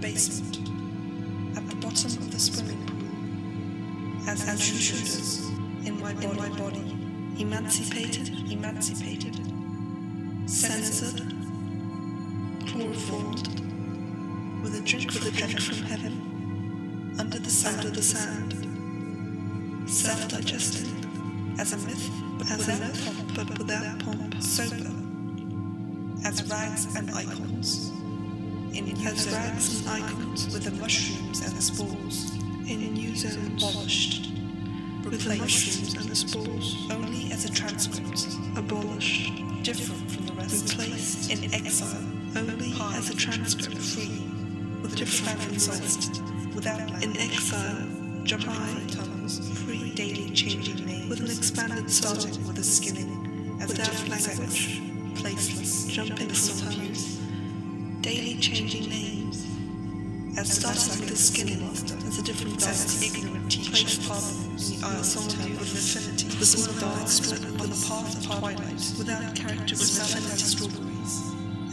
basement, 0.00 0.58
at 1.56 1.68
the 1.68 1.76
bottom 1.76 2.10
of 2.18 2.30
the 2.30 2.38
swimming 2.38 2.86
pool, 2.86 4.28
as 4.28 4.42
intruders 4.48 5.48
in 5.86 6.00
my 6.00 6.12
body, 6.14 6.36
my 6.38 6.48
body, 6.58 6.96
emancipated, 7.38 8.28
emancipated, 8.50 9.36
censored, 10.48 11.20
chloroformed, 12.66 13.48
with 14.62 14.74
a 14.74 14.80
drink 14.84 15.12
with 15.12 15.26
a 15.26 15.30
drink 15.30 15.60
from 15.60 15.82
heaven, 15.86 17.16
under 17.18 17.38
the 17.38 17.50
sand, 17.50 17.78
under 17.78 17.90
the 17.90 18.02
sand, 18.02 18.54
self-digesting, 19.88 21.56
as 21.58 21.72
a 21.72 21.76
myth, 21.78 22.10
but 22.38 22.50
as 22.50 22.58
without 22.66 22.94
pomp, 23.04 23.34
but 23.34 23.58
without 23.58 23.98
pomp, 24.00 24.42
sober, 24.42 24.92
as 26.24 26.42
rags 26.50 26.94
and 26.96 27.10
icons, 27.10 27.92
in 28.86 29.06
as 29.06 29.28
rags 29.32 29.80
and 29.86 30.04
icons, 30.04 30.52
with 30.52 30.62
the 30.64 30.70
mushrooms 30.72 31.40
and 31.44 31.56
the 31.56 31.62
spores, 31.62 32.36
in 32.68 32.94
new 32.94 33.14
zones, 33.16 33.62
abolished, 33.62 34.30
with 35.04 35.24
the 35.24 35.36
mushrooms 35.36 35.94
and 35.94 36.08
the 36.08 36.14
spores, 36.14 36.86
only 36.90 37.32
as 37.32 37.44
a 37.44 37.50
transcript, 37.50 38.26
abolished, 38.56 39.32
different 39.62 40.10
from 40.10 40.26
the 40.26 40.32
rest, 40.34 40.78
replaced. 40.78 41.30
In 41.32 41.52
exile, 41.52 42.04
only 42.36 42.72
as 42.96 43.10
a 43.10 43.16
transcript, 43.16 43.78
free, 43.78 44.22
with 44.82 44.94
different 44.94 45.40
from 45.40 45.54
the 45.54 45.82
rest, 45.82 46.22
without 46.54 47.02
in 47.02 47.16
exile, 47.16 47.88
jumping 48.22 48.86
tongues, 48.88 49.58
free, 49.64 49.92
daily 49.94 50.30
changing 50.30 50.84
names, 50.86 51.08
with 51.08 51.20
an 51.20 51.26
expanded 51.26 51.90
starting 51.90 52.46
with 52.46 52.58
a 52.58 52.64
skinning, 52.64 53.58
as 53.60 53.68
without 53.68 53.88
a 53.88 54.10
language, 54.10 54.80
placeless, 55.14 55.90
jumping 55.90 56.28
from 56.28 56.82
youth, 56.82 57.17
daily 58.08 58.40
changing 58.40 58.88
names, 58.88 59.44
as 60.38 60.56
starting 60.56 60.98
with 61.00 61.12
a 61.12 61.16
skinning 61.16 61.60
master, 61.60 61.94
as 62.06 62.18
a 62.18 62.22
different 62.22 62.56
as 62.66 63.02
ignorant 63.02 63.52
teacher, 63.52 64.00
pardons, 64.08 64.80
the 64.80 64.86
isle 64.86 65.04
solitude 65.04 65.58
with 65.60 65.74
affinity, 65.76 66.28
the 66.40 66.46
small 66.46 66.72
dark 66.80 67.06
strip 67.06 67.44
on 67.60 67.68
the 67.68 67.80
path 67.84 68.16
of 68.16 68.24
twilight, 68.24 68.80
without 68.96 69.36
characteristics, 69.36 70.16
as 70.16 70.40
strawberries, 70.40 71.14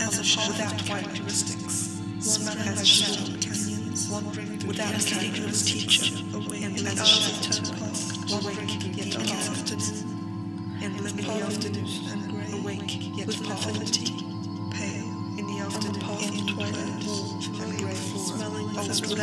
as 0.02 0.20
a 0.20 0.24
shell 0.26 0.50
without 0.52 0.78
characteristics, 0.84 2.04
one 2.44 2.58
as 2.68 2.82
a 2.82 2.86
shell 2.86 3.16
canyons, 3.40 4.10
wandering 4.12 4.60
without 4.68 4.92
ignorant 5.24 5.56
teacher, 5.64 6.20
away 6.36 6.64
in 6.64 6.76
the 6.76 6.84
early 6.84 7.36
turnpike, 7.48 8.12
awake 8.36 8.84
yet 8.92 9.16
afternoon, 9.32 10.84
in 10.84 10.92
the 11.00 11.32
afternoon 11.32 12.05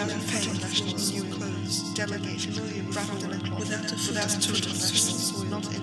without 0.05 0.23
faith, 0.23 0.61
nationals, 0.63 1.13
new 1.13 1.35
clothes, 1.35 1.95
delegated, 1.95 2.59
wrapped 2.95 3.23
in 3.23 3.33
a 3.33 3.39
cloth, 3.39 3.61
without 3.61 3.85
a 3.85 3.97
foot, 3.97 4.09
without 4.09 4.41
children, 4.41 4.75
nationals, 4.75 5.45
not 5.45 5.75
in 5.75 5.82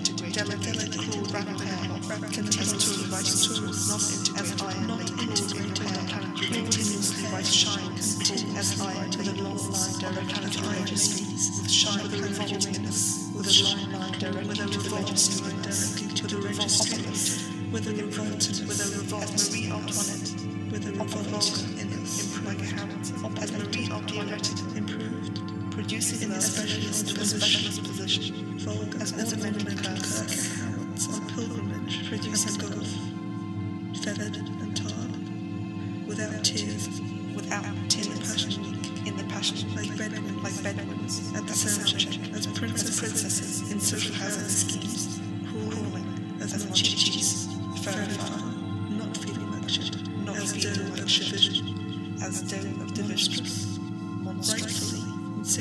at 41.40 41.46
the 41.46 41.54
soundcheck 41.54 42.36
as 42.36 42.46
princesses 42.46 43.72
in 43.72 43.80
social 43.80 44.14
housing 44.14 44.44
schemes, 44.44 45.20
crawling 45.48 46.04
as 46.42 46.52
mochichis, 46.66 47.48
fair 47.82 48.02
and 48.02 48.98
not 48.98 49.16
feeling 49.16 49.50
lectured, 49.52 49.96
not 50.24 50.36
as 50.36 50.52
dough 50.52 50.82
of 50.84 50.96
division, 50.96 52.20
as 52.22 52.42
dough 52.42 52.82
of 52.84 52.94
the 52.94 53.04
mistress, 53.04 53.78
monstrously, 54.20 55.00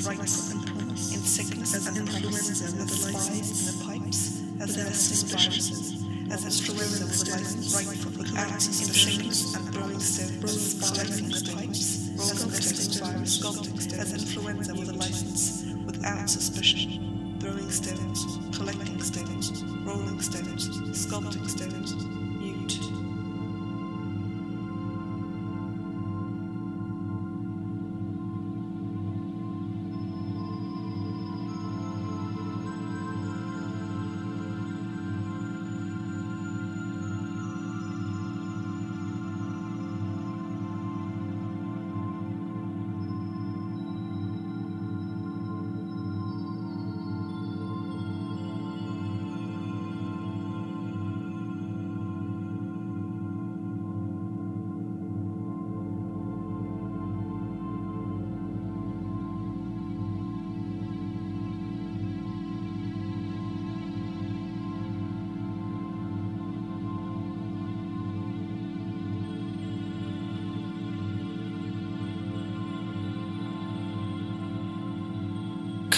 rightful 0.03 0.51
and 0.51 0.67
promise, 0.67 1.16
in 1.16 1.22
sickness 1.22 1.73
as 1.75 1.88
influenza 1.88 2.66
with 2.75 2.90
the 2.90 3.07
in 3.31 3.66
the 3.72 3.75
pipes, 3.85 4.44
as 4.59 4.75
nesting 4.75 6.31
as 6.31 6.44
influenza 6.44 7.06
with 7.06 7.23
the 7.23 7.31
lice 7.31 7.85
rightfully. 7.88 8.38
Out 8.38 8.51
in 8.51 8.59
sickness 8.59 9.56
and 9.56 9.72
brewing 9.73 10.00
stone, 10.00 10.40
brewing 10.41 11.23
in 11.23 11.29
the 11.31 11.51
pipes, 11.56 12.09
sculpting 12.19 13.00
virus, 13.00 13.40
sculpting 13.40 14.00
as 14.00 14.13
influenza 14.13 14.75
with 14.75 14.90
a 14.90 14.94
license 14.94 15.59
without 15.99 16.29
suspicion, 16.29 17.35
throwing 17.41 17.69
stones, 17.69 18.39
collecting 18.55 19.01
stones, 19.01 19.63
rolling 19.83 20.21
stones, 20.21 20.69
sculpting 20.95 21.49
stones, 21.49 21.88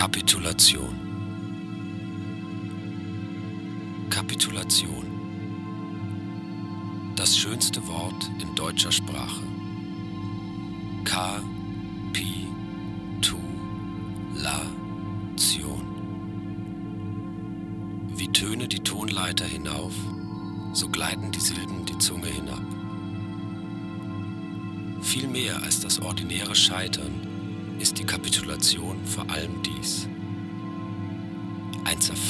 Kapitulation. 0.02 0.96
Kapitulation. 4.10 5.06
Das 7.16 7.38
schönste 7.38 7.86
Wort 7.86 8.32
in 8.42 8.56
deutscher 8.56 8.92
Sprache. 8.92 9.44
K, 11.04 11.44
Pi, 12.14 12.48
Tu, 13.22 13.38
La, 14.38 14.64
Zion. 15.36 15.86
Wie 18.16 18.30
Töne 18.30 18.68
die 18.68 18.80
Tonleiter 18.80 19.46
hinauf, 19.46 19.94
so 20.74 20.90
gleiten 20.90 21.32
die 21.32 21.40
Silben 21.40 21.86
die 21.86 22.00
Zunge 22.00 22.26
hinab. 22.26 22.66
Viel 25.04 25.28
mehr 25.28 25.62
als 25.62 25.80
das 25.80 26.02
ordinäre 26.02 26.56
Scheitern 26.56 27.32
ist 27.78 28.00
die 28.00 28.06
Kapitulation 28.06 29.06
vor 29.06 29.30
allem 29.30 29.62
dies. 29.64 29.71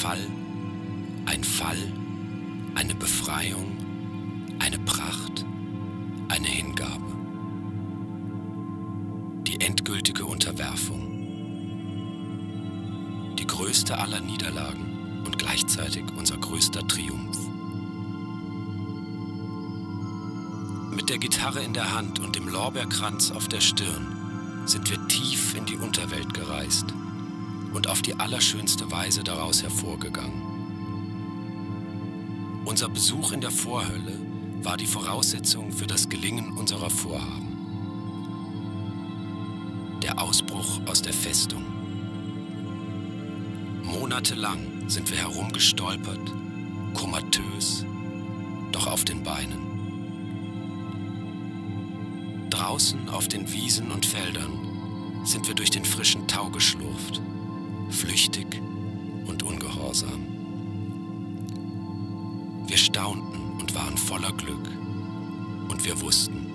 Zerfall, 0.02 0.26
ein 1.26 1.44
Fall, 1.44 1.78
eine 2.74 2.92
Befreiung, 2.96 3.76
eine 4.58 4.80
Pracht, 4.80 5.46
eine 6.26 6.48
Hingabe. 6.48 7.04
Die 9.46 9.60
endgültige 9.60 10.24
Unterwerfung. 10.24 11.08
Die 13.38 13.46
größte 13.46 13.96
aller 13.96 14.20
Niederlagen 14.20 15.22
und 15.24 15.38
gleichzeitig 15.38 16.02
unser 16.16 16.36
größter 16.36 16.84
Triumph. 16.88 17.38
Mit 20.90 21.10
der 21.10 21.18
Gitarre 21.18 21.62
in 21.62 21.74
der 21.74 21.94
Hand 21.94 22.18
und 22.18 22.34
dem 22.34 22.48
Lorbeerkranz 22.48 23.30
auf 23.30 23.46
der 23.46 23.60
Stirn 23.60 24.64
sind 24.64 24.90
wir 24.90 25.06
tief 25.06 25.54
in 25.54 25.64
die 25.64 25.76
Unterwelt 25.76 26.34
gereist 26.34 26.92
und 27.72 27.88
auf 27.88 28.02
die 28.02 28.14
allerschönste 28.14 28.90
Weise 28.90 29.24
daraus 29.24 29.62
hervorgegangen. 29.62 30.42
Unser 32.64 32.88
Besuch 32.88 33.32
in 33.32 33.40
der 33.40 33.50
Vorhölle 33.50 34.18
war 34.62 34.76
die 34.76 34.86
Voraussetzung 34.86 35.72
für 35.72 35.86
das 35.86 36.08
Gelingen 36.08 36.52
unserer 36.52 36.90
Vorhaben. 36.90 37.52
Ausbruch 40.22 40.80
aus 40.86 41.02
der 41.02 41.12
Festung. 41.12 41.62
Monatelang 43.82 44.88
sind 44.88 45.10
wir 45.10 45.18
herumgestolpert, 45.18 46.32
komatös, 46.94 47.84
doch 48.70 48.86
auf 48.86 49.04
den 49.04 49.22
Beinen. 49.22 49.60
Draußen 52.50 53.08
auf 53.08 53.28
den 53.28 53.52
Wiesen 53.52 53.90
und 53.90 54.06
Feldern 54.06 55.22
sind 55.24 55.48
wir 55.48 55.54
durch 55.54 55.70
den 55.70 55.84
frischen 55.84 56.28
Tau 56.28 56.48
geschlurft, 56.50 57.20
flüchtig 57.90 58.60
und 59.26 59.42
ungehorsam. 59.42 60.26
Wir 62.66 62.76
staunten 62.76 63.60
und 63.60 63.74
waren 63.74 63.96
voller 63.96 64.32
Glück 64.32 64.68
und 65.68 65.84
wir 65.84 66.00
wussten, 66.00 66.46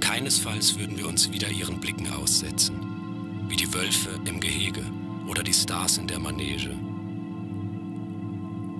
keinesfalls 0.00 0.78
würden 0.78 0.96
wir 0.96 1.08
uns 1.08 1.30
wieder 1.30 1.50
ihren 1.50 1.80
Blicken 1.80 2.10
aussetzen, 2.12 2.76
wie 3.48 3.56
die 3.56 3.72
Wölfe 3.72 4.10
im 4.24 4.40
Gehege 4.40 4.84
oder 5.28 5.42
die 5.42 5.52
Stars 5.52 5.98
in 5.98 6.06
der 6.06 6.18
Manege. 6.18 6.74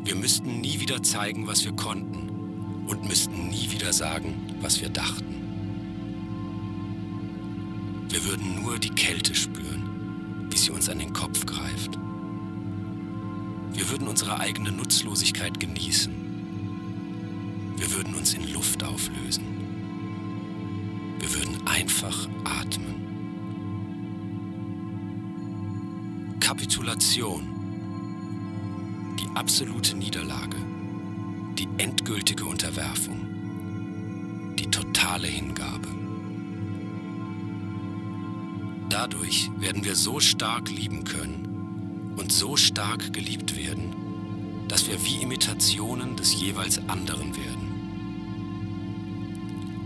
Wir 0.05 0.14
müssten 0.14 0.61
nie 0.61 0.81
wieder 0.81 1.02
zeigen, 1.02 1.46
was 1.46 1.64
wir 1.64 1.73
konnten 1.73 2.87
und 2.87 3.06
müssten 3.06 3.49
nie 3.49 3.70
wieder 3.70 3.93
sagen, 3.93 4.34
was 4.61 4.81
wir 4.81 4.88
dachten. 4.88 5.37
Wir 8.08 8.25
würden 8.25 8.62
nur 8.62 8.78
die 8.78 8.90
Kälte 8.90 9.34
spüren, 9.34 9.50
sie 10.64 10.70
uns 10.70 10.88
an 10.88 10.98
den 10.98 11.12
Kopf 11.12 11.46
greift. 11.46 11.98
Wir 13.72 13.88
würden 13.90 14.08
unsere 14.08 14.38
eigene 14.38 14.72
Nutzlosigkeit 14.72 15.58
genießen. 15.58 16.12
Wir 17.76 17.94
würden 17.94 18.14
uns 18.14 18.34
in 18.34 18.52
Luft 18.52 18.82
auflösen. 18.82 19.44
Wir 21.18 21.34
würden 21.34 21.56
einfach 21.66 22.28
atmen. 22.44 22.94
Kapitulation. 26.40 27.46
Die 29.18 29.28
absolute 29.36 29.96
Niederlage. 29.96 30.56
Die 31.58 31.68
endgültige 31.78 32.44
Unterwerfung. 32.44 33.20
Die 34.58 34.70
totale 34.70 35.28
Hingabe. 35.28 36.00
Dadurch 39.00 39.50
werden 39.56 39.82
wir 39.82 39.97
so 39.97 40.20
stark 40.20 40.69
lieben 40.69 41.05
können 41.05 42.12
und 42.19 42.31
so 42.31 42.58
stark 42.58 43.14
geliebt 43.14 43.56
werden, 43.56 43.97
dass 44.69 44.87
wir 44.88 45.02
wie 45.02 45.23
Imitationen 45.23 46.17
des 46.17 46.38
jeweils 46.38 46.76
anderen 46.87 47.35
werden. 47.35 47.70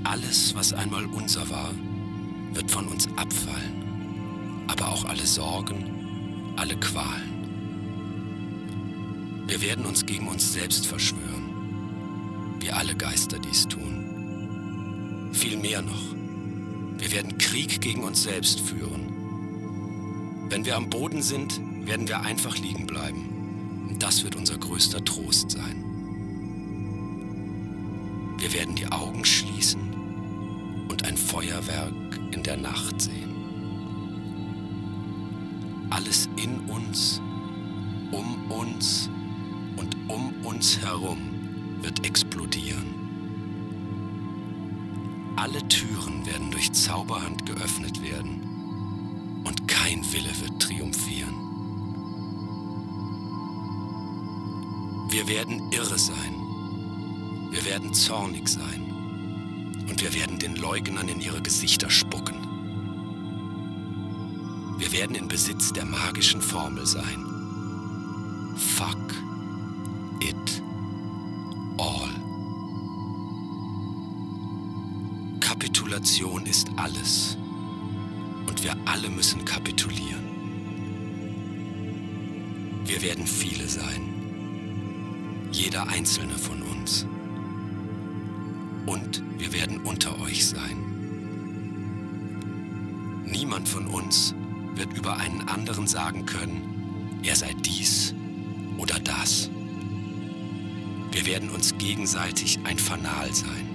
Alles, 0.03 0.57
was 0.57 0.73
einmal 0.73 1.07
unser 1.07 1.49
war, 1.49 1.71
wird 2.55 2.69
von 2.69 2.89
uns 2.89 3.07
abfallen, 3.15 4.65
aber 4.67 4.89
auch 4.89 5.05
alle 5.05 5.27
Sorgen, 5.27 6.53
alle 6.57 6.75
Qualen. 6.75 7.35
Wir 9.47 9.63
werden 9.63 9.87
uns 9.87 10.05
gegen 10.05 10.27
uns 10.27 10.53
selbst 10.53 10.89
verschwören, 10.89 12.57
wie 12.59 12.73
alle 12.73 12.97
Geister 12.97 13.39
dies 13.39 13.69
tun. 13.69 15.31
Viel 15.33 15.57
mehr 15.57 15.83
noch, 15.83 16.03
wir 17.05 17.13
werden 17.13 17.37
Krieg 17.37 17.83
gegen 17.83 18.03
uns 18.03 18.23
selbst 18.23 18.61
führen. 18.61 20.47
Wenn 20.49 20.65
wir 20.65 20.75
am 20.75 20.89
Boden 20.89 21.21
sind, 21.21 21.61
werden 21.87 22.09
wir 22.09 22.23
einfach 22.23 22.57
liegen 22.57 22.87
bleiben. 22.87 23.87
Und 23.91 24.03
das 24.03 24.25
wird 24.25 24.37
unser 24.37 24.57
größter 24.57 25.05
Trost 25.05 25.51
sein. 25.51 25.85
Wir 28.39 28.55
werden 28.55 28.75
die 28.75 28.87
Augen 28.87 29.23
schließen 29.23 29.83
und 30.89 31.05
ein 31.05 31.19
Feuerwerk 31.19 31.93
in 32.31 32.43
der 32.43 32.57
Nacht 32.57 33.03
sehen. 33.03 33.35
Alles 35.91 36.31
in 36.43 36.59
uns, 36.71 37.21
um 38.13 38.51
uns 38.51 39.11
und 39.77 39.95
um 40.09 40.33
uns 40.43 40.79
herum 40.79 41.19
wird 41.83 42.07
explodieren. 42.07 43.04
Alle 45.37 45.67
Türen 45.69 46.25
werden 46.27 46.51
durch 46.51 46.73
Zauberhand 46.73 47.47
geöffnet 47.47 48.03
werden 48.03 49.43
und 49.45 49.69
kein 49.69 50.05
Wille 50.13 50.31
wird 50.41 50.61
triumphieren. 50.61 51.35
Wir 55.11 55.29
werden 55.29 55.71
irre 55.71 55.99
sein. 55.99 56.35
Wir 57.51 57.65
werden 57.65 57.95
zornig 57.95 58.49
sein. 58.49 58.83
Und 59.89 60.01
wir 60.03 60.15
werden 60.15 60.39
den 60.39 60.57
Leugnern 60.57 61.09
in 61.09 61.21
ihre 61.21 61.43
Gesichter 61.43 61.91
spucken. 61.91 62.37
Wir 64.79 64.93
werden 64.93 65.15
in 65.15 65.29
Besitz 65.29 65.73
der 65.73 65.85
magischen 65.85 66.41
Formel 66.41 66.87
sein. 66.87 67.25
Fuck 68.57 69.24
Kapitulation 76.05 76.45
ist 76.45 76.69
alles. 76.77 77.39
Und 78.47 78.63
wir 78.63 78.77
alle 78.85 79.09
müssen 79.09 79.43
kapitulieren. 79.47 80.23
Wir 82.85 83.01
werden 83.01 83.27
viele 83.27 83.67
sein. 83.67 84.03
Jeder 85.51 85.89
einzelne 85.89 86.37
von 86.37 86.61
uns. 86.61 87.07
Und 88.85 89.23
wir 89.39 89.55
werden 89.55 89.79
unter 89.79 90.21
euch 90.21 90.47
sein. 90.47 90.77
Niemand 93.25 93.67
von 93.67 93.87
uns 93.87 94.35
wird 94.75 94.93
über 94.93 95.17
einen 95.17 95.49
anderen 95.49 95.87
sagen 95.87 96.27
können, 96.27 97.21
er 97.23 97.35
sei 97.35 97.55
dies 97.65 98.15
oder 98.77 99.01
das. 99.01 99.49
Wir 101.13 101.25
werden 101.25 101.49
uns 101.49 101.79
gegenseitig 101.79 102.59
ein 102.65 102.79
Fanal 102.79 103.33
sein. 103.33 103.74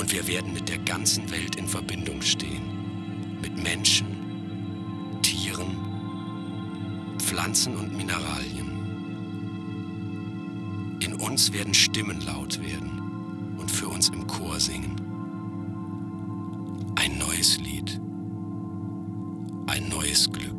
Und 0.00 0.12
wir 0.12 0.26
werden 0.26 0.54
mit 0.54 0.66
der 0.70 0.78
ganzen 0.78 1.30
Welt 1.30 1.56
in 1.56 1.68
Verbindung 1.68 2.22
stehen. 2.22 3.38
Mit 3.42 3.62
Menschen, 3.62 4.06
Tieren, 5.20 5.76
Pflanzen 7.18 7.76
und 7.76 7.94
Mineralien. 7.94 8.70
In 11.00 11.12
uns 11.16 11.52
werden 11.52 11.74
Stimmen 11.74 12.22
laut 12.22 12.58
werden 12.62 13.58
und 13.58 13.70
für 13.70 13.88
uns 13.88 14.08
im 14.08 14.26
Chor 14.26 14.58
singen. 14.58 14.96
Ein 16.94 17.18
neues 17.18 17.58
Lied. 17.58 18.00
Ein 19.66 19.90
neues 19.90 20.32
Glück. 20.32 20.49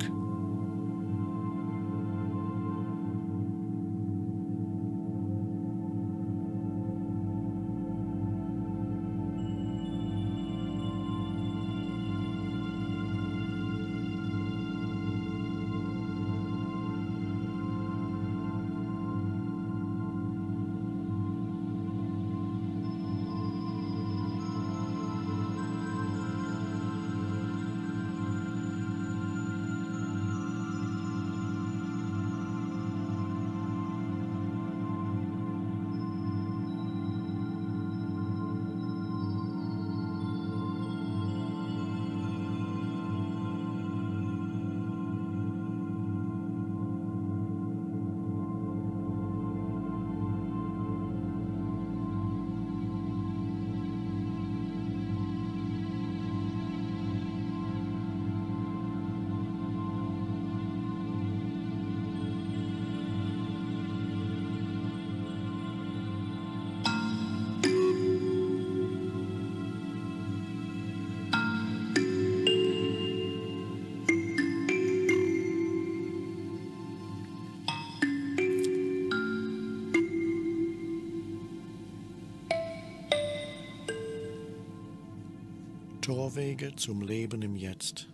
Torwege 86.01 86.75
zum 86.75 87.03
Leben 87.03 87.43
im 87.43 87.55
Jetzt. 87.55 88.07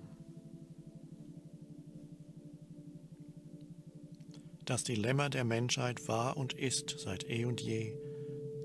Das 4.65 4.83
Dilemma 4.83 5.29
der 5.29 5.45
Menschheit 5.45 6.05
war 6.09 6.35
und 6.35 6.51
ist 6.51 6.95
seit 6.99 7.29
eh 7.29 7.45
und 7.45 7.61
je, 7.61 7.93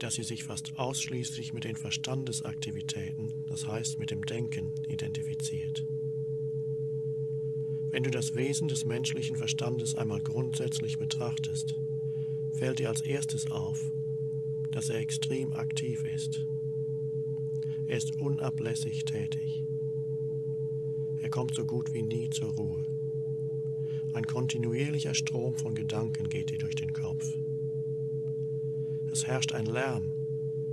dass 0.00 0.14
sie 0.14 0.24
sich 0.24 0.42
fast 0.42 0.76
ausschließlich 0.76 1.52
mit 1.52 1.62
den 1.62 1.76
Verstandesaktivitäten, 1.76 3.32
das 3.46 3.68
heißt 3.68 4.00
mit 4.00 4.10
dem 4.10 4.26
Denken, 4.26 4.72
identifiziert. 4.88 5.84
Wenn 7.92 8.02
du 8.02 8.10
das 8.10 8.34
Wesen 8.34 8.66
des 8.66 8.84
menschlichen 8.84 9.36
Verstandes 9.36 9.94
einmal 9.94 10.20
grundsätzlich 10.20 10.98
betrachtest, 10.98 11.76
fällt 12.54 12.80
dir 12.80 12.88
als 12.88 13.02
erstes 13.02 13.48
auf, 13.52 13.80
dass 14.72 14.88
er 14.88 14.98
extrem 14.98 15.52
aktiv 15.52 16.04
ist. 16.04 16.44
Er 17.92 17.98
ist 17.98 18.18
unablässig 18.22 19.04
tätig. 19.04 19.62
Er 21.20 21.28
kommt 21.28 21.54
so 21.54 21.66
gut 21.66 21.92
wie 21.92 22.00
nie 22.00 22.30
zur 22.30 22.54
Ruhe. 22.54 22.86
Ein 24.14 24.26
kontinuierlicher 24.26 25.12
Strom 25.12 25.56
von 25.56 25.74
Gedanken 25.74 26.30
geht 26.30 26.48
dir 26.48 26.56
durch 26.56 26.74
den 26.74 26.94
Kopf. 26.94 27.36
Es 29.10 29.26
herrscht 29.26 29.52
ein 29.52 29.66
Lärm, 29.66 30.10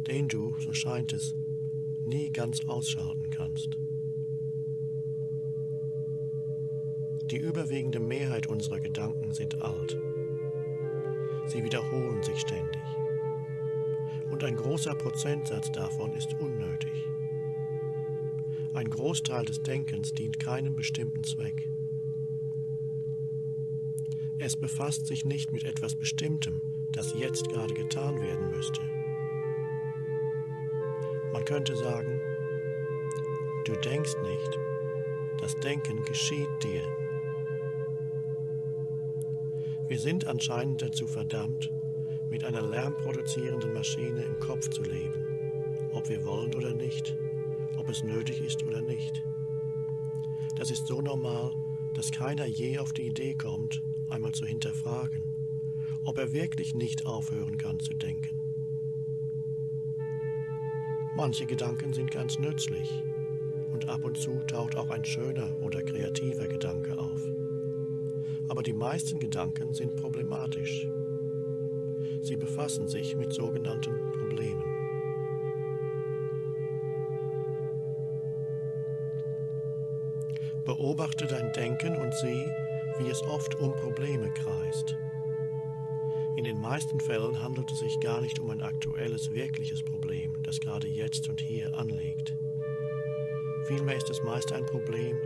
den 0.07 0.29
du, 0.29 0.55
so 0.59 0.71
scheint 0.71 1.11
es, 1.11 1.35
nie 2.05 2.29
ganz 2.29 2.65
ausschalten 2.69 3.29
kannst. 3.31 3.77
Die 7.25 7.37
überwiegende 7.37 7.99
Mehrheit 7.99 8.47
unserer 8.47 8.79
Gedanken 8.79 9.33
sind 9.33 9.61
alt. 9.61 9.99
Sie 11.47 11.65
wiederholen 11.65 12.23
sich 12.23 12.39
ständig. 12.39 12.81
Und 14.31 14.45
ein 14.45 14.55
großer 14.55 14.95
Prozentsatz 14.95 15.69
davon 15.73 16.13
ist 16.13 16.33
unnötig. 16.39 16.88
Ein 18.79 18.91
Großteil 18.91 19.43
des 19.43 19.61
Denkens 19.61 20.13
dient 20.13 20.39
keinem 20.39 20.73
bestimmten 20.73 21.25
Zweck. 21.25 21.67
Es 24.37 24.55
befasst 24.55 25.05
sich 25.05 25.25
nicht 25.25 25.51
mit 25.51 25.65
etwas 25.65 25.95
Bestimmtem, 25.95 26.61
das 26.93 27.13
jetzt 27.13 27.49
gerade 27.49 27.73
getan 27.73 28.21
werden 28.21 28.51
müsste. 28.51 28.79
Man 31.33 31.43
könnte 31.43 31.75
sagen, 31.75 32.21
du 33.65 33.75
denkst 33.75 34.15
nicht, 34.23 34.59
das 35.41 35.57
Denken 35.57 36.05
geschieht 36.05 36.47
dir. 36.63 36.83
Wir 39.89 39.99
sind 39.99 40.25
anscheinend 40.25 40.81
dazu 40.81 41.05
verdammt, 41.05 41.69
mit 42.29 42.45
einer 42.45 42.61
lärmproduzierenden 42.61 43.73
Maschine 43.73 44.21
im 44.21 44.39
Kopf 44.39 44.69
zu 44.69 44.83
leben, 44.83 45.89
ob 45.91 46.07
wir 46.07 46.23
wollen 46.23 46.55
oder 46.55 46.73
nicht 46.73 47.17
ob 47.89 47.95
es 47.95 48.03
nötig 48.03 48.39
ist 48.41 48.63
oder 48.67 48.81
nicht. 48.83 49.23
Das 50.55 50.69
ist 50.69 50.85
so 50.85 51.01
normal, 51.01 51.51
dass 51.95 52.11
keiner 52.11 52.45
je 52.45 52.77
auf 52.77 52.93
die 52.93 53.07
Idee 53.07 53.33
kommt, 53.33 53.81
einmal 54.11 54.31
zu 54.31 54.45
hinterfragen, 54.45 55.23
ob 56.05 56.19
er 56.19 56.31
wirklich 56.31 56.75
nicht 56.75 57.07
aufhören 57.07 57.57
kann 57.57 57.79
zu 57.79 57.95
denken. 57.95 58.39
Manche 61.15 61.47
Gedanken 61.47 61.91
sind 61.93 62.11
ganz 62.11 62.37
nützlich 62.37 63.03
und 63.73 63.89
ab 63.89 64.03
und 64.03 64.19
zu 64.19 64.37
taucht 64.45 64.75
auch 64.75 64.91
ein 64.91 65.03
schöner 65.03 65.49
oder 65.59 65.81
kreativer 65.81 66.47
Gedanke 66.47 66.95
auf. 66.95 67.23
Aber 68.49 68.61
die 68.61 68.73
meisten 68.73 69.19
Gedanken 69.19 69.73
sind 69.73 69.95
problematisch. 69.95 70.87
Sie 72.21 72.35
befassen 72.35 72.87
sich 72.87 73.15
mit 73.15 73.33
sogenannten 73.33 74.11
Problemen. 74.11 74.28
Ist 94.39 94.51
ein 94.51 94.65
Problem, 94.65 95.17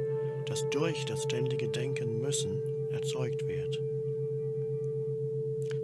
das 0.46 0.70
durch 0.70 1.06
das 1.06 1.24
ständige 1.24 1.70
Denken 1.70 2.20
müssen 2.20 2.62
erzeugt 2.92 3.48
wird. 3.48 3.82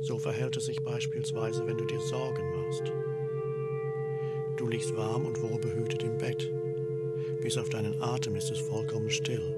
So 0.01 0.17
verhält 0.17 0.57
es 0.57 0.65
sich 0.65 0.81
beispielsweise, 0.81 1.65
wenn 1.65 1.77
du 1.77 1.85
dir 1.85 1.99
Sorgen 2.01 2.51
machst. 2.51 2.91
Du 4.57 4.67
liegst 4.67 4.95
warm 4.97 5.25
und 5.25 5.41
wohlbehütet 5.41 6.03
im 6.03 6.17
Bett 6.17 6.51
bis 7.41 7.57
auf 7.57 7.69
deinen 7.69 8.01
Atem 8.01 8.35
ist 8.35 8.51
es 8.51 8.59
vollkommen 8.59 9.09
still. 9.09 9.55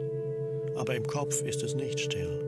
Aber 0.76 0.96
im 0.96 1.06
Kopf 1.06 1.42
ist 1.44 1.64
es 1.64 1.76
nicht 1.76 2.00
still. 2.00 2.46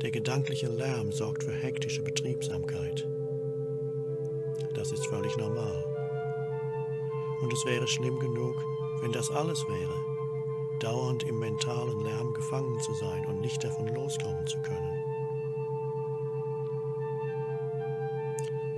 Der 0.00 0.10
gedankliche 0.10 0.68
Lärm 0.68 1.12
sorgt 1.12 1.44
für 1.44 1.52
hektische 1.52 2.02
Betriebsamkeit. 2.02 3.08
Das 4.74 4.92
ist 4.92 5.06
völlig 5.06 5.36
normal. 5.36 5.84
Und 7.42 7.52
es 7.52 7.64
wäre 7.66 7.86
schlimm 7.86 8.18
genug, 8.18 8.56
wenn 9.00 9.12
das 9.12 9.30
alles 9.30 9.66
wäre, 9.68 10.01
dauernd 10.82 11.22
im 11.24 11.38
mentalen 11.38 12.00
Lärm 12.00 12.34
gefangen 12.34 12.80
zu 12.80 12.92
sein 12.94 13.24
und 13.26 13.40
nicht 13.40 13.62
davon 13.62 13.88
loskommen 13.94 14.46
zu 14.46 14.58
können. 14.62 15.02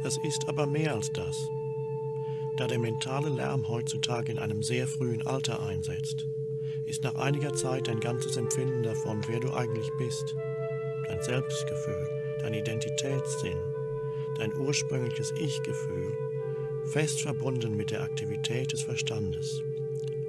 Es 0.05 0.19
ist 0.19 0.49
aber 0.49 0.67
mehr 0.67 0.95
als 0.95 1.11
das. 1.13 1.49
Da 2.57 2.67
der 2.67 2.79
mentale 2.79 3.31
Lärm 3.31 3.69
heutzutage 3.69 4.31
in 4.31 4.39
einem 4.39 4.63
sehr 4.63 4.87
frühen 4.87 5.27
Alter 5.27 5.65
einsetzt, 5.65 6.27
ist 6.85 7.03
nach 7.03 7.15
einiger 7.15 7.55
Zeit 7.55 7.89
dein 7.89 8.01
ganzes 8.01 8.37
Empfinden 8.37 8.83
davon, 8.83 9.23
wer 9.27 9.41
du 9.41 9.53
eigentlich 9.55 9.91
bist, 9.97 10.37
dein 11.09 11.23
Selbstgefühl, 11.23 12.07
dein 12.43 12.53
Identitätssinn, 12.53 13.59
dein 14.37 14.55
ursprüngliches 14.55 15.33
Ich-Gefühl, 15.41 16.13
fest 16.85 17.23
verbunden 17.23 17.75
mit 17.75 17.91
der 17.91 18.03
Aktivität 18.03 18.73
des 18.73 18.83
Verstandes, 18.83 19.63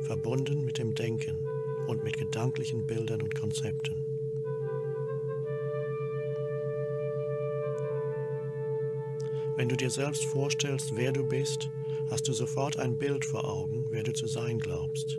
verbunden 0.01 0.63
mit 0.63 0.77
dem 0.77 0.95
Denken 0.95 1.44
und 1.87 2.03
mit 2.03 2.17
gedanklichen 2.17 2.85
Bildern 2.85 3.21
und 3.21 3.35
Konzepten. 3.35 4.05
Wenn 9.55 9.69
du 9.69 9.77
dir 9.77 9.89
selbst 9.89 10.25
vorstellst, 10.25 10.95
wer 10.95 11.13
du 11.13 11.23
bist, 11.23 11.69
hast 12.09 12.27
du 12.27 12.33
sofort 12.33 12.77
ein 12.77 12.97
Bild 12.97 13.23
vor 13.23 13.45
Augen, 13.45 13.85
wer 13.89 14.03
du 14.03 14.13
zu 14.13 14.27
sein 14.27 14.59
glaubst, 14.59 15.17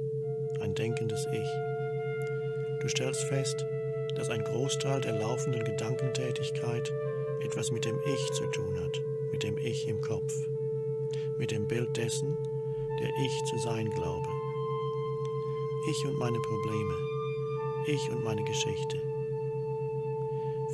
ein 0.60 0.74
denkendes 0.74 1.26
Ich. 1.32 2.82
Du 2.82 2.88
stellst 2.88 3.24
fest, 3.24 3.64
dass 4.14 4.30
ein 4.30 4.44
Großteil 4.44 5.00
der 5.00 5.18
laufenden 5.18 5.64
Gedankentätigkeit 5.64 6.92
etwas 7.42 7.70
mit 7.70 7.84
dem 7.84 7.98
Ich 8.06 8.32
zu 8.32 8.46
tun 8.48 8.78
hat, 8.78 9.00
mit 9.32 9.42
dem 9.42 9.56
Ich 9.58 9.88
im 9.88 10.00
Kopf, 10.00 10.34
mit 11.38 11.50
dem 11.50 11.66
Bild 11.66 11.96
dessen, 11.96 12.36
der 13.00 13.10
ich 13.24 13.44
zu 13.50 13.58
sein 13.58 13.90
glaube. 13.90 14.28
Ich 15.88 16.04
und 16.04 16.18
meine 16.18 16.40
Probleme, 16.40 16.94
ich 17.86 18.10
und 18.10 18.24
meine 18.24 18.42
Geschichte. 18.42 19.00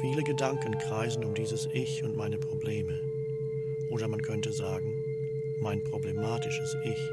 Viele 0.00 0.22
Gedanken 0.22 0.78
kreisen 0.78 1.22
um 1.22 1.34
dieses 1.34 1.68
Ich 1.74 2.02
und 2.02 2.16
meine 2.16 2.38
Probleme. 2.38 2.98
Oder 3.90 4.08
man 4.08 4.22
könnte 4.22 4.54
sagen, 4.54 5.04
mein 5.60 5.84
problematisches 5.84 6.74
Ich. 6.84 7.10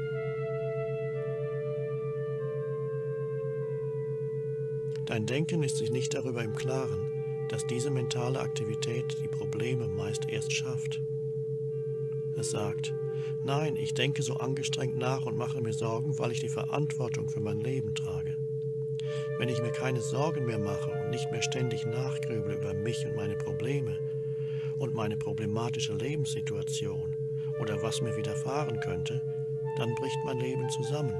Dein 5.04 5.26
Denken 5.26 5.62
ist 5.62 5.76
sich 5.76 5.90
nicht 5.90 6.14
darüber 6.14 6.42
im 6.42 6.54
Klaren, 6.54 7.46
dass 7.50 7.66
diese 7.66 7.90
mentale 7.90 8.40
Aktivität 8.40 9.14
die 9.22 9.28
Probleme 9.28 9.88
meist 9.88 10.26
erst 10.26 10.52
schafft. 10.52 11.02
Es 12.34 12.50
sagt, 12.50 12.94
nein, 13.44 13.76
ich 13.76 13.94
denke 13.94 14.22
so 14.22 14.34
angestrengt 14.34 14.96
nach 14.96 15.26
und 15.26 15.36
mache 15.36 15.60
mir 15.60 15.72
Sorgen, 15.72 16.18
weil 16.18 16.32
ich 16.32 16.40
die 16.40 16.48
Verantwortung 16.48 17.28
für 17.28 17.40
mein 17.40 17.60
Leben 17.60 17.94
trage. 17.94 18.36
Wenn 19.38 19.48
ich 19.48 19.62
mir 19.62 19.72
keine 19.72 20.00
Sorgen 20.00 20.46
mehr 20.46 20.58
mache 20.58 20.90
und 20.90 21.10
nicht 21.10 21.30
mehr 21.32 21.42
ständig 21.42 21.86
nachgrüble 21.86 22.54
über 22.54 22.74
mich 22.74 23.04
und 23.06 23.16
meine 23.16 23.36
Probleme 23.36 23.98
und 24.78 24.94
meine 24.94 25.16
problematische 25.16 25.94
Lebenssituation, 25.94 27.16
oder 27.60 27.82
was 27.82 28.00
mir 28.00 28.16
widerfahren 28.16 28.80
könnte, 28.80 29.20
dann 29.76 29.94
bricht 29.94 30.16
mein 30.24 30.38
Leben 30.38 30.68
zusammen. 30.70 31.14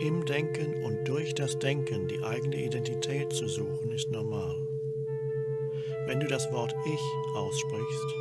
Im 0.00 0.24
Denken 0.24 0.82
und 0.84 1.04
durch 1.08 1.34
das 1.34 1.58
Denken 1.58 2.08
die 2.08 2.22
eigene 2.22 2.56
Identität 2.56 3.32
zu 3.32 3.48
suchen, 3.48 3.90
ist 3.92 4.10
normal. 4.10 4.63
Du 6.24 6.30
das 6.30 6.50
Wort 6.52 6.74
Ich 6.86 7.02
aussprichst, 7.34 8.14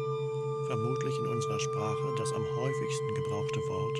vermutlich 0.67 1.17
in 1.19 1.27
unserer 1.27 1.57
Sprache 1.57 2.13
das 2.17 2.33
am 2.33 2.45
häufigsten 2.57 3.13
gebrauchte 3.13 3.65
Wort, 3.69 3.98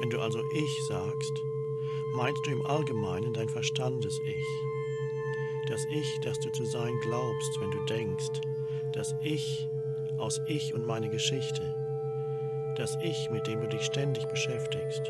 wenn 0.00 0.08
du 0.08 0.18
also 0.18 0.42
Ich 0.50 0.82
sagst, 0.86 1.42
meinst 2.14 2.46
du 2.46 2.52
im 2.52 2.64
Allgemeinen 2.64 3.34
dein 3.34 3.50
Verstandes-Ich 3.50 4.46
das 5.68 5.84
Ich, 5.90 6.20
das 6.20 6.40
du 6.40 6.50
zu 6.52 6.64
sein 6.64 6.98
glaubst, 7.02 7.60
wenn 7.60 7.70
du 7.70 7.80
denkst, 7.84 8.40
das 8.94 9.14
Ich 9.22 9.68
aus 10.16 10.40
Ich 10.46 10.72
und 10.72 10.86
meine 10.86 11.10
Geschichte, 11.10 11.62
das 12.78 12.96
Ich, 13.02 13.28
mit 13.28 13.46
dem 13.46 13.60
du 13.60 13.68
dich 13.68 13.82
ständig 13.82 14.24
beschäftigst. 14.28 15.02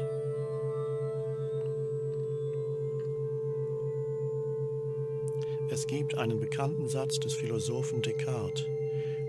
Es 5.72 5.86
gibt 5.86 6.18
einen 6.18 6.38
bekannten 6.38 6.86
Satz 6.86 7.18
des 7.18 7.32
Philosophen 7.32 8.02
Descartes, 8.02 8.66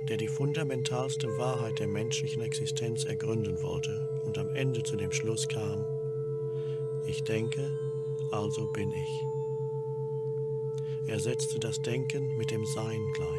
der 0.09 0.17
die 0.17 0.27
fundamentalste 0.27 1.37
Wahrheit 1.37 1.79
der 1.79 1.87
menschlichen 1.87 2.41
Existenz 2.41 3.05
ergründen 3.05 3.63
wollte 3.63 4.21
und 4.25 4.37
am 4.37 4.53
Ende 4.53 4.83
zu 4.83 4.97
dem 4.97 5.13
Schluss 5.13 5.47
kam, 5.47 5.85
ich 7.05 7.23
denke, 7.23 7.71
also 8.31 8.67
bin 8.73 8.91
ich. 8.91 9.23
Er 11.07 11.21
setzte 11.21 11.59
das 11.59 11.81
Denken 11.81 12.35
mit 12.35 12.51
dem 12.51 12.65
Sein 12.65 12.99
gleich. 13.13 13.29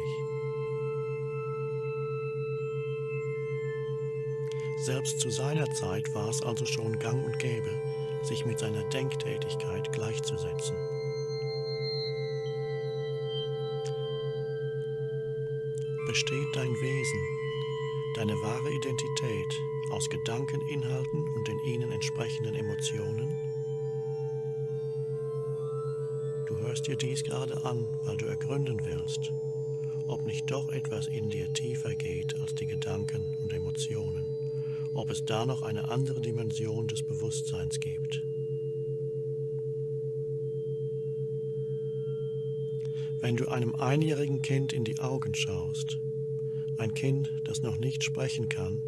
Selbst 4.83 5.19
zu 5.19 5.29
seiner 5.29 5.69
Zeit 5.73 6.11
war 6.15 6.29
es 6.29 6.41
also 6.41 6.65
schon 6.65 6.97
gang 6.97 7.23
und 7.23 7.37
gäbe, 7.37 7.69
sich 8.23 8.47
mit 8.47 8.57
seiner 8.57 8.83
Denktätigkeit 8.85 9.91
gleichzusetzen. 9.91 10.94
Deine 18.27 18.41
wahre 18.41 18.71
Identität 18.71 19.61
aus 19.91 20.09
Gedankeninhalten 20.09 21.27
und 21.35 21.47
den 21.47 21.59
ihnen 21.59 21.91
entsprechenden 21.91 22.55
Emotionen? 22.55 23.35
Du 26.47 26.57
hörst 26.57 26.87
dir 26.87 26.95
dies 26.95 27.23
gerade 27.23 27.63
an, 27.63 27.87
weil 28.03 28.17
du 28.17 28.25
ergründen 28.25 28.83
willst, 28.83 29.31
ob 30.07 30.25
nicht 30.25 30.49
doch 30.49 30.69
etwas 30.69 31.07
in 31.07 31.29
dir 31.29 31.53
tiefer 31.53 31.93
geht 31.93 32.39
als 32.39 32.55
die 32.55 32.65
Gedanken 32.65 33.37
und 33.43 33.53
Emotionen, 33.53 34.25
ob 34.95 35.11
es 35.11 35.25
da 35.25 35.45
noch 35.45 35.61
eine 35.61 35.89
andere 35.89 36.21
Dimension 36.21 36.87
des 36.87 37.03
Bewusstseins 37.03 37.79
gibt. 37.79 38.23
Wenn 43.19 43.37
du 43.37 43.47
einem 43.49 43.75
einjährigen 43.75 44.41
Kind 44.41 44.73
in 44.73 44.83
die 44.83 44.99
Augen 44.99 45.35
schaust, 45.35 45.99
ein 46.77 46.93
Kind, 46.93 47.31
das 47.43 47.61
noch 47.61 47.77
nicht 47.77 48.03
sprechen 48.03 48.49
kann, 48.49 48.81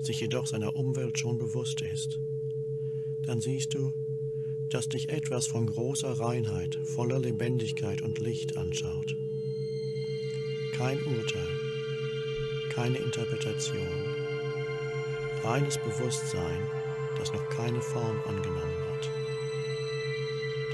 sich 0.00 0.20
jedoch 0.20 0.46
seiner 0.46 0.76
Umwelt 0.76 1.18
schon 1.18 1.38
bewusst 1.38 1.80
ist, 1.80 2.18
dann 3.22 3.40
siehst 3.40 3.74
du, 3.74 3.92
dass 4.68 4.88
dich 4.88 5.08
etwas 5.08 5.46
von 5.46 5.66
großer 5.66 6.18
Reinheit, 6.18 6.78
voller 6.84 7.18
Lebendigkeit 7.18 8.02
und 8.02 8.18
Licht 8.18 8.56
anschaut. 8.56 9.16
Kein 10.72 11.00
Urteil, 11.04 11.48
keine 12.70 12.98
Interpretation, 12.98 13.86
reines 15.42 15.78
Bewusstsein, 15.78 16.68
das 17.18 17.32
noch 17.32 17.48
keine 17.50 17.80
Form 17.80 18.20
angenommen 18.26 18.76
hat. 18.90 19.10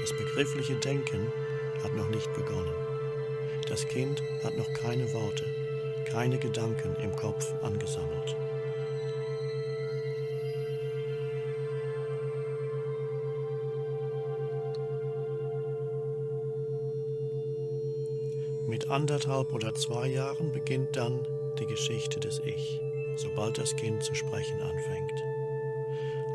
Das 0.01 0.17
begriffliche 0.17 0.75
Denken 0.75 1.31
hat 1.83 1.95
noch 1.95 2.09
nicht 2.09 2.33
begonnen. 2.33 2.73
Das 3.69 3.87
Kind 3.87 4.23
hat 4.43 4.57
noch 4.57 4.73
keine 4.73 5.13
Worte, 5.13 5.45
keine 6.11 6.37
Gedanken 6.37 6.95
im 7.01 7.15
Kopf 7.15 7.53
angesammelt. 7.61 8.35
Mit 18.67 18.89
anderthalb 18.89 19.53
oder 19.53 19.73
zwei 19.73 20.07
Jahren 20.07 20.51
beginnt 20.51 20.95
dann 20.97 21.25
die 21.59 21.65
Geschichte 21.65 22.19
des 22.19 22.41
Ich, 22.45 22.81
sobald 23.15 23.57
das 23.57 23.75
Kind 23.75 24.03
zu 24.03 24.13
sprechen 24.13 24.59
anfängt. 24.61 25.23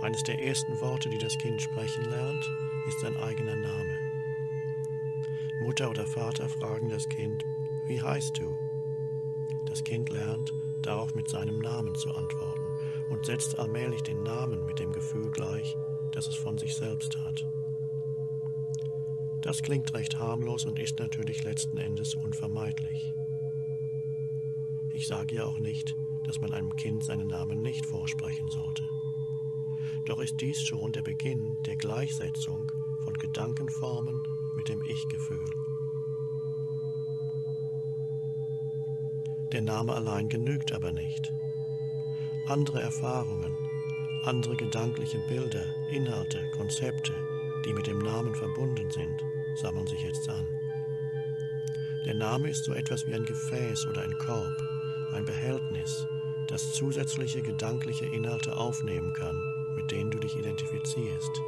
Eines 0.03 0.23
der 0.23 0.43
ersten 0.43 0.81
Worte, 0.81 1.11
die 1.11 1.19
das 1.19 1.37
Kind 1.39 1.61
sprechen 1.61 2.05
lernt, 2.09 2.51
ist 2.89 3.01
sein 3.01 3.17
eigener 3.19 3.57
Name. 3.57 3.99
Mutter 5.61 5.91
oder 5.91 6.07
Vater 6.07 6.49
fragen 6.49 6.89
das 6.89 7.09
Kind, 7.09 7.45
wie 7.87 8.01
heißt 8.01 8.39
du? 8.39 8.56
Das 9.87 9.92
Kind 9.92 10.11
lernt, 10.11 10.53
darauf 10.83 11.14
mit 11.14 11.29
seinem 11.29 11.61
Namen 11.61 11.94
zu 11.94 12.11
antworten 12.11 12.66
und 13.09 13.25
setzt 13.25 13.57
allmählich 13.57 14.03
den 14.03 14.25
Namen 14.25 14.66
mit 14.66 14.81
dem 14.81 14.90
Gefühl 14.90 15.31
gleich, 15.31 15.77
dass 16.11 16.27
es 16.27 16.35
von 16.35 16.59
sich 16.59 16.75
selbst 16.75 17.16
hat. 17.18 17.46
Das 19.42 19.62
klingt 19.62 19.94
recht 19.94 20.18
harmlos 20.18 20.66
und 20.66 20.81
ist 20.81 20.99
natürlich 20.99 21.44
letzten 21.44 21.79
Endes 21.79 22.16
unvermeidlich. 22.16 23.14
Ich 24.92 25.07
sage 25.07 25.37
ja 25.37 25.44
auch 25.44 25.61
nicht, 25.61 25.94
dass 26.25 26.40
man 26.40 26.53
einem 26.53 26.75
Kind 26.75 27.05
seinen 27.05 27.29
Namen 27.29 27.62
nicht 27.62 27.87
vorsprechen 27.87 28.51
sollte. 28.51 28.83
Doch 30.05 30.18
ist 30.18 30.40
dies 30.40 30.61
schon 30.61 30.90
der 30.90 31.03
Beginn 31.03 31.59
der 31.64 31.77
Gleichsetzung 31.77 32.72
von 33.05 33.14
Gedankenformen 33.14 34.20
mit 34.57 34.68
dem 34.68 34.83
Ich-Gefühl. 34.85 35.49
Der 39.53 39.63
Name 39.63 39.95
allein 39.95 40.29
genügt 40.29 40.73
aber 40.73 40.91
nicht. 40.91 41.33
Andere 42.49 42.81
Erfahrungen, 42.81 43.57
andere 44.25 44.57
gedankliche 44.57 45.19
Bilder, 45.29 45.65
Inhalte, 45.91 46.51
Konzepte, 46.57 47.13
die 47.65 47.73
mit 47.73 47.87
dem 47.87 47.99
Namen 47.99 48.35
verbunden 48.35 48.91
sind, 48.91 49.25
sammeln 49.55 49.87
sich 49.87 50.03
jetzt 50.03 50.29
an. 50.29 50.47
Der 52.05 52.15
Name 52.15 52.49
ist 52.49 52.65
so 52.65 52.73
etwas 52.73 53.07
wie 53.07 53.15
ein 53.15 53.25
Gefäß 53.25 53.87
oder 53.87 54.03
ein 54.03 54.19
Korb, 54.19 54.63
ein 55.13 55.25
Behältnis, 55.25 56.07
das 56.49 56.73
zusätzliche 56.73 57.43
gedankliche 57.43 58.07
Inhalte 58.07 58.57
aufnehmen 58.57 59.13
kann, 59.13 59.41
mit 59.77 59.91
denen 59.93 60.11
du 60.11 60.19
dich 60.19 60.37
identifizierst, 60.37 61.43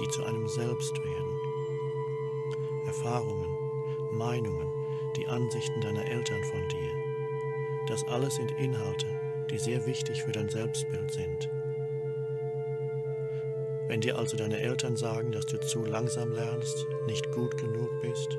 die 0.00 0.08
zu 0.08 0.22
einem 0.24 0.46
Selbst 0.48 0.96
werden. 0.98 1.40
Erfahrungen, 2.86 3.48
Meinungen, 4.12 4.68
die 5.16 5.26
Ansichten 5.26 5.80
deiner 5.80 6.04
Eltern 6.04 6.42
von 6.44 6.68
dir. 6.68 6.99
Das 7.90 8.06
alles 8.08 8.36
sind 8.36 8.52
Inhalte, 8.52 9.06
die 9.50 9.58
sehr 9.58 9.84
wichtig 9.84 10.22
für 10.22 10.32
dein 10.32 10.48
Selbstbild 10.48 11.10
sind 11.10 11.50
wenn 13.90 14.00
dir 14.00 14.16
also 14.16 14.36
deine 14.36 14.60
Eltern 14.60 14.96
sagen, 14.96 15.32
dass 15.32 15.46
du 15.46 15.58
zu 15.58 15.84
langsam 15.84 16.30
lernst, 16.30 16.86
nicht 17.08 17.32
gut 17.32 17.58
genug 17.58 17.90
bist, 18.00 18.38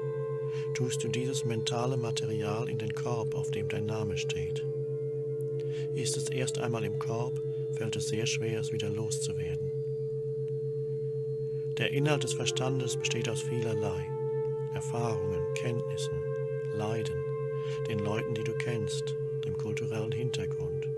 tust 0.73 1.03
du 1.03 1.09
dieses 1.09 1.43
mentale 1.43 1.97
Material 1.97 2.69
in 2.69 2.77
den 2.77 2.93
Korb, 2.93 3.35
auf 3.35 3.51
dem 3.51 3.67
dein 3.67 3.85
Name 3.85 4.17
steht. 4.17 4.65
Ist 5.93 6.15
es 6.15 6.29
erst 6.29 6.57
einmal 6.57 6.85
im 6.85 6.97
Korb, 6.99 7.41
fällt 7.73 7.97
es 7.97 8.07
sehr 8.07 8.27
schwer, 8.27 8.61
es 8.61 8.71
wieder 8.71 8.89
loszuwerden. 8.89 9.73
Der 11.77 11.91
Inhalt 11.91 12.23
des 12.23 12.31
Verstandes 12.31 12.95
besteht 12.95 13.27
aus 13.27 13.41
vielerlei 13.41 14.07
Erfahrungen, 14.73 15.43
Kenntnissen, 15.55 16.17
Leiden, 16.73 17.25
den 17.89 17.99
Leuten, 17.99 18.35
die 18.35 18.45
du 18.45 18.53
kennst, 18.53 19.17
kulturellen 19.61 20.11
Hintergrund. 20.11 20.89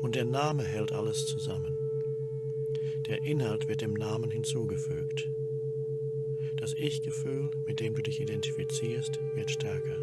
Und 0.00 0.14
der 0.14 0.24
Name 0.24 0.64
hält 0.64 0.92
alles 0.92 1.26
zusammen. 1.26 1.76
Der 3.06 3.24
Inhalt 3.24 3.68
wird 3.68 3.80
dem 3.80 3.94
Namen 3.94 4.30
hinzugefügt. 4.30 5.30
Das 6.56 6.74
Ich-Gefühl, 6.74 7.50
mit 7.66 7.80
dem 7.80 7.94
du 7.94 8.02
dich 8.02 8.20
identifizierst, 8.20 9.18
wird 9.34 9.50
stärker. 9.50 9.96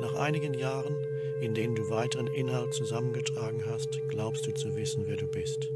Nach 0.00 0.14
einigen 0.14 0.52
Jahren, 0.52 0.96
in 1.40 1.54
denen 1.54 1.74
du 1.74 1.88
weiteren 1.88 2.26
Inhalt 2.26 2.74
zusammengetragen 2.74 3.64
hast, 3.64 4.00
glaubst 4.08 4.46
du 4.46 4.52
zu 4.52 4.76
wissen, 4.76 5.04
wer 5.06 5.16
du 5.16 5.26
bist. 5.26 5.72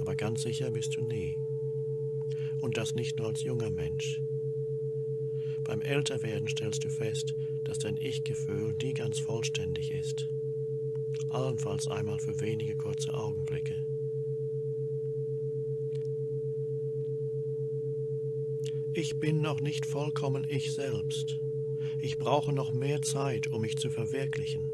Aber 0.00 0.16
ganz 0.16 0.42
sicher 0.42 0.70
bist 0.70 0.96
du 0.96 1.02
nie. 1.02 1.36
Und 2.60 2.76
das 2.76 2.94
nicht 2.94 3.18
nur 3.18 3.28
als 3.28 3.42
junger 3.42 3.70
Mensch. 3.70 4.20
Beim 5.64 5.82
Älterwerden 5.82 6.48
stellst 6.48 6.84
du 6.84 6.88
fest, 6.88 7.34
dass 7.70 7.78
dein 7.78 7.96
Ich-Gefühl 7.98 8.74
nie 8.82 8.94
ganz 8.94 9.20
vollständig 9.20 9.92
ist. 9.92 10.28
Allenfalls 11.28 11.86
einmal 11.86 12.18
für 12.18 12.40
wenige 12.40 12.74
kurze 12.74 13.14
Augenblicke. 13.14 13.76
Ich 18.92 19.20
bin 19.20 19.40
noch 19.40 19.60
nicht 19.60 19.86
vollkommen 19.86 20.44
ich 20.48 20.72
selbst. 20.72 21.38
Ich 22.00 22.18
brauche 22.18 22.52
noch 22.52 22.72
mehr 22.72 23.02
Zeit, 23.02 23.46
um 23.46 23.60
mich 23.60 23.76
zu 23.76 23.88
verwirklichen. 23.88 24.72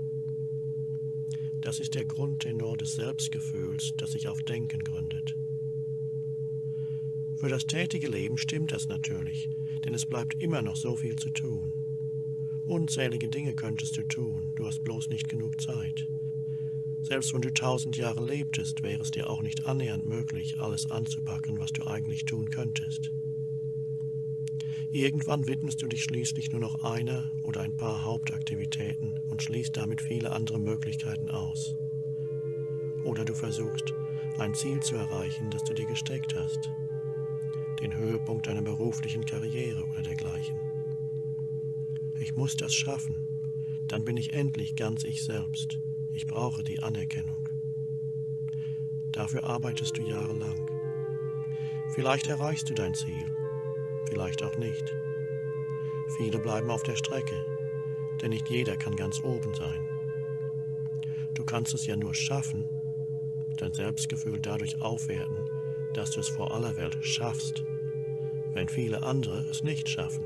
Das 1.60 1.80
ist 1.80 1.94
der 1.96 2.06
Grundtenor 2.06 2.78
des 2.78 2.94
Selbstgefühls, 2.94 3.92
das 3.98 4.12
sich 4.12 4.26
auf 4.26 4.42
Denken 4.42 4.82
gründet. 4.82 5.36
Für 7.36 7.50
das 7.50 7.66
tätige 7.66 8.08
Leben 8.08 8.38
stimmt 8.38 8.72
das 8.72 8.88
natürlich, 8.88 9.50
denn 9.84 9.92
es 9.92 10.06
bleibt 10.06 10.42
immer 10.42 10.62
noch 10.62 10.76
so 10.76 10.96
viel 10.96 11.16
zu 11.16 11.28
tun. 11.28 11.75
Unzählige 12.66 13.28
Dinge 13.28 13.54
könntest 13.54 13.96
du 13.96 14.02
tun, 14.02 14.52
du 14.56 14.66
hast 14.66 14.82
bloß 14.82 15.08
nicht 15.08 15.28
genug 15.28 15.60
Zeit. 15.60 16.08
Selbst 17.00 17.32
wenn 17.32 17.42
du 17.42 17.54
tausend 17.54 17.96
Jahre 17.96 18.24
lebtest, 18.24 18.82
wäre 18.82 19.02
es 19.02 19.12
dir 19.12 19.30
auch 19.30 19.40
nicht 19.40 19.66
annähernd 19.66 20.04
möglich, 20.04 20.58
alles 20.58 20.90
anzupacken, 20.90 21.60
was 21.60 21.72
du 21.72 21.86
eigentlich 21.86 22.24
tun 22.24 22.50
könntest. 22.50 23.12
Irgendwann 24.90 25.46
widmest 25.46 25.80
du 25.80 25.86
dich 25.86 26.02
schließlich 26.02 26.50
nur 26.50 26.60
noch 26.60 26.82
einer 26.82 27.30
oder 27.44 27.60
ein 27.60 27.76
paar 27.76 28.02
Hauptaktivitäten 28.02 29.20
und 29.30 29.44
schließt 29.44 29.76
damit 29.76 30.00
viele 30.00 30.32
andere 30.32 30.58
Möglichkeiten 30.58 31.30
aus. 31.30 31.76
Oder 33.04 33.24
du 33.24 33.34
versuchst, 33.34 33.94
ein 34.38 34.54
Ziel 34.54 34.80
zu 34.80 34.96
erreichen, 34.96 35.50
das 35.50 35.62
du 35.62 35.72
dir 35.72 35.86
gesteckt 35.86 36.34
hast. 36.34 36.68
Den 37.80 37.96
Höhepunkt 37.96 38.48
deiner 38.48 38.62
beruflichen 38.62 39.24
Karriere 39.24 39.84
oder 39.84 40.02
dergleichen. 40.02 40.65
Ich 42.26 42.34
muss 42.34 42.56
das 42.56 42.74
schaffen. 42.74 43.28
Dann 43.86 44.04
bin 44.04 44.16
ich 44.16 44.32
endlich 44.32 44.74
ganz 44.74 45.04
ich 45.04 45.22
selbst. 45.22 45.78
Ich 46.12 46.26
brauche 46.26 46.64
die 46.64 46.80
Anerkennung. 46.80 47.48
Dafür 49.12 49.44
arbeitest 49.44 49.96
du 49.96 50.02
jahrelang. 50.02 50.68
Vielleicht 51.94 52.26
erreichst 52.26 52.68
du 52.68 52.74
dein 52.74 52.94
Ziel, 52.94 53.32
vielleicht 54.08 54.42
auch 54.42 54.58
nicht. 54.58 54.92
Viele 56.16 56.40
bleiben 56.40 56.68
auf 56.68 56.82
der 56.82 56.96
Strecke, 56.96 57.46
denn 58.20 58.30
nicht 58.30 58.50
jeder 58.50 58.76
kann 58.76 58.96
ganz 58.96 59.22
oben 59.22 59.54
sein. 59.54 59.88
Du 61.32 61.44
kannst 61.44 61.74
es 61.74 61.86
ja 61.86 61.94
nur 61.94 62.12
schaffen, 62.12 62.68
dein 63.56 63.72
Selbstgefühl 63.72 64.40
dadurch 64.40 64.82
aufwerten, 64.82 65.48
dass 65.94 66.10
du 66.10 66.18
es 66.18 66.28
vor 66.28 66.52
aller 66.52 66.76
Welt 66.76 66.98
schaffst, 67.02 67.62
wenn 68.52 68.68
viele 68.68 69.04
andere 69.04 69.42
es 69.48 69.62
nicht 69.62 69.88
schaffen. 69.88 70.25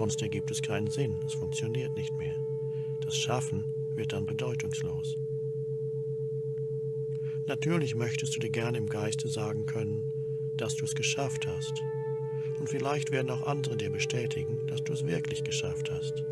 Sonst 0.00 0.22
ergibt 0.22 0.50
es 0.50 0.62
keinen 0.62 0.86
Sinn, 0.86 1.16
es 1.26 1.34
funktioniert 1.34 1.94
nicht 1.94 2.16
mehr. 2.16 2.34
Das 3.04 3.14
Schaffen 3.14 3.66
wird 3.94 4.14
dann 4.14 4.24
bedeutungslos. 4.24 5.18
Natürlich 7.46 7.94
möchtest 7.94 8.34
du 8.34 8.40
dir 8.40 8.48
gerne 8.48 8.78
im 8.78 8.88
Geiste 8.88 9.28
sagen 9.28 9.66
können, 9.66 10.10
dass 10.56 10.74
du 10.76 10.86
es 10.86 10.94
geschafft 10.94 11.46
hast. 11.46 11.74
Und 12.58 12.70
vielleicht 12.70 13.10
werden 13.10 13.30
auch 13.30 13.42
andere 13.42 13.76
dir 13.76 13.90
bestätigen, 13.90 14.66
dass 14.68 14.82
du 14.82 14.94
es 14.94 15.06
wirklich 15.06 15.44
geschafft 15.44 15.90
hast. 15.90 16.24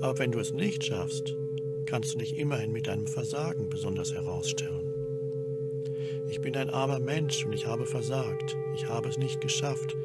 Aber 0.00 0.18
wenn 0.18 0.32
du 0.32 0.40
es 0.40 0.52
nicht 0.52 0.82
schaffst, 0.82 1.36
kannst 1.86 2.12
du 2.12 2.18
dich 2.18 2.38
immerhin 2.38 2.72
mit 2.72 2.88
deinem 2.88 3.06
Versagen 3.06 3.68
besonders 3.68 4.14
herausstellen. 4.14 4.92
Ich 6.28 6.40
bin 6.40 6.56
ein 6.56 6.70
armer 6.70 6.98
Mensch 6.98 7.46
und 7.46 7.52
ich 7.52 7.66
habe 7.66 7.86
versagt. 7.86 8.56
Ich 8.74 8.88
habe 8.88 9.08
es 9.08 9.16
nicht 9.16 9.40
geschafft, 9.40 9.96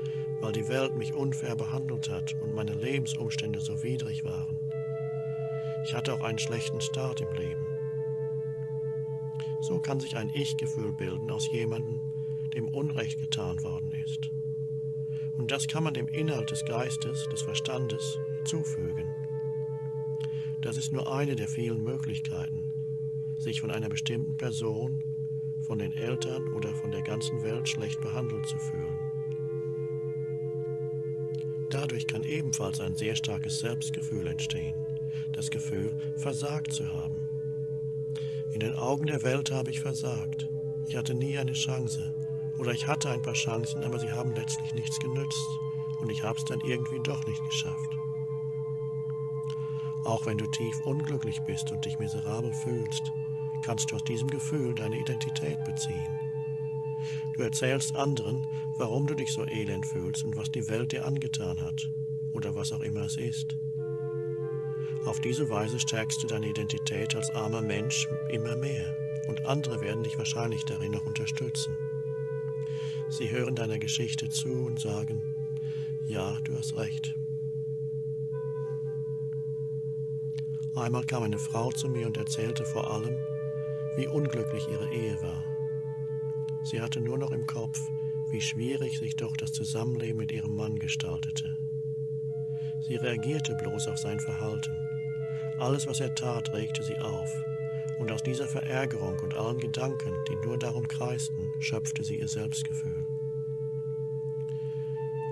weil 0.41 0.51
die 0.51 0.67
Welt 0.67 0.95
mich 0.95 1.13
unfair 1.13 1.55
behandelt 1.55 2.09
hat 2.09 2.35
und 2.41 2.53
meine 2.53 2.73
Lebensumstände 2.73 3.59
so 3.59 3.83
widrig 3.83 4.23
waren. 4.23 4.59
Ich 5.83 5.93
hatte 5.93 6.13
auch 6.13 6.21
einen 6.21 6.39
schlechten 6.39 6.81
Start 6.81 7.21
im 7.21 7.33
Leben. 7.33 7.65
So 9.61 9.79
kann 9.79 9.99
sich 9.99 10.15
ein 10.15 10.31
Ich-Gefühl 10.33 10.93
bilden 10.93 11.31
aus 11.31 11.51
jemandem, 11.51 12.01
dem 12.53 12.67
Unrecht 12.69 13.19
getan 13.19 13.63
worden 13.63 13.91
ist. 13.91 14.31
Und 15.37 15.51
das 15.51 15.67
kann 15.67 15.83
man 15.83 15.93
dem 15.93 16.07
Inhalt 16.07 16.51
des 16.51 16.65
Geistes, 16.65 17.27
des 17.29 17.41
Verstandes 17.41 18.19
zufügen. 18.43 19.07
Das 20.61 20.77
ist 20.77 20.91
nur 20.91 21.11
eine 21.11 21.35
der 21.35 21.47
vielen 21.47 21.83
Möglichkeiten, 21.83 22.73
sich 23.37 23.61
von 23.61 23.71
einer 23.71 23.89
bestimmten 23.89 24.37
Person, 24.37 25.03
von 25.61 25.79
den 25.79 25.93
Eltern 25.93 26.53
oder 26.53 26.73
von 26.73 26.91
der 26.91 27.01
ganzen 27.01 27.43
Welt 27.43 27.69
schlecht 27.69 28.01
behandelt 28.01 28.47
zu 28.47 28.57
fühlen. 28.57 28.96
Ebenfalls 32.77 32.79
ein 32.79 32.95
sehr 32.95 33.15
starkes 33.15 33.59
Selbstgefühl 33.59 34.27
entstehen, 34.27 34.75
das 35.33 35.49
Gefühl, 35.49 35.91
versagt 36.17 36.73
zu 36.73 36.87
haben. 36.93 37.15
In 38.53 38.59
den 38.59 38.75
Augen 38.75 39.07
der 39.07 39.23
Welt 39.23 39.51
habe 39.51 39.71
ich 39.71 39.79
versagt. 39.79 40.47
Ich 40.87 40.95
hatte 40.95 41.13
nie 41.13 41.37
eine 41.37 41.53
Chance. 41.53 42.13
Oder 42.57 42.71
ich 42.71 42.87
hatte 42.87 43.09
ein 43.09 43.21
paar 43.21 43.33
Chancen, 43.33 43.83
aber 43.83 43.99
sie 43.99 44.11
haben 44.11 44.33
letztlich 44.35 44.73
nichts 44.73 44.99
genützt. 44.99 45.47
Und 46.01 46.09
ich 46.09 46.23
habe 46.23 46.39
es 46.39 46.45
dann 46.45 46.61
irgendwie 46.61 46.99
doch 47.03 47.25
nicht 47.27 47.43
geschafft. 47.45 47.91
Auch 50.05 50.25
wenn 50.25 50.37
du 50.37 50.47
tief 50.47 50.79
unglücklich 50.85 51.39
bist 51.41 51.71
und 51.71 51.83
dich 51.85 51.99
miserabel 51.99 52.53
fühlst, 52.53 53.03
kannst 53.63 53.91
du 53.91 53.95
aus 53.95 54.03
diesem 54.03 54.29
Gefühl 54.29 54.73
deine 54.73 54.97
Identität 54.97 55.63
beziehen. 55.65 56.19
Du 57.35 57.43
erzählst 57.43 57.95
anderen, 57.95 58.47
warum 58.77 59.05
du 59.05 59.13
dich 59.13 59.31
so 59.31 59.45
elend 59.45 59.85
fühlst 59.85 60.23
und 60.23 60.35
was 60.35 60.51
die 60.51 60.67
Welt 60.67 60.93
dir 60.93 61.05
angetan 61.05 61.61
hat 61.61 61.89
oder 62.37 62.55
was 62.55 62.71
auch 62.71 62.81
immer 62.81 63.01
es 63.01 63.17
ist. 63.17 63.57
Auf 65.05 65.19
diese 65.19 65.49
Weise 65.49 65.79
stärkst 65.79 66.21
du 66.21 66.27
deine 66.27 66.47
Identität 66.47 67.15
als 67.15 67.31
armer 67.31 67.61
Mensch 67.61 68.07
immer 68.29 68.55
mehr 68.55 68.95
und 69.27 69.45
andere 69.45 69.81
werden 69.81 70.03
dich 70.03 70.17
wahrscheinlich 70.17 70.63
darin 70.63 70.91
noch 70.91 71.05
unterstützen. 71.05 71.75
Sie 73.09 73.31
hören 73.31 73.55
deiner 73.55 73.79
Geschichte 73.79 74.29
zu 74.29 74.65
und 74.65 74.79
sagen, 74.79 75.21
ja, 76.07 76.37
du 76.43 76.55
hast 76.57 76.77
recht. 76.77 77.15
Einmal 80.75 81.05
kam 81.05 81.23
eine 81.23 81.39
Frau 81.39 81.71
zu 81.71 81.89
mir 81.89 82.05
und 82.05 82.17
erzählte 82.17 82.63
vor 82.63 82.91
allem, 82.91 83.17
wie 83.95 84.07
unglücklich 84.07 84.67
ihre 84.69 84.93
Ehe 84.93 85.19
war. 85.23 85.43
Sie 86.63 86.81
hatte 86.81 87.01
nur 87.01 87.17
noch 87.17 87.31
im 87.31 87.47
Kopf, 87.47 87.79
wie 88.29 88.41
schwierig 88.41 88.99
sich 88.99 89.15
doch 89.15 89.35
das 89.37 89.53
Zusammenleben 89.53 90.17
mit 90.17 90.31
ihrem 90.31 90.55
Mann 90.55 90.77
gestaltete. 90.77 91.57
Sie 92.87 92.95
reagierte 92.95 93.53
bloß 93.55 93.89
auf 93.89 93.97
sein 93.97 94.19
Verhalten. 94.19 94.71
Alles, 95.59 95.87
was 95.87 95.99
er 95.99 96.15
tat, 96.15 96.53
regte 96.53 96.83
sie 96.83 96.97
auf, 96.99 97.29
und 97.99 98.11
aus 98.11 98.23
dieser 98.23 98.47
Verärgerung 98.47 99.19
und 99.19 99.35
allen 99.35 99.59
Gedanken, 99.59 100.13
die 100.29 100.35
nur 100.35 100.57
darum 100.57 100.87
kreisten, 100.87 101.51
schöpfte 101.59 102.03
sie 102.03 102.15
ihr 102.15 102.29
Selbstgefühl. 102.29 103.05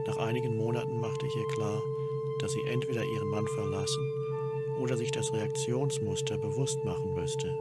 Nach 0.05 0.17
einigen 0.17 0.55
Monaten 0.55 0.99
machte 0.99 1.25
ich 1.25 1.35
ihr 1.35 1.47
klar, 1.55 1.81
dass 2.41 2.51
sie 2.51 2.63
entweder 2.67 3.03
ihren 3.03 3.29
Mann 3.29 3.47
verlassen 3.47 4.05
oder 4.79 4.97
sich 4.97 5.11
das 5.11 5.31
Reaktionsmuster 5.31 6.37
bewusst 6.37 6.83
machen 6.83 7.13
müsste, 7.13 7.53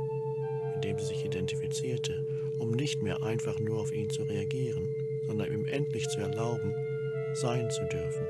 mit 0.75 0.85
dem 0.85 0.99
sie 0.99 1.07
sich 1.07 1.25
identifizierte, 1.25 2.27
um 2.59 2.73
nicht 2.73 3.01
mehr 3.01 3.23
einfach 3.23 3.61
nur 3.61 3.81
auf 3.81 3.93
ihn 3.93 4.11
zu 4.11 4.25
reagieren, 4.25 4.89
sondern 5.27 5.53
ihm 5.53 5.67
endlich 5.67 6.09
zu 6.09 6.21
erlauben, 6.21 6.75
sein 7.35 7.71
zu 7.71 7.85
dürfen. 7.85 8.27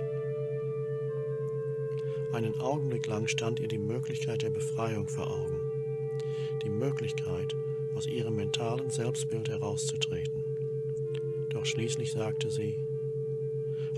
Einen 2.35 2.61
Augenblick 2.61 3.07
lang 3.07 3.29
stand 3.29 3.61
ihr 3.61 3.69
die 3.69 3.79
Möglichkeit 3.79 4.43
der 4.43 4.51
Befreiung 4.51 5.07
vor 5.07 5.31
Augen. 5.31 5.61
Die 6.65 6.69
Möglichkeit, 6.69 7.55
aus 7.95 8.09
ihrem 8.09 8.35
mentalen 8.35 8.91
Selbstbild 8.91 9.49
herauszutreten. 9.49 10.43
Doch 11.51 11.65
schließlich 11.65 12.11
sagte 12.11 12.51
sie, 12.51 12.81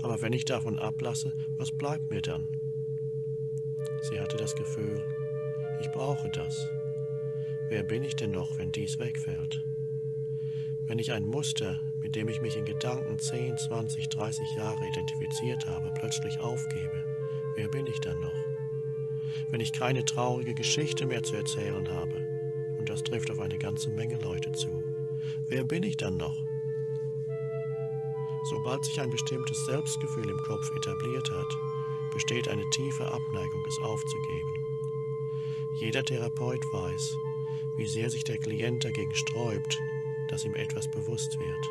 aber 0.03 0.21
wenn 0.21 0.33
ich 0.33 0.45
davon 0.45 0.77
ablasse, 0.77 1.33
was 1.57 1.71
bleibt 1.71 2.11
mir 2.11 2.21
dann? 2.21 2.47
Sie 4.03 4.19
hatte 4.19 4.37
das 4.37 4.55
Gefühl, 4.55 5.03
ich 5.81 5.89
brauche 5.89 6.29
das. 6.29 6.67
Wer 7.69 7.81
bin 7.81 8.03
ich 8.03 8.15
denn 8.15 8.29
noch, 8.29 8.59
wenn 8.59 8.71
dies 8.71 8.99
wegfällt? 8.99 9.65
Wenn 10.85 10.99
ich 10.99 11.11
ein 11.11 11.25
Muster, 11.25 11.79
mit 12.01 12.15
dem 12.15 12.27
ich 12.27 12.39
mich 12.39 12.55
in 12.55 12.65
Gedanken 12.65 13.17
10, 13.17 13.57
20, 13.57 14.09
30 14.09 14.55
Jahre 14.55 14.87
identifiziert 14.87 15.65
habe, 15.65 15.91
plötzlich 15.97 16.39
aufgebe, 16.39 16.96
wer 17.57 17.67
bin 17.67 17.87
ich 17.87 17.99
dann 17.99 18.21
noch? 18.21 18.35
Wenn 19.49 19.59
ich 19.59 19.73
keine 19.73 20.05
traurige 20.05 20.53
Geschichte 20.53 21.05
mehr 21.05 21.23
zu 21.23 21.35
erzählen 21.35 21.89
habe, 21.89 22.25
und 22.77 22.87
das 22.87 23.03
trifft 23.03 23.31
auf 23.31 23.39
eine 23.39 23.57
ganze 23.57 23.89
Menge 23.89 24.15
Leute 24.17 24.51
zu, 24.51 24.83
wer 25.47 25.63
bin 25.63 25.83
ich 25.83 25.97
dann 25.97 26.17
noch? 26.17 26.37
Sobald 28.49 28.85
sich 28.85 29.01
ein 29.01 29.09
bestimmtes 29.09 29.65
Selbstgefühl 29.65 30.29
im 30.29 30.37
Kopf 30.37 30.71
etabliert 30.75 31.29
hat, 31.31 31.57
besteht 32.13 32.47
eine 32.47 32.69
tiefe 32.69 33.05
Abneigung, 33.05 33.65
es 33.67 33.79
aufzugeben. 33.79 34.53
Jeder 35.79 36.03
Therapeut 36.03 36.63
weiß, 36.71 37.17
wie 37.75 37.87
sehr 37.87 38.09
sich 38.09 38.23
der 38.23 38.37
Klient 38.37 38.85
dagegen 38.85 39.13
sträubt, 39.15 39.77
dass 40.29 40.45
ihm 40.45 40.53
etwas 40.53 40.89
bewusst 40.89 41.37
wird. 41.39 41.69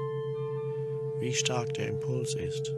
Wie 1.20 1.32
stark 1.32 1.74
der 1.74 1.88
Impuls 1.88 2.34
ist, 2.34 2.74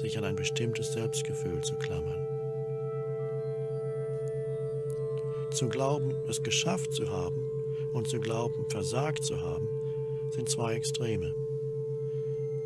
sich 0.00 0.16
an 0.16 0.24
ein 0.24 0.36
bestimmtes 0.36 0.92
Selbstgefühl 0.92 1.60
zu 1.62 1.76
klammern. 1.76 2.23
Zu 5.54 5.68
glauben, 5.68 6.16
es 6.28 6.42
geschafft 6.42 6.92
zu 6.92 7.08
haben 7.10 7.48
und 7.92 8.08
zu 8.08 8.18
glauben, 8.18 8.68
versagt 8.70 9.22
zu 9.22 9.40
haben, 9.40 9.68
sind 10.30 10.48
zwei 10.48 10.74
Extreme. 10.74 11.32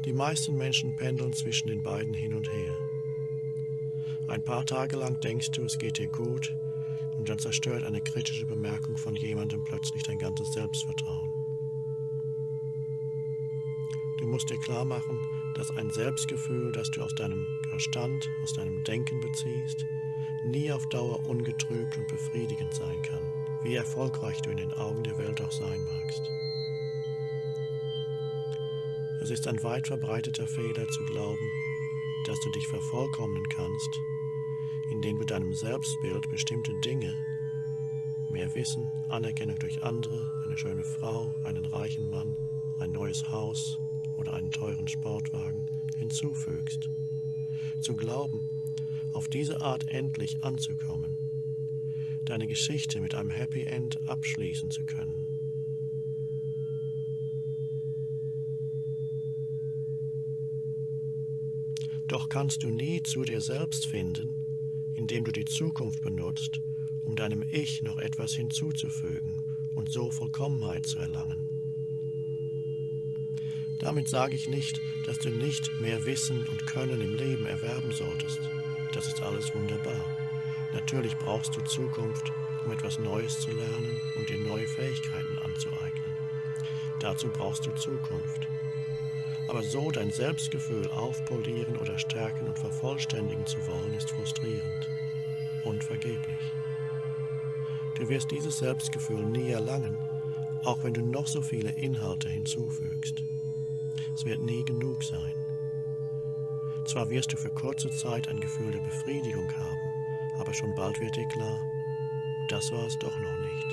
Die 0.07 0.15
meisten 0.15 0.57
Menschen 0.57 0.97
pendeln 0.97 1.35
zwischen 1.35 1.69
den 1.69 1.83
beiden 1.83 2.15
hin 2.15 2.33
und 2.33 2.51
her. 2.51 2.75
Ein 4.27 4.43
paar 4.43 4.65
Tage 4.65 4.97
lang 4.97 5.21
denkst 5.21 5.51
du, 5.51 5.65
es 5.65 5.79
geht 5.79 5.99
dir 5.99 6.09
gut, 6.09 6.57
und 7.19 7.29
dann 7.29 7.39
zerstört 7.39 7.85
eine 7.85 8.01
kritische 8.01 8.47
Bemerkung 8.47 8.97
von 8.97 9.15
jemandem 9.15 9.63
plötzlich 9.65 10.03
dein 10.05 10.19
ganzes 10.19 10.51
Selbstvertrauen. 10.55 11.31
Du 14.19 14.27
musst 14.27 14.49
dir 14.49 14.59
klar 14.61 14.87
machen, 14.87 15.21
dass 15.55 15.71
ein 15.77 15.91
Selbstgefühl, 15.91 16.73
das 16.73 16.91
du 16.93 17.03
aus 17.03 17.15
deinem 17.15 17.47
Verstand, 17.69 18.27
aus 18.43 18.55
deinem 18.55 18.83
Denken 18.85 19.21
beziehst, 19.21 19.85
nie 20.51 20.73
auf 20.73 20.87
Dauer 20.89 21.27
ungetrübt 21.29 21.97
und 21.97 22.09
befriedigend 22.09 22.75
sein 22.75 23.01
kann, 23.03 23.23
wie 23.63 23.75
erfolgreich 23.75 24.41
du 24.43 24.51
in 24.51 24.57
den 24.59 24.73
Augen 24.73 25.03
der 25.03 25.19
Welt 25.19 25.41
auch 25.41 25.53
sein 25.53 25.81
magst. 25.85 26.23
Es 29.21 29.31
ist 29.31 29.47
ein 29.49 29.63
weit 29.63 29.89
verbreiteter 29.89 30.47
Fehler 30.47 30.89
zu 30.89 31.05
glauben, 31.05 31.51
dass 32.27 32.41
du 32.41 32.51
dich 32.51 32.67
vervollkommnen 32.69 33.49
kannst, 33.49 34.01
indem 34.91 35.19
du 35.19 35.25
deinem 35.25 35.53
Selbstbild 35.53 36.31
bestimmte 36.31 36.73
Dinge, 36.81 37.15
mehr 38.31 38.55
Wissen, 38.55 38.87
Anerkennung 39.09 39.59
durch 39.59 39.83
andere, 39.83 40.45
eine 40.47 40.57
schöne 40.57 40.85
Frau, 40.85 41.35
einen 41.45 41.65
reichen 41.65 42.11
Mann, 42.11 42.37
ein 42.79 42.93
neues 42.93 43.29
Haus 43.31 43.79
oder 44.17 44.35
einen 44.35 44.51
teuren 44.51 44.89
Sportwagen 44.89 45.67
hinzufügst. 45.97 46.89
Zu 47.81 47.97
glauben, 47.97 48.48
auf 49.19 49.27
diese 49.27 49.61
Art 49.61 49.89
endlich 49.89 50.45
anzukommen, 50.45 51.19
deine 52.25 52.47
Geschichte 52.47 53.01
mit 53.01 53.17
einem 53.17 53.31
Happy 53.31 53.65
End 53.65 54.09
abschließen 54.09 54.71
zu 54.71 54.85
können. 54.85 55.27
Doch 62.07 62.29
kannst 62.29 62.63
du 62.63 62.71
nie 62.71 63.03
zu 63.03 63.25
dir 63.25 63.41
selbst 63.41 63.87
finden, 63.87 64.37
indem 64.95 65.25
du 65.25 65.33
die 65.33 65.47
Zukunft 65.47 66.01
benutzt, 66.01 66.61
um 67.05 67.17
deinem 67.17 67.43
Ich 67.51 67.83
noch 67.83 67.99
etwas 67.99 68.35
hinzuzufügen 68.35 69.43
und 69.75 69.91
so 69.91 70.13
Vollkommenheit 70.13 70.87
zu 70.87 71.01
erlangen. 71.01 71.49
Damit 73.81 74.07
sage 74.07 74.37
ich 74.37 74.49
nicht, 74.49 74.81
dass 75.07 75.19
du 75.19 75.31
nicht 75.31 75.73
mehr 75.81 76.05
Wissen 76.05 76.47
und 76.47 76.69
Können 76.69 77.01
im 77.01 77.17
Leben 77.17 77.47
erwerben 77.47 77.91
solltest. 77.91 78.39
Das 78.99 79.07
ist 79.07 79.23
alles 79.23 79.55
wunderbar. 79.55 80.05
Natürlich 80.73 81.17
brauchst 81.19 81.57
du 81.57 81.61
Zukunft, 81.61 82.33
um 82.65 82.73
etwas 82.73 82.99
Neues 82.99 83.39
zu 83.39 83.53
lernen 83.53 84.01
und 84.17 84.29
dir 84.29 84.39
neue 84.39 84.67
Fähigkeiten 84.67 85.39
anzueignen. 85.45 86.17
Dazu 86.99 87.29
brauchst 87.29 87.65
du 87.65 87.71
Zukunft. 87.77 88.49
Aber 89.47 89.63
so 89.63 89.93
dein 89.93 90.11
Selbstgefühl 90.11 90.89
aufpolieren 90.89 91.77
oder 91.77 91.97
stärken 91.97 92.49
und 92.49 92.59
vervollständigen 92.59 93.47
zu 93.47 93.65
wollen, 93.69 93.95
ist 93.95 94.11
frustrierend 94.11 94.89
und 95.65 95.85
vergeblich. 95.85 96.53
Du 97.95 98.09
wirst 98.09 98.33
dieses 98.33 98.59
Selbstgefühl 98.59 99.23
nie 99.23 99.53
erlangen, 99.53 99.97
auch 100.65 100.83
wenn 100.83 100.95
du 100.95 101.03
noch 101.03 101.29
so 101.29 101.41
viele 101.41 101.71
Inhalte 101.71 102.29
hinzufügst. 102.29 103.23
Es 104.13 104.25
wird 104.25 104.41
nie 104.41 104.65
genug 104.65 105.05
sein. 105.05 105.38
Zwar 106.99 107.11
wirst 107.11 107.33
du 107.33 107.37
für 107.37 107.51
kurze 107.51 107.91
Zeit 107.91 108.27
ein 108.27 108.41
Gefühl 108.41 108.73
der 108.73 108.81
Befriedigung 108.81 109.49
haben, 109.57 109.79
aber 110.41 110.53
schon 110.53 110.75
bald 110.75 110.99
wird 110.99 111.15
dir 111.15 111.29
klar, 111.29 111.61
das 112.49 112.73
war 112.73 112.85
es 112.89 112.99
doch 112.99 113.17
noch 113.21 113.39
nicht. 113.39 113.67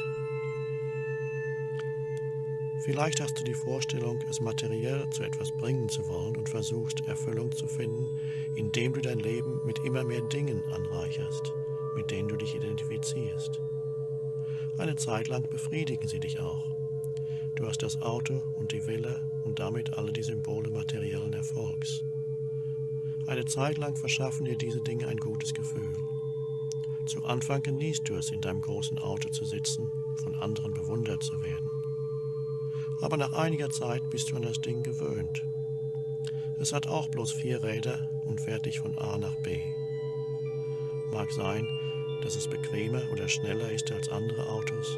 Vielleicht 2.83 3.19
hast 3.19 3.39
du 3.39 3.43
die 3.43 3.55
Vorstellung, 3.55 4.19
es 4.29 4.41
materiell 4.41 5.09
zu 5.09 5.23
etwas 5.23 5.51
bringen 5.51 5.89
zu 5.89 6.07
wollen 6.07 6.37
und 6.37 6.49
versuchst 6.49 7.07
Erfüllung 7.07 7.51
zu 7.51 7.67
finden, 7.67 8.05
indem 8.53 8.93
du 8.93 9.01
dein 9.01 9.17
Leben 9.17 9.59
mit 9.65 9.79
immer 9.83 10.03
mehr 10.03 10.21
Dingen 10.21 10.61
anreicherst, 10.71 11.51
mit 11.95 12.11
denen 12.11 12.27
du 12.27 12.35
dich 12.35 12.53
identifizierst. 12.53 13.59
Eine 14.77 14.97
Zeit 14.97 15.29
lang 15.29 15.49
befriedigen 15.49 16.07
sie 16.07 16.19
dich 16.19 16.39
auch. 16.39 16.75
Du 17.55 17.65
hast 17.65 17.81
das 17.81 17.99
Auto 18.03 18.43
und 18.55 18.71
die 18.71 18.85
Villa 18.85 19.19
und 19.45 19.57
damit 19.57 19.97
alle 19.97 20.13
die 20.13 20.21
Symbole 20.21 20.69
materiellen 20.69 21.33
Erfolgs. 21.33 22.03
Eine 23.27 23.45
Zeit 23.45 23.77
lang 23.77 23.95
verschaffen 23.95 24.45
dir 24.45 24.57
diese 24.57 24.81
Dinge 24.81 25.07
ein 25.07 25.17
gutes 25.17 25.53
Gefühl. 25.53 25.95
Zu 27.05 27.23
Anfang 27.23 27.61
genießt 27.61 28.07
du 28.09 28.15
es, 28.15 28.31
in 28.31 28.41
deinem 28.41 28.61
großen 28.61 28.99
Auto 28.99 29.29
zu 29.29 29.45
sitzen, 29.45 29.91
von 30.23 30.35
anderen 30.35 30.73
bewundert 30.73 31.23
zu 31.23 31.41
werden 31.41 31.69
aber 33.01 33.17
nach 33.17 33.33
einiger 33.33 33.69
Zeit 33.69 34.09
bist 34.09 34.31
du 34.31 34.37
an 34.37 34.43
das 34.43 34.61
Ding 34.61 34.83
gewöhnt. 34.83 35.43
Es 36.59 36.71
hat 36.71 36.87
auch 36.87 37.09
bloß 37.09 37.33
vier 37.33 37.63
Räder 37.63 38.09
und 38.25 38.41
fährt 38.41 38.65
dich 38.65 38.79
von 38.79 38.97
A 38.97 39.17
nach 39.17 39.35
B. 39.43 39.59
Mag 41.11 41.31
sein, 41.31 41.67
dass 42.23 42.35
es 42.35 42.47
bequemer 42.47 43.03
oder 43.11 43.27
schneller 43.27 43.69
ist 43.71 43.91
als 43.91 44.09
andere 44.09 44.49
Autos, 44.49 44.97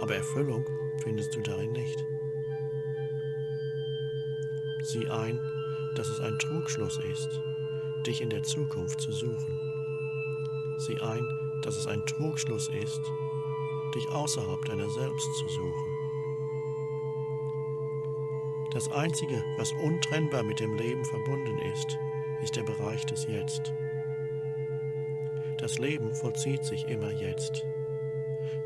aber 0.00 0.16
Erfüllung 0.16 0.66
findest 1.02 1.34
du 1.34 1.40
darin 1.40 1.72
nicht. 1.72 2.04
Sieh 4.82 5.06
ein, 5.08 5.40
dass 5.94 6.08
es 6.08 6.20
ein 6.20 6.38
Trugschluss 6.38 6.98
ist, 6.98 7.40
dich 8.06 8.20
in 8.20 8.30
der 8.30 8.42
Zukunft 8.42 9.00
zu 9.00 9.12
suchen. 9.12 9.60
Sieh 10.78 10.98
ein, 11.00 11.26
dass 11.62 11.76
es 11.76 11.86
ein 11.86 12.04
Trugschluss 12.06 12.68
ist, 12.68 13.00
dich 13.94 14.08
außerhalb 14.08 14.64
deiner 14.64 14.88
selbst 14.90 15.28
zu 15.38 15.48
suchen. 15.48 15.92
Das 18.72 18.90
Einzige, 18.90 19.44
was 19.58 19.70
untrennbar 19.84 20.42
mit 20.42 20.58
dem 20.58 20.74
Leben 20.76 21.04
verbunden 21.04 21.58
ist, 21.74 21.98
ist 22.42 22.56
der 22.56 22.62
Bereich 22.62 23.04
des 23.04 23.26
Jetzt. 23.26 23.72
Das 25.58 25.78
Leben 25.78 26.14
vollzieht 26.14 26.64
sich 26.64 26.88
immer 26.88 27.12
jetzt. 27.12 27.64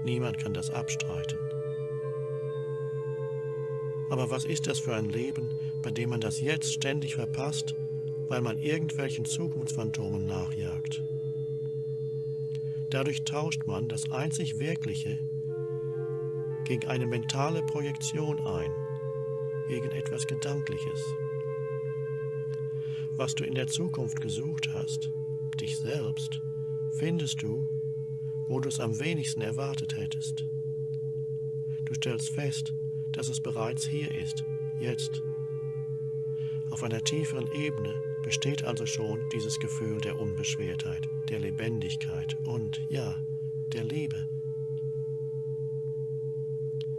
Niemand 0.05 0.39
kann 0.39 0.55
das 0.55 0.71
abstreiten. 0.71 1.39
Aber 4.09 4.31
was 4.31 4.45
ist 4.45 4.69
das 4.69 4.79
für 4.79 4.95
ein 4.95 5.09
Leben, 5.09 5.51
bei 5.87 5.92
dem 5.92 6.11
man 6.11 6.20
das 6.20 6.40
Jetzt 6.40 6.72
ständig 6.72 7.14
verpasst, 7.14 7.77
weil 8.27 8.40
man 8.40 8.59
irgendwelchen 8.59 9.25
Zukunftsphantomen 9.25 10.27
nachjagt? 10.27 11.01
Dadurch 12.90 13.22
tauscht 13.22 13.68
man 13.68 13.88
das 13.88 14.11
einzig 14.11 14.59
Wirkliche 14.59 15.20
gegen 16.64 16.88
eine 16.88 17.07
mentale 17.07 17.62
Projektion 17.62 18.44
ein 18.44 18.72
irgendetwas 19.68 20.27
Gedankliches. 20.27 21.05
Was 23.12 23.37
du 23.37 23.44
in 23.44 23.55
der 23.55 23.68
Zukunft 23.68 24.20
gesucht 24.20 24.70
hast, 24.75 25.12
dich 25.61 25.79
selbst, 25.79 26.40
findest 26.99 27.42
du, 27.42 27.64
wo 28.49 28.59
du 28.59 28.70
es 28.70 28.81
am 28.81 28.99
wenigsten 28.99 29.40
erwartet 29.40 29.96
hättest. 29.96 30.46
Du 31.85 31.94
stellst 31.94 32.31
fest, 32.31 32.75
dass 33.12 33.29
es 33.29 33.40
bereits 33.40 33.87
hier 33.87 34.12
ist, 34.12 34.44
jetzt. 34.81 35.22
Auf 36.77 36.83
einer 36.83 37.03
tieferen 37.03 37.51
Ebene 37.53 37.95
besteht 38.23 38.62
also 38.62 38.85
schon 38.85 39.19
dieses 39.33 39.59
Gefühl 39.59 39.99
der 39.99 40.21
Unbeschwertheit, 40.21 41.09
der 41.31 41.39
Lebendigkeit 41.39 42.37
und, 42.45 42.83
ja, 42.91 43.17
der 43.73 43.83
Liebe. 43.83 44.29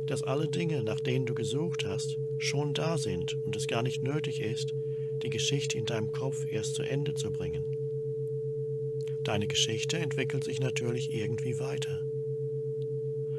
Dass 0.08 0.24
alle 0.24 0.48
Dinge, 0.48 0.82
nach 0.82 1.00
denen 1.00 1.28
du 1.28 1.36
gesucht 1.36 1.86
hast, 1.86 2.18
schon 2.40 2.74
da 2.74 2.98
sind 2.98 3.38
und 3.46 3.56
es 3.56 3.68
gar 3.68 3.84
nicht 3.84 4.02
nötig 4.02 4.42
ist, 4.42 4.74
die 5.22 5.30
Geschichte 5.30 5.78
in 5.78 5.86
deinem 5.86 6.12
Kopf 6.12 6.52
erst 6.52 6.74
zu 6.74 6.82
Ende 6.82 7.14
zu 7.14 7.32
bringen. 7.32 7.78
Deine 9.22 9.46
Geschichte 9.46 10.00
entwickelt 10.00 10.44
sich 10.44 10.60
natürlich 10.60 11.14
irgendwie 11.14 11.60
weiter. 11.60 12.02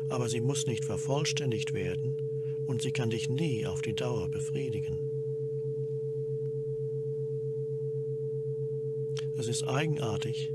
Aber 0.09 0.29
sie 0.29 0.41
muss 0.41 0.69
nicht 0.69 0.85
vervollständigt 0.85 1.75
werden 1.75 2.63
und 2.69 2.81
sie 2.81 2.93
kann 2.93 3.11
dich 3.11 3.29
nie 3.29 3.67
auf 3.67 3.83
die 3.83 3.97
Dauer 3.97 4.29
befriedigen. 4.29 5.08
Es 9.49 9.63
ist 9.63 9.69
eigenartig, 9.69 10.53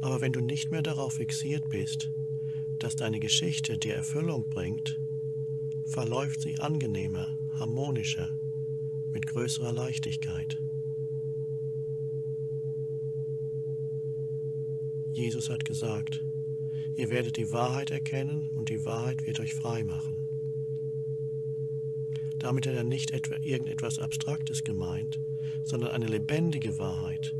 aber 0.00 0.20
wenn 0.20 0.32
du 0.32 0.40
nicht 0.40 0.72
mehr 0.72 0.82
darauf 0.82 1.12
fixiert 1.12 1.68
bist, 1.68 2.10
dass 2.80 2.96
deine 2.96 3.20
Geschichte 3.20 3.78
dir 3.78 3.94
Erfüllung 3.94 4.48
bringt, 4.48 4.98
verläuft 5.86 6.40
sie 6.40 6.58
angenehmer 6.58 7.38
harmonischer, 7.60 8.36
mit 9.12 9.28
größerer 9.28 9.72
Leichtigkeit. 9.72 10.60
Jesus 15.12 15.48
hat 15.48 15.64
gesagt, 15.64 16.24
ihr 16.96 17.10
werdet 17.10 17.36
die 17.36 17.52
Wahrheit 17.52 17.92
erkennen 17.92 18.50
und 18.56 18.68
die 18.68 18.84
Wahrheit 18.84 19.24
wird 19.28 19.38
euch 19.38 19.54
frei 19.54 19.84
machen. 19.84 20.26
Damit 22.40 22.66
hat 22.66 22.74
er 22.74 22.82
nicht 22.82 23.12
etwa 23.12 23.36
irgendetwas 23.36 24.00
Abstraktes 24.00 24.64
gemeint, 24.64 25.20
sondern 25.62 25.92
eine 25.92 26.08
lebendige 26.08 26.80
Wahrheit. 26.80 27.32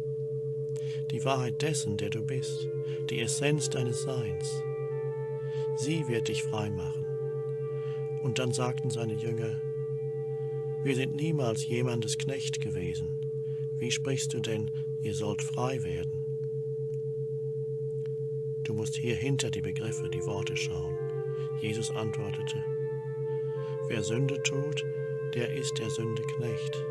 Die 1.14 1.24
Wahrheit 1.24 1.62
dessen, 1.62 1.96
der 1.96 2.10
du 2.10 2.24
bist, 2.24 2.68
die 3.08 3.20
Essenz 3.20 3.70
deines 3.70 4.02
Seins. 4.02 4.64
Sie 5.76 6.08
wird 6.08 6.26
dich 6.26 6.42
frei 6.42 6.70
machen. 6.70 7.06
Und 8.24 8.40
dann 8.40 8.50
sagten 8.50 8.90
seine 8.90 9.14
Jünger, 9.14 9.60
wir 10.82 10.96
sind 10.96 11.14
niemals 11.14 11.68
jemandes 11.68 12.18
Knecht 12.18 12.60
gewesen. 12.60 13.30
Wie 13.78 13.92
sprichst 13.92 14.34
du 14.34 14.40
denn, 14.40 14.72
ihr 15.02 15.14
sollt 15.14 15.40
frei 15.40 15.84
werden? 15.84 16.24
Du 18.64 18.74
musst 18.74 18.96
hier 18.96 19.14
hinter 19.14 19.52
die 19.52 19.62
Begriffe, 19.62 20.10
die 20.10 20.26
Worte 20.26 20.56
schauen. 20.56 20.98
Jesus 21.60 21.92
antwortete, 21.92 22.64
Wer 23.86 24.02
Sünde 24.02 24.42
tut, 24.42 24.84
der 25.32 25.54
ist 25.54 25.78
der 25.78 25.90
Sünde 25.90 26.24
Knecht. 26.24 26.84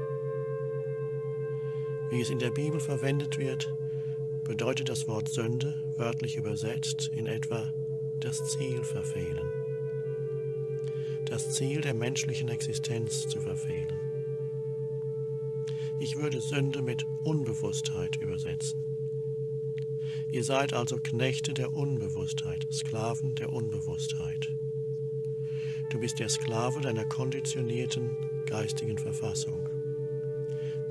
Wie 2.10 2.22
es 2.22 2.30
in 2.30 2.40
der 2.40 2.52
Bibel 2.52 2.80
verwendet 2.80 3.38
wird, 3.38 3.76
bedeutet 4.44 4.90
das 4.90 5.08
Wort 5.08 5.30
Sünde, 5.30 5.94
wörtlich 5.98 6.36
übersetzt, 6.36 7.10
in 7.14 7.28
etwa 7.28 7.74
das 8.20 8.52
Ziel 8.52 8.84
verfehlen 8.84 9.64
das 11.34 11.50
Ziel 11.50 11.82
der 11.82 11.96
menschlichen 11.96 12.50
Existenz 12.50 13.28
zu 13.28 13.42
verfehlen. 13.42 14.00
Ich 16.00 16.16
würde 16.16 16.40
Sünde 16.42 16.84
mit 16.84 17.06
Unbewusstheit 17.24 18.18
übersetzen. 18.18 18.84
Ihr 20.32 20.44
seid 20.44 20.74
also 20.74 20.98
Knechte 20.98 21.56
der 21.56 21.74
Unbewusstheit, 21.74 22.68
Sklaven 22.72 23.34
der 23.34 23.52
Unbewusstheit. 23.52 24.52
Du 25.90 26.00
bist 26.00 26.20
der 26.20 26.30
Sklave 26.30 26.82
deiner 26.82 27.06
konditionierten 27.06 28.16
geistigen 28.46 29.00
Verfassung. 29.00 29.70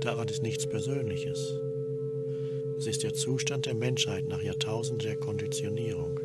Daran 0.00 0.26
ist 0.26 0.42
nichts 0.42 0.66
Persönliches. 0.66 1.54
Es 2.82 2.88
ist 2.88 3.04
der 3.04 3.14
Zustand 3.14 3.66
der 3.66 3.76
Menschheit 3.76 4.26
nach 4.26 4.42
Jahrtausenden 4.42 5.06
der 5.06 5.16
Konditionierung. 5.16 6.18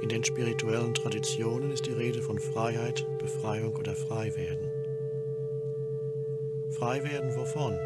In 0.00 0.08
den 0.08 0.24
spirituellen 0.24 0.94
Traditionen 0.94 1.70
ist 1.72 1.84
die 1.84 1.92
Rede 1.92 2.22
von 2.22 2.38
Freiheit, 2.38 3.06
Befreiung 3.18 3.76
oder 3.76 3.94
Freiwerden. 3.94 4.70
Freiwerden 6.70 7.36
wovon? 7.36 7.78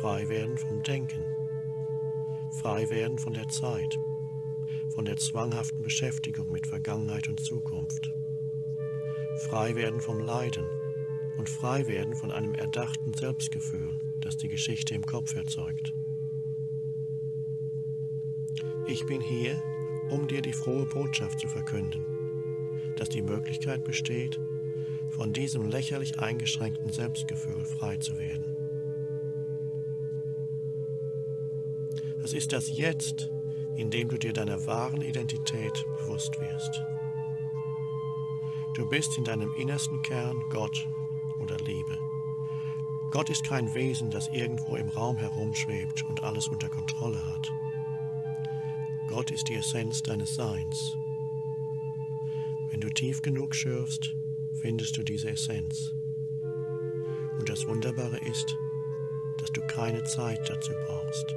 Freiwerden 0.00 0.56
vom 0.56 0.84
Denken. 0.84 1.24
Freiwerden 2.62 3.18
von 3.18 3.32
der 3.32 3.48
Zeit. 3.48 3.98
Von 4.94 5.04
der 5.04 5.16
zwanghaften 5.16 5.82
Beschäftigung 5.82 6.52
mit 6.52 6.68
Vergangenheit 6.68 7.26
und 7.26 7.40
Zukunft. 7.40 8.14
Freiwerden 9.48 10.00
vom 10.00 10.20
Leiden 10.20 10.64
und 11.38 11.48
Freiwerden 11.48 12.14
von 12.14 12.30
einem 12.30 12.54
erdachten 12.54 13.05
Selbstgefühl, 13.14 13.98
das 14.20 14.36
die 14.36 14.48
Geschichte 14.48 14.94
im 14.94 15.04
Kopf 15.04 15.34
erzeugt. 15.36 15.92
Ich 18.86 19.06
bin 19.06 19.20
hier, 19.20 19.62
um 20.10 20.28
dir 20.28 20.42
die 20.42 20.52
frohe 20.52 20.86
Botschaft 20.86 21.40
zu 21.40 21.48
verkünden, 21.48 22.04
dass 22.96 23.08
die 23.08 23.22
Möglichkeit 23.22 23.84
besteht, 23.84 24.38
von 25.10 25.32
diesem 25.32 25.68
lächerlich 25.68 26.18
eingeschränkten 26.18 26.92
Selbstgefühl 26.92 27.64
frei 27.64 27.96
zu 27.96 28.18
werden. 28.18 28.56
Es 32.22 32.32
ist 32.32 32.52
das 32.52 32.76
Jetzt, 32.76 33.30
in 33.76 33.90
dem 33.90 34.08
du 34.08 34.18
dir 34.18 34.32
deiner 34.32 34.66
wahren 34.66 35.00
Identität 35.00 35.84
bewusst 35.98 36.40
wirst. 36.40 36.82
Du 38.74 38.88
bist 38.88 39.16
in 39.16 39.24
deinem 39.24 39.54
innersten 39.54 40.02
Kern 40.02 40.42
Gott 40.50 40.86
oder 41.40 41.56
Liebe. 41.58 41.85
Gott 43.16 43.30
ist 43.30 43.44
kein 43.44 43.72
Wesen, 43.72 44.10
das 44.10 44.28
irgendwo 44.28 44.76
im 44.76 44.90
Raum 44.90 45.16
herumschwebt 45.16 46.04
und 46.04 46.22
alles 46.22 46.48
unter 46.48 46.68
Kontrolle 46.68 47.24
hat. 47.24 47.50
Gott 49.08 49.30
ist 49.30 49.48
die 49.48 49.54
Essenz 49.54 50.02
deines 50.02 50.34
Seins. 50.34 50.94
Wenn 52.70 52.82
du 52.82 52.90
tief 52.90 53.22
genug 53.22 53.54
schürfst, 53.54 54.14
findest 54.60 54.98
du 54.98 55.02
diese 55.02 55.30
Essenz. 55.30 55.94
Und 57.38 57.48
das 57.48 57.66
Wunderbare 57.66 58.18
ist, 58.18 58.54
dass 59.38 59.50
du 59.50 59.62
keine 59.62 60.04
Zeit 60.04 60.40
dazu 60.50 60.74
brauchst. 60.86 61.34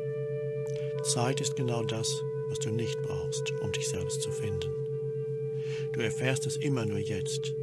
Zeit 1.03 1.39
ist 1.39 1.55
genau 1.55 1.83
das, 1.83 2.25
was 2.49 2.59
du 2.59 2.71
nicht 2.71 3.01
brauchst, 3.03 3.53
um 3.61 3.71
dich 3.71 3.87
selbst 3.87 4.21
zu 4.21 4.31
finden. 4.31 4.69
Du 5.93 6.01
erfährst 6.01 6.45
es 6.45 6.57
immer 6.57 6.85
nur 6.85 6.99
jetzt. 6.99 7.55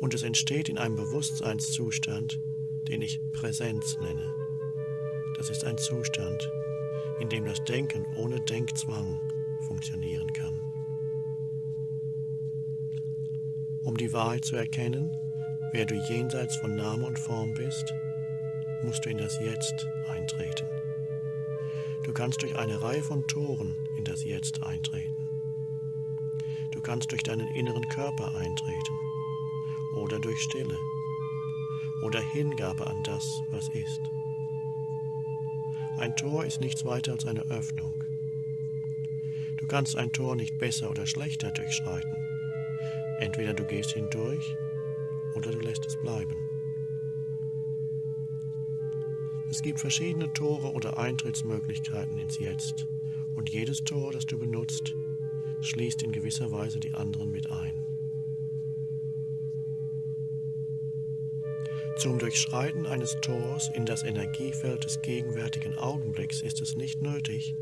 Und 0.00 0.14
es 0.14 0.22
entsteht 0.22 0.70
in 0.70 0.78
einem 0.78 0.96
Bewusstseinszustand, 0.96 2.40
den 2.88 3.02
ich 3.02 3.20
Präsenz 3.32 3.98
nenne. 4.00 4.32
Das 5.36 5.50
ist 5.50 5.64
ein 5.64 5.76
Zustand, 5.78 6.50
in 7.20 7.28
dem 7.28 7.44
das 7.44 7.62
Denken 7.64 8.06
ohne 8.16 8.40
Denkzwang 8.40 9.20
funktionieren 9.66 10.32
kann. 10.32 10.60
Um 13.84 13.96
die 13.96 14.12
Wahrheit 14.12 14.44
zu 14.44 14.56
erkennen, 14.56 15.16
wer 15.72 15.86
du 15.86 15.94
jenseits 15.94 16.56
von 16.56 16.74
Name 16.74 17.06
und 17.06 17.18
Form 17.18 17.54
bist, 17.54 17.92
musst 18.82 19.04
du 19.04 19.10
in 19.10 19.18
das 19.18 19.38
Jetzt 19.40 19.86
eintreten. 20.08 20.66
Du 22.04 22.12
kannst 22.12 22.42
durch 22.42 22.56
eine 22.56 22.80
Reihe 22.82 23.02
von 23.02 23.26
Toren 23.26 23.74
in 23.96 24.04
das 24.04 24.24
Jetzt 24.24 24.62
eintreten. 24.62 25.28
Du 26.72 26.80
kannst 26.80 27.10
durch 27.10 27.22
deinen 27.22 27.48
inneren 27.54 27.88
Körper 27.88 28.34
eintreten 28.36 28.94
oder 29.94 30.18
durch 30.18 30.40
Stille 30.40 30.78
oder 32.06 32.20
Hingabe 32.20 32.86
an 32.86 33.02
das, 33.02 33.42
was 33.50 33.68
ist. 33.70 34.00
Ein 35.98 36.14
Tor 36.14 36.44
ist 36.44 36.60
nichts 36.60 36.84
weiter 36.84 37.10
als 37.10 37.26
eine 37.26 37.40
Öffnung. 37.50 38.04
Du 39.56 39.66
kannst 39.66 39.96
ein 39.96 40.12
Tor 40.12 40.36
nicht 40.36 40.56
besser 40.56 40.88
oder 40.88 41.04
schlechter 41.04 41.50
durchschreiten. 41.50 42.16
Entweder 43.18 43.54
du 43.54 43.64
gehst 43.64 43.90
hindurch 43.90 44.56
oder 45.34 45.50
du 45.50 45.58
lässt 45.58 45.84
es 45.84 45.96
bleiben. 45.96 46.36
Es 49.50 49.60
gibt 49.60 49.80
verschiedene 49.80 50.32
Tore 50.32 50.72
oder 50.72 50.98
Eintrittsmöglichkeiten 50.98 52.18
ins 52.18 52.38
Jetzt 52.38 52.86
und 53.34 53.50
jedes 53.50 53.82
Tor, 53.82 54.12
das 54.12 54.26
du 54.26 54.38
benutzt, 54.38 54.94
schließt 55.60 56.04
in 56.04 56.12
gewisser 56.12 56.52
Weise 56.52 56.78
die 56.78 56.94
anderen 56.94 57.32
mit 57.32 57.50
ein. 57.50 57.65
Zum 62.06 62.20
Durchschreiten 62.20 62.86
eines 62.86 63.20
Tors 63.20 63.68
in 63.74 63.84
das 63.84 64.04
Energiefeld 64.04 64.84
des 64.84 65.02
gegenwärtigen 65.02 65.76
Augenblicks 65.76 66.40
ist 66.40 66.60
es 66.60 66.76
nicht 66.76 67.02
nötig, 67.02 67.56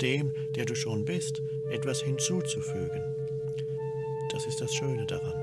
dem, 0.00 0.30
der 0.54 0.66
du 0.66 0.76
schon 0.76 1.04
bist, 1.04 1.42
etwas 1.68 2.00
hinzuzufügen. 2.00 3.02
Das 4.30 4.46
ist 4.46 4.60
das 4.60 4.72
Schöne 4.72 5.04
daran. 5.06 5.34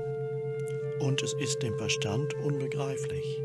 Und 1.00 1.22
es 1.22 1.34
ist 1.34 1.62
dem 1.62 1.76
Verstand 1.76 2.34
unbegreiflich. 2.42 3.42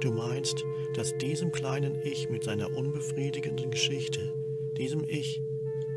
Du 0.00 0.10
meinst, 0.10 0.64
dass 0.94 1.16
diesem 1.18 1.52
kleinen 1.52 2.04
Ich 2.04 2.28
mit 2.28 2.42
seiner 2.42 2.76
unbefriedigenden 2.76 3.70
Geschichte, 3.70 4.34
diesem 4.76 5.04
Ich, 5.08 5.40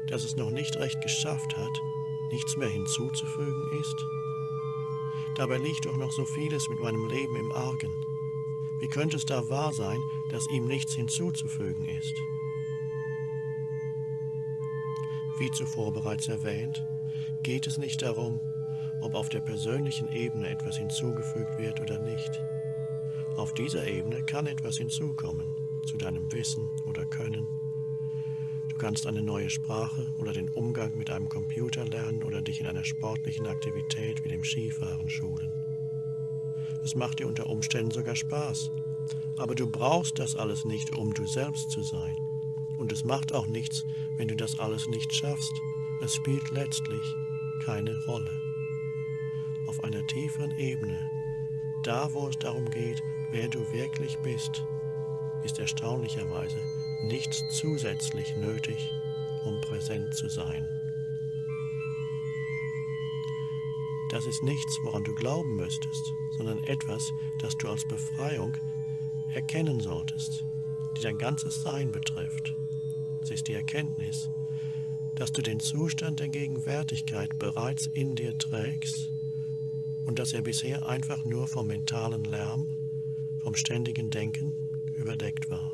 das 0.08 0.24
es 0.24 0.36
noch 0.36 0.52
nicht 0.52 0.78
recht 0.78 1.02
geschafft 1.02 1.58
hat, 1.58 1.82
nichts 2.32 2.58
mehr 2.58 2.70
hinzuzufügen 2.70 3.64
ist? 3.82 4.15
Dabei 5.36 5.58
liegt 5.58 5.86
doch 5.86 5.98
noch 5.98 6.12
so 6.12 6.26
vieles 6.26 6.70
mit 6.70 6.80
meinem 6.80 7.08
Leben 7.08 7.36
im 7.36 7.52
Argen. 7.52 7.92
Wie 8.80 8.88
könnte 8.88 9.18
es 9.18 9.26
da 9.26 9.50
wahr 9.50 9.74
sein, 9.74 10.00
dass 10.30 10.50
ihm 10.50 10.66
nichts 10.66 10.94
hinzuzufügen 10.94 11.86
ist? 11.86 12.14
Wie 15.38 15.52
zuvor 15.52 15.92
bereits 15.92 16.30
erwähnt, 16.30 16.86
geht 17.44 17.68
es 17.68 17.78
nicht 17.78 18.02
darum, 18.02 18.40
ob 19.02 19.14
auf 19.14 19.28
der 19.28 19.42
persönlichen 19.42 20.10
Ebene 20.12 20.50
etwas 20.50 20.78
hinzugefügt 20.78 21.58
wird 21.58 21.82
oder 21.82 22.00
nicht. 22.00 22.42
Auf 23.36 23.54
dieser 23.54 23.86
Ebene 23.86 24.24
kann 24.24 24.48
etwas 24.48 24.78
hinzukommen, 24.78 25.46
zu 25.86 25.98
deinem 25.98 26.32
Wissen 26.32 26.70
oder 26.86 27.06
Können, 27.06 27.45
kannst 28.86 29.08
eine 29.08 29.24
neue 29.24 29.50
Sprache 29.50 30.14
oder 30.20 30.32
den 30.32 30.48
Umgang 30.48 30.96
mit 30.96 31.10
einem 31.10 31.28
Computer 31.28 31.86
lernen 31.86 32.22
oder 32.22 32.44
dich 32.44 32.62
in 32.62 32.68
einer 32.68 32.84
sportlichen 32.84 33.48
Aktivität 33.48 34.24
wie 34.24 34.30
dem 34.30 34.44
Skifahren 34.44 35.10
schulen. 35.10 35.52
Es 36.84 36.94
macht 36.94 37.18
dir 37.18 37.28
unter 37.28 37.50
Umständen 37.50 37.90
sogar 37.90 38.16
Spaß. 38.16 38.70
Aber 39.40 39.56
du 39.56 39.66
brauchst 39.66 40.20
das 40.20 40.36
alles 40.36 40.66
nicht, 40.66 40.96
um 40.96 41.16
du 41.16 41.26
selbst 41.26 41.72
zu 41.72 41.82
sein. 41.82 42.16
Und 42.78 42.92
es 42.92 43.04
macht 43.04 43.34
auch 43.34 43.48
nichts, 43.48 43.84
wenn 44.18 44.28
du 44.28 44.36
das 44.36 44.60
alles 44.60 44.86
nicht 44.86 45.12
schaffst. 45.12 45.54
Es 46.04 46.14
spielt 46.14 46.52
letztlich 46.52 47.16
keine 47.66 47.98
Rolle. 48.06 48.40
Auf 49.66 49.84
einer 49.84 50.06
tieferen 50.06 50.56
Ebene, 50.60 51.00
da 51.82 52.14
wo 52.14 52.28
es 52.28 52.38
darum 52.38 52.70
geht, 52.70 53.02
wer 53.32 53.48
du 53.48 53.62
wirklich 53.74 54.16
bist, 54.20 54.64
ist 55.44 55.58
erstaunlicherweise 55.58 56.62
nichts 57.04 57.44
zusätzlich 57.52 58.36
nötig, 58.38 58.92
um 59.46 59.60
präsent 59.62 60.14
zu 60.16 60.30
sein. 60.30 60.68
Das 64.10 64.26
ist 64.26 64.44
nichts, 64.44 64.80
woran 64.84 65.04
du 65.04 65.14
glauben 65.14 65.56
müsstest, 65.56 66.14
sondern 66.38 66.64
etwas, 66.66 67.12
das 67.40 67.58
du 67.58 67.70
als 67.70 67.86
Befreiung 67.88 68.56
erkennen 69.34 69.80
solltest, 69.80 70.46
die 70.98 71.02
dein 71.02 71.18
ganzes 71.18 71.62
Sein 71.62 71.92
betrifft. 71.92 72.56
Es 73.22 73.32
ist 73.32 73.48
die 73.48 73.54
Erkenntnis, 73.54 74.30
dass 75.16 75.32
du 75.32 75.42
den 75.42 75.60
Zustand 75.60 76.20
der 76.20 76.30
Gegenwärtigkeit 76.30 77.40
bereits 77.40 77.88
in 77.88 78.16
dir 78.16 78.38
trägst 78.38 79.10
und 80.06 80.20
dass 80.20 80.34
er 80.34 80.42
bisher 80.42 80.88
einfach 80.88 81.26
nur 81.26 81.48
vom 81.48 81.68
mentalen 81.68 82.24
Lärm, 82.26 82.68
vom 83.42 83.56
ständigen 83.56 84.10
Denken 84.10 84.54
überdeckt 84.96 85.50
war. 85.50 85.65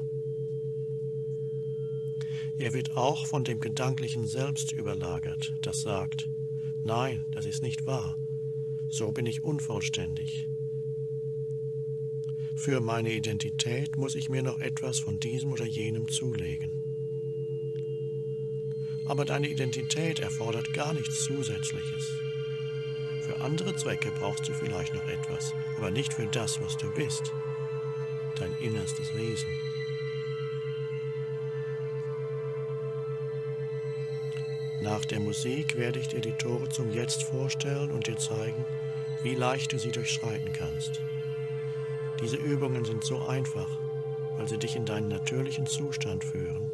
Er 2.62 2.74
wird 2.74 2.96
auch 2.96 3.26
von 3.26 3.44
dem 3.44 3.60
gedanklichen 3.60 4.28
Selbst 4.28 4.72
überlagert, 4.72 5.52
das 5.62 5.82
sagt, 5.82 6.30
nein, 6.84 7.26
das 7.32 7.48
ist 7.48 7.64
nicht 7.64 7.88
wahr, 7.88 8.20
so 8.88 9.12
bin 9.12 9.26
ich 9.26 9.44
unvollständig. 9.44 10.48
Für 12.56 12.80
meine 12.80 13.14
Identität 13.14 13.98
muss 13.98 14.14
ich 14.14 14.30
mir 14.30 14.44
noch 14.44 14.60
etwas 14.60 15.00
von 15.00 15.20
diesem 15.20 15.52
oder 15.52 15.66
jenem 15.66 16.08
zulegen. 16.08 16.70
Aber 19.06 19.26
deine 19.26 19.48
Identität 19.48 20.20
erfordert 20.20 20.72
gar 20.72 20.94
nichts 20.94 21.24
Zusätzliches. 21.24 22.12
Für 23.22 23.42
andere 23.42 23.76
Zwecke 23.76 24.12
brauchst 24.12 24.48
du 24.48 24.54
vielleicht 24.54 24.94
noch 24.94 25.08
etwas, 25.08 25.52
aber 25.78 25.90
nicht 25.90 26.14
für 26.14 26.28
das, 26.28 26.62
was 26.62 26.78
du 26.78 26.92
bist, 26.92 27.24
dein 28.38 28.56
innerstes 28.60 29.16
Wesen. 29.16 29.50
Der 35.12 35.20
Musik 35.20 35.76
werde 35.76 36.00
ich 36.00 36.08
dir 36.08 36.22
die 36.22 36.32
Tore 36.32 36.70
zum 36.70 36.92
Jetzt 36.92 37.24
vorstellen 37.24 37.92
und 37.92 38.08
dir 38.08 38.18
zeigen, 38.18 38.66
wie 39.24 39.36
leicht 39.36 39.74
du 39.74 39.78
sie 39.78 39.92
durchschreiten 39.92 40.54
kannst. 40.54 41.02
Diese 42.22 42.38
Übungen 42.38 42.86
sind 42.86 43.04
so 43.04 43.20
einfach, 43.20 43.68
weil 44.38 44.48
sie 44.48 44.58
dich 44.58 44.76
in 44.76 44.86
deinen 44.86 45.10
natürlichen 45.10 45.66
Zustand 45.66 46.24
führen 46.24 46.72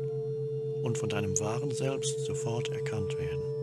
und 0.84 0.98
von 0.98 1.10
deinem 1.10 1.40
wahren 1.40 1.72
Selbst 1.72 2.20
sofort 2.20 2.72
erkannt 2.72 3.18
werden. 3.18 3.57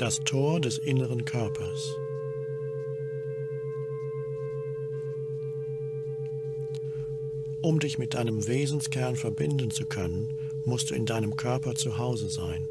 Das 0.00 0.20
Tor 0.20 0.62
des 0.62 0.78
inneren 0.78 1.26
Körpers. 1.26 1.94
Um 7.60 7.78
dich 7.78 7.98
mit 7.98 8.14
deinem 8.14 8.46
Wesenskern 8.46 9.16
verbinden 9.16 9.70
zu 9.70 9.84
können, 9.84 10.32
musst 10.64 10.90
du 10.90 10.94
in 10.94 11.04
deinem 11.04 11.36
Körper 11.36 11.74
zu 11.74 11.98
Hause 11.98 12.30
sein, 12.30 12.66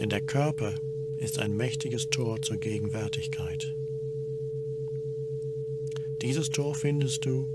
denn 0.00 0.08
der 0.08 0.22
Körper 0.22 0.74
ist 1.18 1.38
ein 1.38 1.56
mächtiges 1.56 2.10
Tor 2.10 2.42
zur 2.42 2.56
Gegenwärtigkeit. 2.56 3.72
Dieses 6.20 6.50
Tor 6.50 6.74
findest 6.74 7.26
du, 7.26 7.46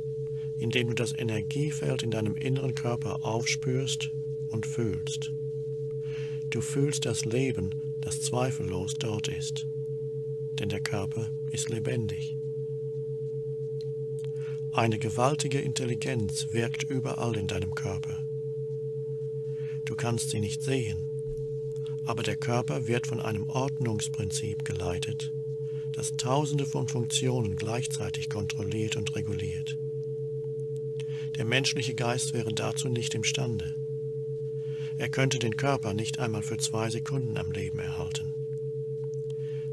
indem 0.58 0.88
du 0.88 0.94
das 0.94 1.12
Energiefeld 1.12 2.02
in 2.02 2.12
deinem 2.12 2.38
inneren 2.38 2.76
Körper 2.76 3.26
aufspürst 3.26 4.12
und 4.52 4.66
fühlst. 4.66 5.34
Du 6.50 6.62
fühlst 6.62 7.06
das 7.06 7.26
Leben, 7.26 7.89
das 8.10 8.22
zweifellos 8.22 8.96
dort 8.96 9.28
ist, 9.28 9.68
denn 10.54 10.68
der 10.68 10.80
Körper 10.80 11.30
ist 11.52 11.70
lebendig. 11.70 12.36
Eine 14.72 14.98
gewaltige 14.98 15.60
Intelligenz 15.60 16.48
wirkt 16.52 16.82
überall 16.82 17.38
in 17.38 17.46
deinem 17.46 17.76
Körper. 17.76 18.26
Du 19.86 19.96
kannst 19.96 20.32
sie 20.32 20.40
nicht 20.40 20.64
sehen, 20.64 20.98
aber 22.04 22.24
der 22.24 22.36
Körper 22.36 22.88
wird 22.88 23.06
von 23.06 23.20
einem 23.20 23.48
Ordnungsprinzip 23.48 24.66
geleitet, 24.66 25.32
das 25.92 26.18
tausende 26.18 26.66
von 26.66 26.88
Funktionen 26.88 27.58
gleichzeitig 27.58 28.28
kontrolliert 28.28 28.96
und 28.96 29.16
reguliert. 29.16 29.78
Der 31.38 31.46
menschliche 31.46 31.94
Geist 31.94 32.34
wäre 32.34 32.56
dazu 32.56 32.90
nicht 32.90 33.14
imstande. 33.14 33.76
Er 35.00 35.08
könnte 35.08 35.40
den 35.40 35.56
Körper 35.56 35.94
nicht 35.94 36.20
einmal 36.20 36.44
für 36.44 36.58
zwei 36.58 36.90
Sekunden 36.90 37.38
am 37.38 37.54
Leben 37.54 37.80
erhalten. 37.80 38.34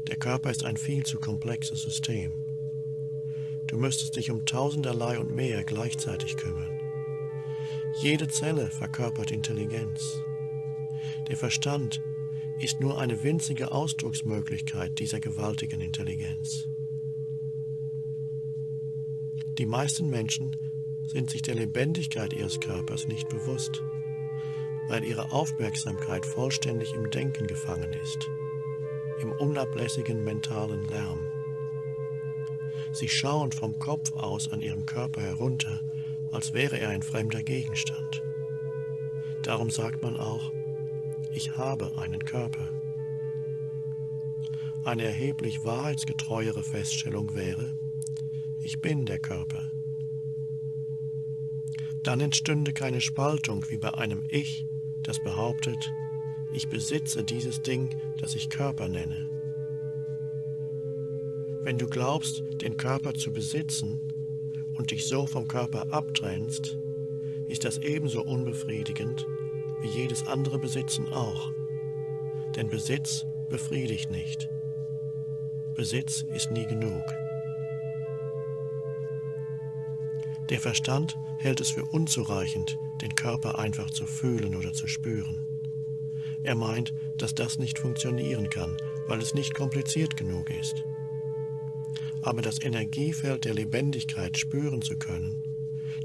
Der 0.07 0.15
Körper 0.15 0.49
ist 0.49 0.63
ein 0.63 0.77
viel 0.77 1.05
zu 1.05 1.19
komplexes 1.19 1.81
System. 1.81 2.31
Du 3.67 3.75
müsstest 3.75 4.15
dich 4.15 4.31
um 4.31 4.45
tausenderlei 4.45 5.19
und 5.19 5.35
mehr 5.35 5.65
gleichzeitig 5.65 6.37
kümmern. 6.37 6.79
Jede 7.99 8.29
Zelle 8.29 8.67
verkörpert 8.67 9.31
Intelligenz. 9.31 10.21
Der 11.27 11.35
Verstand 11.35 12.01
ist 12.61 12.79
nur 12.79 12.97
eine 12.97 13.21
winzige 13.21 13.73
Ausdrucksmöglichkeit 13.73 14.97
dieser 14.97 15.19
gewaltigen 15.19 15.81
Intelligenz. 15.81 16.69
Die 19.57 19.65
meisten 19.65 20.09
Menschen 20.09 20.55
sind 21.05 21.29
sich 21.29 21.41
der 21.41 21.55
Lebendigkeit 21.55 22.31
ihres 22.31 22.61
Körpers 22.61 23.09
nicht 23.09 23.27
bewusst 23.27 23.83
weil 24.87 25.03
ihre 25.03 25.31
Aufmerksamkeit 25.31 26.25
vollständig 26.25 26.93
im 26.93 27.09
Denken 27.09 27.47
gefangen 27.47 27.93
ist, 27.93 28.29
im 29.21 29.31
unablässigen 29.31 30.23
mentalen 30.23 30.87
Lärm. 30.87 31.19
Sie 32.91 33.09
schauen 33.09 33.51
vom 33.51 33.77
Kopf 33.79 34.13
aus 34.13 34.51
an 34.51 34.61
ihrem 34.61 34.85
Körper 34.85 35.21
herunter, 35.21 35.81
als 36.31 36.53
wäre 36.53 36.79
er 36.79 36.89
ein 36.89 37.03
fremder 37.03 37.43
Gegenstand. 37.43 38.23
Darum 39.43 39.69
sagt 39.69 40.01
man 40.01 40.17
auch, 40.17 40.51
ich 41.33 41.57
habe 41.57 41.97
einen 41.97 42.23
Körper. 42.25 42.69
Eine 44.83 45.03
erheblich 45.03 45.63
wahrheitsgetreuere 45.63 46.63
Feststellung 46.63 47.35
wäre, 47.35 47.77
ich 48.61 48.81
bin 48.81 49.05
der 49.05 49.19
Körper. 49.19 49.71
Dann 52.03 52.21
entstünde 52.21 52.73
keine 52.73 53.01
Spaltung 53.01 53.69
wie 53.69 53.77
bei 53.77 53.93
einem 53.93 54.23
Ich 54.29 54.65
das 55.07 55.19
behauptet, 55.19 55.93
ich 56.51 56.69
besitze 56.69 57.23
dieses 57.23 57.61
Ding, 57.61 57.89
das 58.19 58.35
ich 58.35 58.49
Körper 58.49 58.87
nenne. 58.87 59.29
Wenn 61.61 61.77
du 61.77 61.87
glaubst, 61.87 62.43
den 62.61 62.77
Körper 62.77 63.13
zu 63.13 63.31
besitzen 63.31 63.99
und 64.77 64.91
dich 64.91 65.07
so 65.07 65.25
vom 65.25 65.47
Körper 65.47 65.91
abtrennst, 65.91 66.77
ist 67.47 67.65
das 67.65 67.77
ebenso 67.79 68.23
unbefriedigend 68.23 69.25
wie 69.81 69.87
jedes 69.87 70.27
andere 70.27 70.59
Besitzen 70.59 71.07
auch. 71.09 71.51
Denn 72.55 72.69
Besitz 72.69 73.25
befriedigt 73.49 74.11
nicht. 74.11 74.49
Besitz 75.75 76.25
ist 76.33 76.51
nie 76.51 76.65
genug. 76.65 77.03
Der 80.49 80.59
Verstand 80.59 81.17
hält 81.37 81.59
es 81.59 81.69
für 81.69 81.85
unzureichend, 81.85 82.77
den 83.01 83.15
Körper 83.15 83.59
einfach 83.59 83.89
zu 83.89 84.05
fühlen 84.05 84.55
oder 84.55 84.73
zu 84.73 84.87
spüren. 84.87 85.45
Er 86.43 86.55
meint, 86.55 86.93
dass 87.17 87.35
das 87.35 87.59
nicht 87.59 87.79
funktionieren 87.79 88.49
kann, 88.49 88.77
weil 89.07 89.19
es 89.21 89.33
nicht 89.33 89.53
kompliziert 89.53 90.17
genug 90.17 90.49
ist. 90.49 90.83
Aber 92.21 92.41
das 92.41 92.61
Energiefeld 92.61 93.45
der 93.45 93.53
Lebendigkeit 93.53 94.37
spüren 94.37 94.81
zu 94.81 94.97
können, 94.97 95.43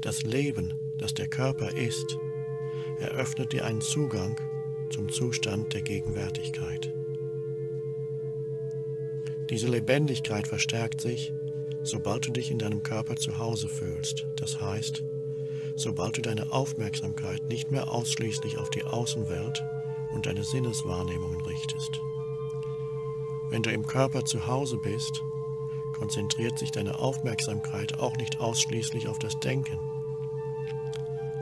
das 0.01 0.23
Leben, 0.23 0.73
das 0.97 1.13
der 1.13 1.27
Körper 1.27 1.75
ist, 1.75 2.17
eröffnet 2.99 3.53
dir 3.53 3.65
einen 3.65 3.81
Zugang 3.81 4.39
zum 4.89 5.09
Zustand 5.09 5.73
der 5.73 5.81
Gegenwärtigkeit. 5.81 6.93
Diese 9.49 9.67
Lebendigkeit 9.67 10.47
verstärkt 10.47 11.01
sich, 11.01 11.33
sobald 11.83 12.27
du 12.27 12.31
dich 12.31 12.51
in 12.51 12.59
deinem 12.59 12.83
Körper 12.83 13.15
zu 13.15 13.37
Hause 13.37 13.67
fühlst. 13.67 14.25
Das 14.35 14.59
heißt, 14.61 15.03
sobald 15.75 16.17
du 16.17 16.21
deine 16.21 16.51
Aufmerksamkeit 16.51 17.43
nicht 17.49 17.71
mehr 17.71 17.91
ausschließlich 17.91 18.57
auf 18.57 18.69
die 18.69 18.83
Außenwelt 18.83 19.63
und 20.13 20.25
deine 20.25 20.43
Sinneswahrnehmungen 20.43 21.41
richtest. 21.41 21.99
Wenn 23.49 23.63
du 23.63 23.71
im 23.71 23.85
Körper 23.85 24.25
zu 24.25 24.47
Hause 24.47 24.77
bist, 24.77 25.21
konzentriert 25.93 26.57
sich 26.57 26.71
deine 26.71 26.99
Aufmerksamkeit 26.99 27.99
auch 27.99 28.15
nicht 28.17 28.39
ausschließlich 28.39 29.07
auf 29.07 29.19
das 29.19 29.39
Denken. 29.39 29.79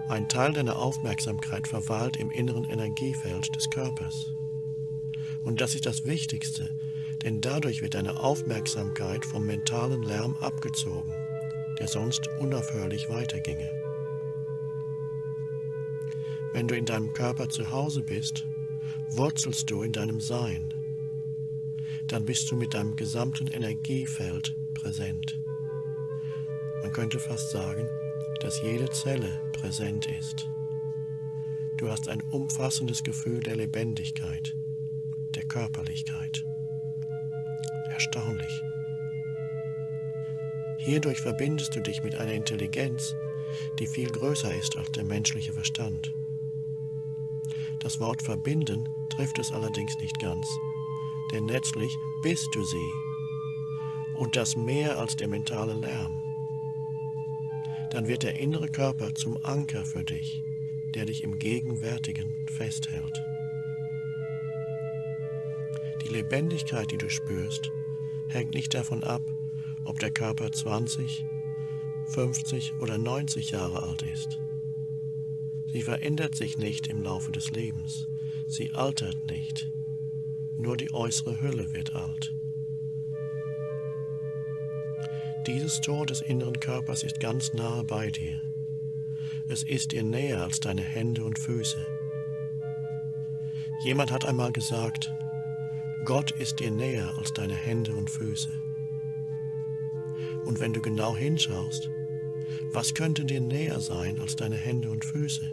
Ein 0.10 0.28
Teil 0.28 0.52
deiner 0.52 0.78
Aufmerksamkeit 0.78 1.68
verweilt 1.68 2.18
im 2.18 2.32
inneren 2.32 2.66
Energiefeld 2.66 3.56
des 3.56 3.70
Körpers. 3.70 4.34
Und 5.44 5.62
das 5.62 5.74
ist 5.74 5.86
das 5.86 6.06
Wichtigste, 6.06 6.70
denn 7.24 7.40
dadurch 7.40 7.82
wird 7.82 7.94
deine 7.94 8.20
Aufmerksamkeit 8.20 9.26
vom 9.26 9.46
mentalen 9.46 10.04
Lärm 10.04 10.36
abgezogen, 10.42 11.14
der 11.80 11.88
sonst 11.88 12.28
unaufhörlich 12.40 13.10
weiterginge. 13.10 13.70
Wenn 16.54 16.68
du 16.68 16.76
in 16.76 16.86
deinem 16.86 17.14
Körper 17.14 17.50
zu 17.50 17.72
Hause 17.72 18.04
bist, 18.04 18.46
wurzelst 19.10 19.70
du 19.70 19.84
in 19.84 19.94
deinem 19.94 20.20
Sein. 20.20 20.74
Dann 22.08 22.26
bist 22.26 22.52
du 22.52 22.56
mit 22.56 22.74
deinem 22.74 22.96
gesamten 22.96 23.48
Energiefeld 23.48 24.56
präsent. 24.74 25.40
Man 26.82 26.92
könnte 26.92 27.20
fast 27.20 27.52
sagen, 27.52 27.88
dass 28.42 28.62
jede 28.62 28.90
Zelle 28.90 29.30
präsent 29.54 30.08
ist. 30.20 30.50
Du 31.78 31.90
hast 31.90 32.10
ein 32.10 32.22
umfassendes 32.32 33.04
Gefühl 33.04 33.40
der 33.40 33.56
Lebendigkeit, 33.56 34.56
der 35.36 35.44
Körperlichkeit. 35.44 36.44
Erstaunlich. 37.92 38.62
Hierdurch 40.78 41.22
verbindest 41.22 41.76
du 41.76 41.82
dich 41.82 42.04
mit 42.04 42.16
einer 42.16 42.34
Intelligenz, 42.34 43.16
die 43.80 43.88
viel 43.88 44.10
größer 44.10 44.54
ist 44.54 44.76
als 44.76 44.92
der 44.92 45.04
menschliche 45.04 45.54
Verstand. 45.54 46.14
Das 47.92 48.00
Wort 48.00 48.22
verbinden 48.22 48.88
trifft 49.10 49.38
es 49.38 49.52
allerdings 49.52 50.00
nicht 50.00 50.18
ganz, 50.18 50.48
denn 51.34 51.50
letztlich 51.50 51.94
bist 52.24 52.48
du 52.54 52.64
sie 52.64 52.90
und 54.16 54.38
das 54.38 54.56
mehr 54.56 54.98
als 54.98 55.18
der 55.18 55.28
mentale 55.28 55.74
Lärm. 55.74 56.24
Dann 57.92 58.08
wird 58.08 58.24
der 58.24 58.40
innere 58.40 58.70
Körper 58.70 59.14
zum 59.14 59.44
Anker 59.44 59.84
für 59.84 60.06
dich, 60.06 60.42
der 60.96 61.04
dich 61.04 61.22
im 61.22 61.38
Gegenwärtigen 61.38 62.48
festhält. 62.48 63.22
Die 66.06 66.14
Lebendigkeit, 66.14 66.92
die 66.92 66.98
du 66.98 67.10
spürst, 67.10 67.74
hängt 68.30 68.54
nicht 68.54 68.74
davon 68.74 69.04
ab, 69.04 69.24
ob 69.84 70.00
der 70.00 70.12
Körper 70.12 70.50
20, 70.50 71.26
50 72.06 72.76
oder 72.80 72.98
90 72.98 73.52
Jahre 73.52 73.84
alt 73.84 74.04
ist. 74.04 74.40
Sie 75.72 75.84
verändert 75.84 76.36
sich 76.36 76.58
nicht 76.58 76.88
im 76.88 77.02
Laufe 77.02 77.32
des 77.32 77.52
Lebens. 77.52 78.08
Sie 78.48 78.72
altert 78.72 79.28
nicht. 79.30 79.72
Nur 80.58 80.76
die 80.76 80.94
äußere 80.94 81.42
Hülle 81.42 81.74
wird 81.74 81.96
alt. 81.96 82.34
Dieses 85.48 85.82
Tor 85.82 86.06
des 86.06 86.22
inneren 86.22 86.60
Körpers 86.60 87.04
ist 87.04 87.20
ganz 87.20 87.54
nahe 87.54 87.84
bei 87.84 88.12
dir. 88.12 88.42
Es 89.48 89.64
ist 89.64 89.92
dir 89.92 90.04
näher 90.04 90.42
als 90.44 90.60
deine 90.60 90.84
Hände 90.84 91.24
und 91.24 91.40
Füße. 91.40 91.86
Jemand 93.84 94.12
hat 94.12 94.26
einmal 94.26 94.52
gesagt, 94.52 95.12
Gott 96.06 96.32
ist 96.32 96.60
dir 96.60 96.70
näher 96.70 97.18
als 97.18 97.34
deine 97.34 97.56
Hände 97.56 97.96
und 97.96 98.10
Füße. 98.10 98.52
Und 100.46 100.60
wenn 100.60 100.74
du 100.74 100.82
genau 100.82 101.16
hinschaust, 101.16 101.90
was 102.72 102.94
könnte 102.94 103.26
dir 103.26 103.42
näher 103.42 103.80
sein 103.80 104.20
als 104.20 104.36
deine 104.36 104.58
Hände 104.58 104.92
und 104.92 105.06
Füße? 105.06 105.52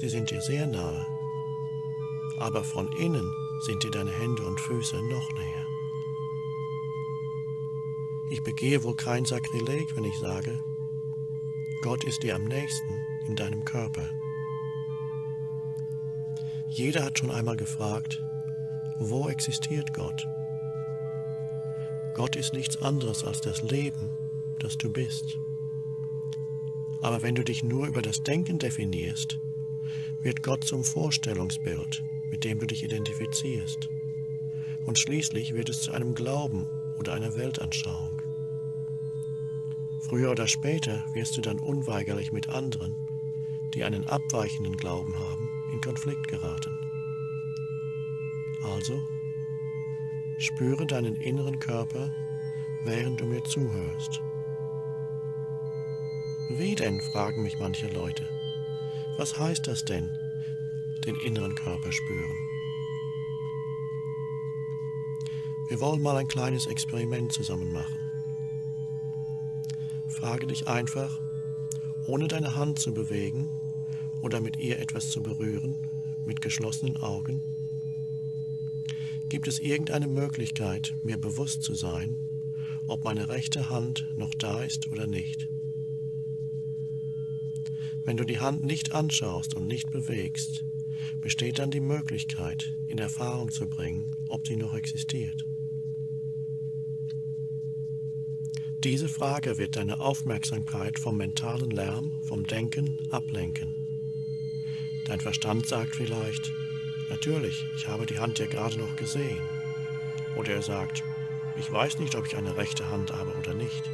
Sie 0.00 0.08
sind 0.08 0.30
dir 0.30 0.40
sehr 0.40 0.66
nahe, 0.66 1.06
aber 2.38 2.64
von 2.64 2.90
innen 2.92 3.30
sind 3.60 3.82
dir 3.82 3.90
deine 3.90 4.10
Hände 4.10 4.46
und 4.46 4.58
Füße 4.58 4.96
noch 4.96 5.32
näher. 5.34 5.66
Ich 8.30 8.42
begehe 8.42 8.82
wohl 8.82 8.96
kein 8.96 9.26
Sakrileg, 9.26 9.94
wenn 9.96 10.04
ich 10.04 10.18
sage, 10.18 10.58
Gott 11.82 12.04
ist 12.04 12.22
dir 12.22 12.34
am 12.34 12.44
nächsten 12.44 12.98
in 13.28 13.36
deinem 13.36 13.66
Körper. 13.66 14.08
Jeder 16.68 17.04
hat 17.04 17.18
schon 17.18 17.30
einmal 17.30 17.56
gefragt, 17.56 18.22
wo 19.00 19.28
existiert 19.28 19.92
Gott? 19.92 20.26
Gott 22.14 22.36
ist 22.36 22.54
nichts 22.54 22.80
anderes 22.80 23.22
als 23.22 23.42
das 23.42 23.60
Leben, 23.60 24.08
das 24.60 24.78
du 24.78 24.90
bist. 24.90 25.38
Aber 27.02 27.20
wenn 27.20 27.34
du 27.34 27.44
dich 27.44 27.62
nur 27.62 27.86
über 27.86 28.00
das 28.00 28.22
Denken 28.22 28.58
definierst, 28.58 29.38
wird 30.22 30.42
Gott 30.42 30.64
zum 30.64 30.84
Vorstellungsbild, 30.84 32.02
mit 32.30 32.44
dem 32.44 32.58
du 32.58 32.66
dich 32.66 32.84
identifizierst. 32.84 33.88
Und 34.86 34.98
schließlich 34.98 35.54
wird 35.54 35.68
es 35.68 35.82
zu 35.82 35.92
einem 35.92 36.14
Glauben 36.14 36.66
oder 36.98 37.14
einer 37.14 37.36
Weltanschauung. 37.36 38.22
Früher 40.00 40.30
oder 40.30 40.48
später 40.48 41.04
wirst 41.12 41.36
du 41.36 41.40
dann 41.40 41.58
unweigerlich 41.58 42.32
mit 42.32 42.48
anderen, 42.48 42.94
die 43.74 43.84
einen 43.84 44.06
abweichenden 44.06 44.76
Glauben 44.76 45.18
haben, 45.18 45.48
in 45.72 45.80
Konflikt 45.80 46.28
geraten. 46.28 46.76
Also, 48.64 49.00
spüre 50.38 50.86
deinen 50.86 51.16
inneren 51.16 51.58
Körper, 51.58 52.12
während 52.84 53.20
du 53.20 53.26
mir 53.26 53.44
zuhörst. 53.44 54.20
Wie 56.50 56.74
denn, 56.74 57.00
fragen 57.00 57.42
mich 57.42 57.58
manche 57.58 57.86
Leute. 57.88 58.39
Was 59.20 59.38
heißt 59.38 59.66
das 59.66 59.84
denn, 59.84 60.08
den 61.04 61.14
inneren 61.16 61.54
Körper 61.54 61.92
spüren? 61.92 62.38
Wir 65.68 65.78
wollen 65.78 66.00
mal 66.00 66.16
ein 66.16 66.26
kleines 66.26 66.66
Experiment 66.66 67.30
zusammen 67.30 67.70
machen. 67.70 67.98
Frage 70.08 70.46
dich 70.46 70.68
einfach, 70.68 71.20
ohne 72.06 72.28
deine 72.28 72.56
Hand 72.56 72.78
zu 72.78 72.94
bewegen 72.94 73.50
oder 74.22 74.40
mit 74.40 74.56
ihr 74.56 74.78
etwas 74.78 75.10
zu 75.10 75.22
berühren, 75.22 75.76
mit 76.24 76.40
geschlossenen 76.40 76.96
Augen, 76.96 77.42
gibt 79.28 79.48
es 79.48 79.58
irgendeine 79.58 80.08
Möglichkeit, 80.08 80.94
mir 81.02 81.18
bewusst 81.18 81.62
zu 81.62 81.74
sein, 81.74 82.16
ob 82.86 83.04
meine 83.04 83.28
rechte 83.28 83.68
Hand 83.68 84.06
noch 84.16 84.32
da 84.32 84.62
ist 84.62 84.90
oder 84.90 85.06
nicht? 85.06 85.46
Wenn 88.10 88.16
du 88.16 88.24
die 88.24 88.40
Hand 88.40 88.64
nicht 88.64 88.90
anschaust 88.90 89.54
und 89.54 89.68
nicht 89.68 89.92
bewegst, 89.92 90.64
besteht 91.20 91.60
dann 91.60 91.70
die 91.70 91.78
Möglichkeit, 91.78 92.76
in 92.88 92.98
Erfahrung 92.98 93.52
zu 93.52 93.68
bringen, 93.68 94.16
ob 94.28 94.48
sie 94.48 94.56
noch 94.56 94.74
existiert. 94.74 95.44
Diese 98.82 99.08
Frage 99.08 99.58
wird 99.58 99.76
deine 99.76 100.00
Aufmerksamkeit 100.00 100.98
vom 100.98 101.18
mentalen 101.18 101.70
Lärm, 101.70 102.20
vom 102.24 102.44
Denken 102.44 102.98
ablenken. 103.12 103.76
Dein 105.04 105.20
Verstand 105.20 105.68
sagt 105.68 105.94
vielleicht, 105.94 106.50
natürlich, 107.10 107.64
ich 107.76 107.86
habe 107.86 108.06
die 108.06 108.18
Hand 108.18 108.40
ja 108.40 108.46
gerade 108.46 108.76
noch 108.76 108.96
gesehen. 108.96 109.40
Oder 110.34 110.54
er 110.54 110.62
sagt, 110.62 111.04
ich 111.56 111.70
weiß 111.70 112.00
nicht, 112.00 112.16
ob 112.16 112.26
ich 112.26 112.36
eine 112.36 112.56
rechte 112.56 112.90
Hand 112.90 113.12
habe 113.12 113.32
oder 113.38 113.54
nicht. 113.54 113.88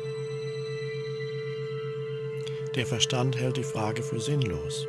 Der 2.77 2.87
Verstand 2.87 3.39
hält 3.41 3.57
die 3.57 3.65
Frage 3.65 4.03
für 4.03 4.21
sinnlos. 4.21 4.87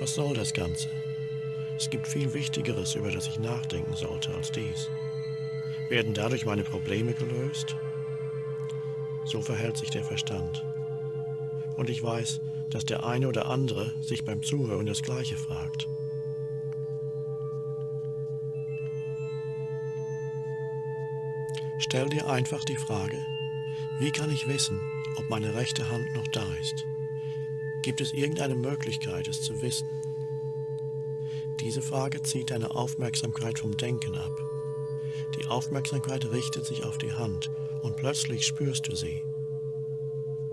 Was 0.00 0.14
soll 0.14 0.34
das 0.34 0.52
Ganze? 0.52 0.90
Es 1.78 1.88
gibt 1.88 2.06
viel 2.06 2.34
Wichtigeres, 2.34 2.94
über 2.94 3.10
das 3.10 3.26
ich 3.26 3.38
nachdenken 3.38 3.96
sollte, 3.96 4.34
als 4.34 4.52
dies. 4.52 4.90
Werden 5.88 6.12
dadurch 6.12 6.44
meine 6.44 6.62
Probleme 6.62 7.14
gelöst? 7.14 7.74
So 9.24 9.40
verhält 9.40 9.78
sich 9.78 9.88
der 9.88 10.04
Verstand. 10.04 10.62
Und 11.78 11.88
ich 11.88 12.02
weiß, 12.02 12.42
dass 12.68 12.84
der 12.84 13.06
eine 13.06 13.28
oder 13.28 13.46
andere 13.46 13.94
sich 14.02 14.26
beim 14.26 14.42
Zuhören 14.42 14.84
das 14.84 15.00
Gleiche 15.00 15.38
fragt. 15.38 15.88
Stell 21.78 22.10
dir 22.10 22.28
einfach 22.28 22.62
die 22.66 22.76
Frage, 22.76 23.16
wie 24.00 24.12
kann 24.12 24.30
ich 24.30 24.46
wissen, 24.46 24.78
ob 25.16 25.30
meine 25.30 25.54
rechte 25.54 25.88
Hand 25.88 26.04
noch 26.14 26.28
da 26.28 26.44
ist? 26.60 26.89
Gibt 27.82 28.00
es 28.00 28.12
irgendeine 28.12 28.54
Möglichkeit, 28.54 29.28
es 29.28 29.42
zu 29.42 29.60
wissen? 29.62 29.88
Diese 31.60 31.82
Frage 31.82 32.22
zieht 32.22 32.50
deine 32.50 32.74
Aufmerksamkeit 32.74 33.58
vom 33.58 33.76
Denken 33.76 34.14
ab. 34.14 34.32
Die 35.38 35.46
Aufmerksamkeit 35.46 36.30
richtet 36.30 36.66
sich 36.66 36.84
auf 36.84 36.98
die 36.98 37.12
Hand 37.12 37.50
und 37.82 37.96
plötzlich 37.96 38.46
spürst 38.46 38.88
du 38.88 38.96
sie. 38.96 39.22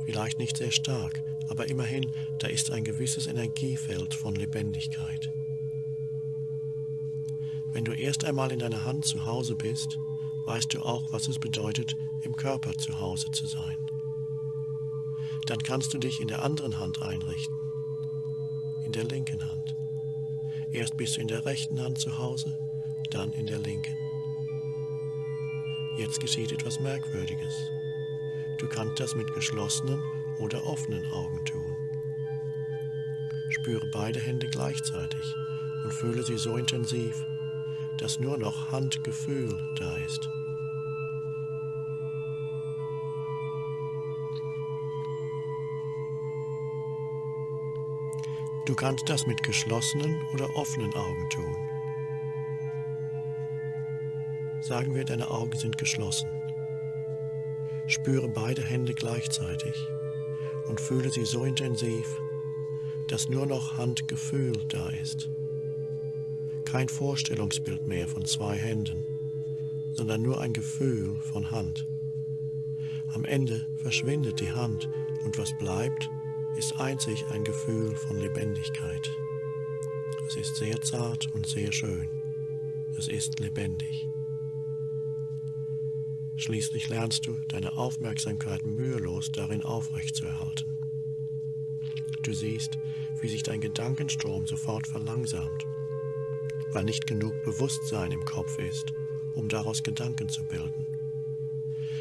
Vielleicht 0.05 0.39
nicht 0.39 0.57
sehr 0.57 0.71
stark, 0.71 1.23
aber 1.49 1.67
immerhin, 1.67 2.11
da 2.39 2.47
ist 2.47 2.71
ein 2.71 2.83
gewisses 2.83 3.27
Energiefeld 3.27 4.13
von 4.13 4.35
Lebendigkeit. 4.35 5.31
Wenn 7.73 7.85
du 7.85 7.93
erst 7.93 8.25
einmal 8.25 8.51
in 8.51 8.59
deiner 8.59 8.85
Hand 8.85 9.05
zu 9.05 9.25
Hause 9.25 9.55
bist 9.55 9.97
weißt 10.47 10.73
du 10.73 10.81
auch, 10.81 11.11
was 11.11 11.27
es 11.27 11.37
bedeutet, 11.37 11.95
im 12.21 12.35
Körper 12.35 12.73
zu 12.77 12.99
Hause 12.99 13.29
zu 13.31 13.45
sein. 13.45 13.77
Dann 15.47 15.59
kannst 15.59 15.93
du 15.93 15.97
dich 15.97 16.19
in 16.19 16.27
der 16.27 16.43
anderen 16.43 16.77
Hand 16.77 17.01
einrichten, 17.01 17.55
in 18.85 18.91
der 18.91 19.05
linken 19.05 19.41
Hand. 19.49 19.75
Erst 20.73 20.97
bist 20.97 21.15
du 21.15 21.21
in 21.21 21.27
der 21.27 21.45
rechten 21.45 21.81
Hand 21.81 21.99
zu 21.99 22.17
Hause, 22.17 22.57
dann 23.11 23.31
in 23.31 23.45
der 23.47 23.59
linken. 23.59 23.95
Jetzt 25.97 26.19
geschieht 26.19 26.51
etwas 26.51 26.79
Merkwürdiges. 26.81 27.53
Du 28.59 28.67
kannst 28.67 28.99
das 28.99 29.15
mit 29.15 29.33
geschlossenen 29.33 30.03
oder 30.39 30.65
offenen 30.65 31.05
Augen 31.11 31.43
tun. 31.45 31.75
Spüre 33.49 33.87
beide 33.93 34.19
Hände 34.19 34.47
gleichzeitig 34.47 35.33
und 35.83 35.93
fühle 35.93 36.23
sie 36.23 36.37
so 36.37 36.57
intensiv, 36.57 37.25
dass 37.97 38.19
nur 38.19 38.37
noch 38.37 38.71
Handgefühl 38.71 39.57
da 39.79 39.95
ist. 39.97 40.29
Kannst 48.77 49.09
das 49.09 49.25
mit 49.25 49.43
geschlossenen 49.43 50.21
oder 50.33 50.55
offenen 50.55 50.93
Augen 50.93 51.29
tun. 51.29 51.55
Sagen 54.61 54.93
wir, 54.93 55.03
deine 55.03 55.29
Augen 55.29 55.57
sind 55.57 55.77
geschlossen. 55.77 56.29
Spüre 57.87 58.29
beide 58.29 58.61
Hände 58.61 58.93
gleichzeitig 58.93 59.75
und 60.67 60.79
fühle 60.79 61.09
sie 61.09 61.25
so 61.25 61.43
intensiv, 61.43 62.05
dass 63.07 63.29
nur 63.29 63.45
noch 63.45 63.77
Handgefühl 63.77 64.57
da 64.67 64.89
ist. 64.89 65.29
Kein 66.65 66.89
Vorstellungsbild 66.89 67.87
mehr 67.87 68.07
von 68.07 68.25
zwei 68.25 68.57
Händen, 68.57 69.05
sondern 69.93 70.21
nur 70.21 70.39
ein 70.39 70.53
Gefühl 70.53 71.15
von 71.31 71.49
Hand. 71.49 71.87
Am 73.13 73.25
Ende 73.25 73.65
verschwindet 73.77 74.39
die 74.39 74.51
Hand 74.51 74.89
und 75.23 75.37
was 75.37 75.57
bleibt, 75.57 76.09
ist 76.57 76.79
einzig 76.79 77.23
ein 77.31 77.43
Gefühl 77.43 77.95
von 77.95 78.17
Lebendigkeit. 78.17 79.11
Es 80.27 80.35
ist 80.35 80.55
sehr 80.55 80.81
zart 80.81 81.33
und 81.35 81.45
sehr 81.45 81.71
schön. 81.71 82.09
Es 82.97 83.07
ist 83.07 83.39
lebendig. 83.39 84.07
Schließlich 86.35 86.89
lernst 86.89 87.27
du 87.27 87.37
deine 87.47 87.77
Aufmerksamkeit 87.77 88.65
mühelos 88.65 89.31
darin 89.31 89.63
aufrechtzuerhalten. 89.63 90.77
Du 92.23 92.33
siehst, 92.33 92.79
wie 93.21 93.29
sich 93.29 93.43
dein 93.43 93.61
Gedankenstrom 93.61 94.47
sofort 94.47 94.87
verlangsamt, 94.87 95.65
weil 96.71 96.83
nicht 96.83 97.05
genug 97.05 97.33
Bewusstsein 97.43 98.11
im 98.11 98.25
Kopf 98.25 98.57
ist, 98.57 98.93
um 99.35 99.47
daraus 99.47 99.83
Gedanken 99.83 100.27
zu 100.27 100.43
bilden. 100.43 100.87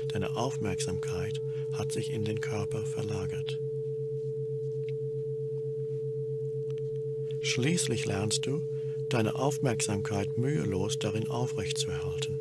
Deine 0.08 0.34
Aufmerksamkeit 0.34 1.42
hat 1.72 1.92
sich 1.92 2.12
in 2.12 2.24
den 2.24 2.40
Körper 2.40 2.86
verlagert. 2.86 3.60
Schließlich 7.46 8.06
lernst 8.06 8.44
du, 8.44 8.60
deine 9.08 9.36
Aufmerksamkeit 9.36 10.36
mühelos 10.36 10.98
darin 10.98 11.28
aufrechtzuerhalten. 11.28 12.40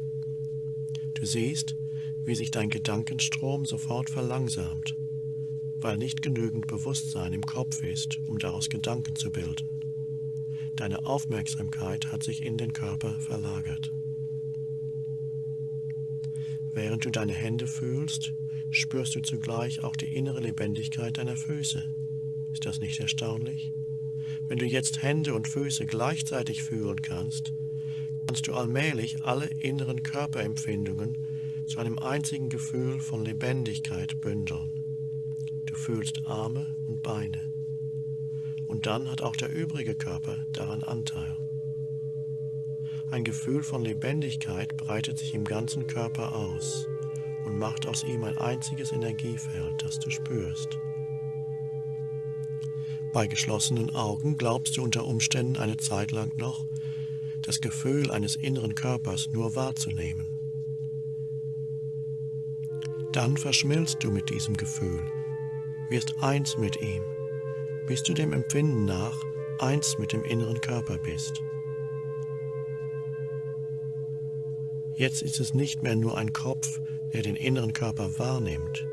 Du 1.14 1.28
siehst, 1.28 1.76
wie 2.26 2.34
sich 2.34 2.50
dein 2.50 2.72
Gedankenstrom 2.72 3.66
sofort 3.66 4.10
verlangsamt, 4.10 4.96
weil 5.80 5.98
nicht 5.98 6.24
genügend 6.24 6.66
Bewusstsein 6.66 7.34
im 7.34 7.46
Kopf 7.46 7.84
ist, 7.84 8.18
um 8.26 8.40
daraus 8.40 8.68
Gedanken 8.68 9.16
zu 9.16 9.30
bilden. 9.30 9.70
Deine 10.76 11.06
Aufmerksamkeit 11.06 12.12
hat 12.12 12.24
sich 12.24 12.44
in 12.44 12.58
den 12.58 12.74
Körper 12.74 13.14
verlagert. 13.20 13.94
Während 16.74 17.06
du 17.06 17.12
deine 17.12 17.34
Hände 17.34 17.68
fühlst, 17.68 18.34
spürst 18.72 19.14
du 19.14 19.22
zugleich 19.22 19.84
auch 19.84 19.96
die 19.96 20.16
innere 20.16 20.40
Lebendigkeit 20.42 21.20
deiner 21.20 21.38
Füße. 21.38 21.84
Ist 22.52 22.66
das 22.66 22.80
nicht 22.80 23.00
erstaunlich? 23.00 23.72
Wenn 24.48 24.60
du 24.60 24.66
jetzt 24.66 25.02
Hände 25.02 25.34
und 25.34 25.48
Füße 25.48 25.86
gleichzeitig 25.86 26.64
fühlen 26.64 27.02
kannst, 27.02 27.52
kannst 28.28 28.48
du 28.48 28.54
allmählich 28.54 29.24
alle 29.24 29.46
inneren 29.46 30.04
Körperempfindungen 30.04 31.18
zu 31.68 31.80
einem 31.80 31.98
einzigen 31.98 32.50
Gefühl 32.50 33.00
von 33.00 33.26
Lebendigkeit 33.26 34.22
bündeln. 34.22 34.84
Du 35.66 35.74
fühlst 35.74 36.26
Arme 36.26 36.76
und 36.88 37.02
Beine. 37.02 37.52
Und 38.68 38.86
dann 38.86 39.10
hat 39.10 39.22
auch 39.22 39.36
der 39.36 39.52
übrige 39.52 39.96
Körper 39.96 40.46
daran 40.52 40.84
Anteil. 40.84 41.38
Ein 43.10 43.24
Gefühl 43.24 43.64
von 43.64 43.84
Lebendigkeit 43.84 44.78
breitet 44.78 45.18
sich 45.18 45.34
im 45.34 45.44
ganzen 45.44 45.88
Körper 45.88 46.36
aus 46.36 46.88
und 47.46 47.58
macht 47.58 47.88
aus 47.88 48.04
ihm 48.04 48.24
ein 48.24 48.38
einziges 48.38 48.92
Energiefeld, 48.92 49.84
das 49.84 50.00
du 50.00 50.10
spürst. 50.10 50.78
Bei 53.16 53.28
geschlossenen 53.28 53.96
Augen 53.96 54.38
glaubst 54.38 54.76
du 54.76 54.84
unter 54.84 55.06
Umständen 55.06 55.56
eine 55.56 55.78
Zeit 55.78 56.12
lang 56.12 56.36
noch, 56.36 56.66
das 57.44 57.62
Gefühl 57.62 58.12
eines 58.12 58.36
inneren 58.36 58.76
Körpers 58.76 59.30
nur 59.32 59.56
wahrzunehmen. 59.56 60.28
Dann 63.14 63.38
verschmilzt 63.38 64.04
du 64.04 64.12
mit 64.12 64.30
diesem 64.30 64.58
Gefühl, 64.58 65.02
wirst 65.90 66.22
eins 66.22 66.58
mit 66.58 66.82
ihm, 66.82 67.04
bis 67.88 68.04
du 68.04 68.14
dem 68.14 68.34
Empfinden 68.34 68.84
nach 68.84 69.18
eins 69.60 69.98
mit 69.98 70.12
dem 70.12 70.26
inneren 70.26 70.60
Körper 70.60 70.98
bist. 70.98 71.42
Jetzt 74.94 75.22
ist 75.22 75.40
es 75.40 75.54
nicht 75.54 75.84
mehr 75.84 75.96
nur 75.96 76.18
ein 76.18 76.34
Kopf, 76.34 76.82
der 77.14 77.22
den 77.22 77.38
inneren 77.38 77.72
Körper 77.72 78.20
wahrnimmt, 78.20 78.86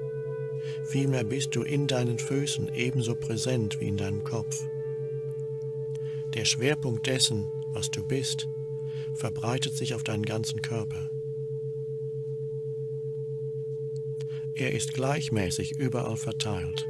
Vielmehr 0.85 1.25
bist 1.25 1.55
du 1.55 1.63
in 1.63 1.87
deinen 1.87 2.19
Füßen 2.19 2.75
ebenso 2.75 3.15
präsent 3.15 3.81
wie 3.81 3.89
in 3.89 3.97
deinem 3.97 4.25
Kopf. 4.25 4.65
Der 6.35 6.45
Schwerpunkt 6.45 7.07
dessen, 7.07 7.47
was 7.73 7.91
du 7.91 8.07
bist, 8.07 8.49
verbreitet 9.15 9.77
sich 9.77 9.95
auf 9.95 10.03
deinen 10.03 10.25
ganzen 10.25 10.63
Körper. 10.63 11.11
Er 14.55 14.73
ist 14.73 14.93
gleichmäßig 14.93 15.79
überall 15.79 16.17
verteilt. 16.17 16.87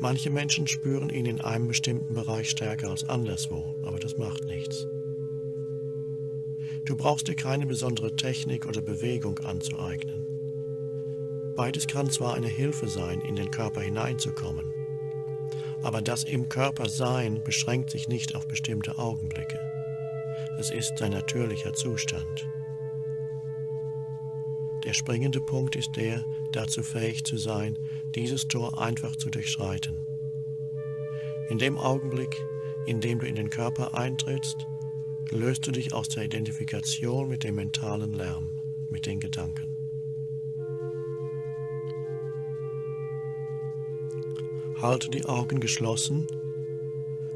Manche 0.00 0.28
Menschen 0.30 0.66
spüren 0.66 1.08
ihn 1.08 1.26
in 1.26 1.40
einem 1.40 1.68
bestimmten 1.68 2.14
Bereich 2.14 2.50
stärker 2.50 2.90
als 2.90 3.04
anderswo, 3.04 3.76
aber 3.84 3.98
das 3.98 4.18
macht 4.18 4.44
nichts. 4.44 4.86
Du 6.84 6.96
brauchst 6.96 7.28
dir 7.28 7.36
keine 7.36 7.66
besondere 7.66 8.14
Technik 8.14 8.66
oder 8.66 8.82
Bewegung 8.82 9.38
anzueignen. 9.38 10.23
Beides 11.56 11.86
kann 11.86 12.10
zwar 12.10 12.34
eine 12.34 12.48
Hilfe 12.48 12.88
sein, 12.88 13.20
in 13.20 13.36
den 13.36 13.50
Körper 13.50 13.80
hineinzukommen, 13.80 14.72
aber 15.82 16.02
das 16.02 16.24
im 16.24 16.48
Körper 16.48 16.88
Sein 16.88 17.42
beschränkt 17.44 17.90
sich 17.90 18.08
nicht 18.08 18.34
auf 18.34 18.48
bestimmte 18.48 18.98
Augenblicke. 18.98 19.60
Es 20.58 20.70
ist 20.70 20.98
sein 20.98 21.12
natürlicher 21.12 21.74
Zustand. 21.74 22.48
Der 24.84 24.94
springende 24.94 25.40
Punkt 25.40 25.76
ist 25.76 25.94
der, 25.96 26.24
dazu 26.52 26.82
fähig 26.82 27.24
zu 27.24 27.36
sein, 27.36 27.78
dieses 28.14 28.48
Tor 28.48 28.80
einfach 28.80 29.16
zu 29.16 29.30
durchschreiten. 29.30 29.98
In 31.50 31.58
dem 31.58 31.78
Augenblick, 31.78 32.36
in 32.86 33.00
dem 33.00 33.18
du 33.18 33.26
in 33.26 33.34
den 33.34 33.50
Körper 33.50 33.94
eintrittst, 33.94 34.66
löst 35.30 35.66
du 35.66 35.72
dich 35.72 35.92
aus 35.92 36.08
der 36.08 36.24
Identifikation 36.24 37.28
mit 37.28 37.44
dem 37.44 37.56
mentalen 37.56 38.12
Lärm, 38.12 38.60
mit 38.90 39.06
den 39.06 39.20
Gedanken. 39.20 39.73
Halte 44.84 45.08
die 45.08 45.24
Augen 45.24 45.60
geschlossen 45.60 46.26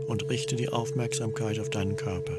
und 0.07 0.29
richte 0.29 0.55
die 0.55 0.69
Aufmerksamkeit 0.69 1.59
auf 1.59 1.71
deinen 1.71 1.97
Körper. 1.97 2.37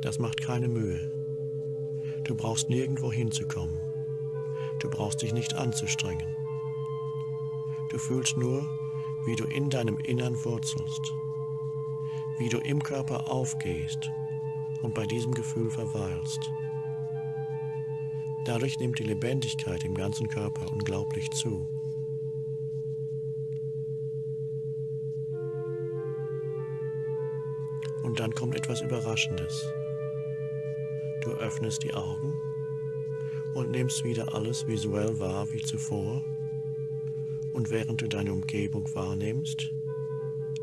Das 0.00 0.18
macht 0.18 0.40
keine 0.40 0.68
Mühe. 0.68 1.12
Du 2.24 2.34
brauchst 2.34 2.70
nirgendwo 2.70 3.12
hinzukommen. 3.12 3.78
Du 4.78 4.88
brauchst 4.88 5.20
dich 5.20 5.34
nicht 5.34 5.52
anzustrengen. 5.52 6.34
Du 7.90 7.98
fühlst 7.98 8.38
nur, 8.38 8.66
wie 9.26 9.36
du 9.36 9.44
in 9.44 9.68
deinem 9.68 9.98
Innern 9.98 10.42
wurzelst, 10.46 11.12
wie 12.38 12.48
du 12.48 12.56
im 12.56 12.82
Körper 12.82 13.30
aufgehst 13.30 14.10
und 14.80 14.94
bei 14.94 15.04
diesem 15.04 15.34
Gefühl 15.34 15.68
verweilst. 15.68 16.40
Dadurch 18.46 18.78
nimmt 18.78 19.00
die 19.00 19.02
Lebendigkeit 19.02 19.84
im 19.84 19.94
ganzen 19.94 20.28
Körper 20.28 20.70
unglaublich 20.72 21.28
zu. 21.32 21.68
Und 28.04 28.20
dann 28.20 28.32
kommt 28.32 28.54
etwas 28.54 28.82
Überraschendes. 28.82 29.66
Du 31.24 31.32
öffnest 31.32 31.82
die 31.82 31.92
Augen 31.92 32.34
und 33.54 33.72
nimmst 33.72 34.04
wieder 34.04 34.32
alles 34.32 34.64
visuell 34.68 35.18
wahr 35.18 35.52
wie 35.52 35.62
zuvor. 35.62 36.22
Und 37.52 37.70
während 37.70 38.00
du 38.00 38.06
deine 38.06 38.32
Umgebung 38.32 38.88
wahrnimmst, 38.94 39.72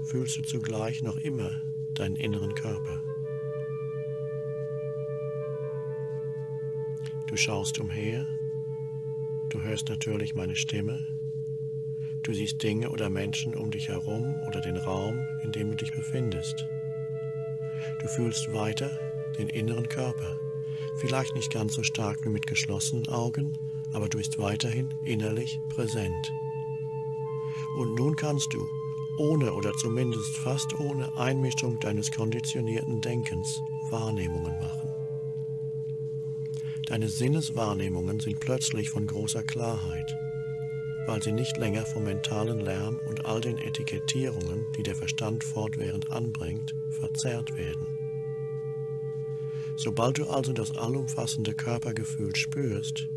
fühlst 0.05 0.38
du 0.38 0.41
zugleich 0.43 1.01
noch 1.03 1.17
immer 1.17 1.61
deinen 1.95 2.15
inneren 2.15 2.55
Körper. 2.55 3.03
Du 7.34 7.38
schaust 7.38 7.79
umher, 7.79 8.27
du 9.49 9.59
hörst 9.63 9.89
natürlich 9.89 10.36
meine 10.36 10.55
Stimme, 10.55 11.03
du 12.21 12.31
siehst 12.31 12.61
Dinge 12.61 12.91
oder 12.91 13.09
Menschen 13.09 13.55
um 13.55 13.71
dich 13.71 13.88
herum 13.88 14.36
oder 14.47 14.61
den 14.61 14.77
Raum, 14.77 15.19
in 15.43 15.51
dem 15.51 15.71
du 15.71 15.77
dich 15.77 15.91
befindest. 15.91 16.67
Du 18.03 18.07
fühlst 18.07 18.53
weiter 18.53 18.91
den 19.39 19.49
inneren 19.49 19.89
Körper, 19.89 20.39
vielleicht 20.97 21.34
nicht 21.34 21.51
ganz 21.51 21.73
so 21.73 21.81
stark 21.81 22.23
wie 22.23 22.29
mit 22.29 22.45
geschlossenen 22.45 23.07
Augen, 23.07 23.57
aber 23.93 24.09
du 24.09 24.19
bist 24.19 24.38
weiterhin 24.38 24.93
innerlich 25.03 25.59
präsent. 25.69 26.31
Und 27.79 27.95
nun 27.95 28.15
kannst 28.15 28.53
du, 28.53 28.63
ohne 29.17 29.51
oder 29.53 29.73
zumindest 29.73 30.38
fast 30.38 30.79
ohne 30.79 31.11
Einmischung 31.17 31.79
deines 31.79 32.11
konditionierten 32.11 33.01
Denkens, 33.01 33.59
Wahrnehmungen 33.89 34.53
machen. 34.59 34.82
Deine 36.93 37.09
Sinneswahrnehmungen 37.09 38.19
sind 38.19 38.39
plötzlich 38.39 38.91
von 38.91 39.07
großer 39.07 39.41
Klarheit, 39.41 40.15
weil 41.07 41.23
sie 41.23 41.31
nicht 41.31 41.57
länger 41.57 41.87
vom 41.87 42.03
mentalen 42.03 42.59
Lärm 42.59 42.99
und 43.09 43.25
all 43.25 43.41
den 43.41 43.57
Etikettierungen, 43.57 44.67
die 44.77 44.83
der 44.83 44.93
Verstand 44.93 45.43
fortwährend 45.43 46.11
anbringt, 46.11 46.75
verzerrt 46.91 47.57
werden. 47.57 47.87
Sobald 49.75 50.19
du 50.19 50.27
also 50.27 50.53
das 50.53 50.77
allumfassende 50.77 51.55
Körpergefühl 51.55 52.35
spürst, 52.35 53.09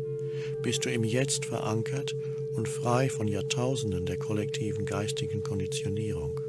bist 0.63 0.83
du 0.83 0.89
im 0.89 1.03
Jetzt 1.03 1.45
verankert 1.45 2.15
und 2.55 2.67
frei 2.67 3.09
von 3.09 3.27
Jahrtausenden 3.27 4.07
der 4.07 4.17
kollektiven 4.17 4.85
geistigen 4.85 5.43
Konditionierung. 5.43 6.41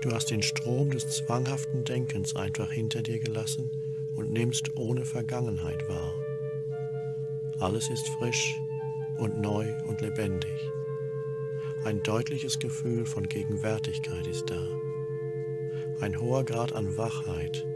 Du 0.00 0.10
hast 0.10 0.32
den 0.32 0.42
Strom 0.42 0.90
des 0.90 1.10
zwanghaften 1.10 1.84
Denkens 1.84 2.34
einfach 2.34 2.72
hinter 2.72 3.02
dir 3.02 3.20
gelassen 3.20 3.70
und 4.16 4.32
nimmst 4.32 4.76
ohne 4.76 5.04
Vergangenheit 5.04 5.88
wahr. 5.88 6.14
Alles 7.60 7.88
ist 7.90 8.08
frisch 8.18 8.54
und 9.18 9.40
neu 9.40 9.72
und 9.86 10.00
lebendig. 10.00 10.52
Ein 11.84 12.02
deutliches 12.02 12.58
Gefühl 12.58 13.06
von 13.06 13.28
Gegenwärtigkeit 13.28 14.26
ist 14.26 14.50
da. 14.50 14.68
Ein 16.00 16.20
hoher 16.20 16.44
Grad 16.44 16.72
an 16.72 16.96
Wachheit, 16.96 17.66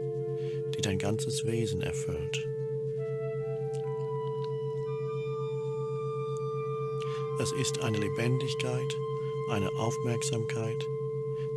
die 0.75 0.81
dein 0.81 0.97
ganzes 0.97 1.45
Wesen 1.45 1.81
erfüllt. 1.81 2.47
Es 7.39 7.51
ist 7.53 7.81
eine 7.81 7.97
Lebendigkeit, 7.97 8.97
eine 9.49 9.69
Aufmerksamkeit, 9.79 10.77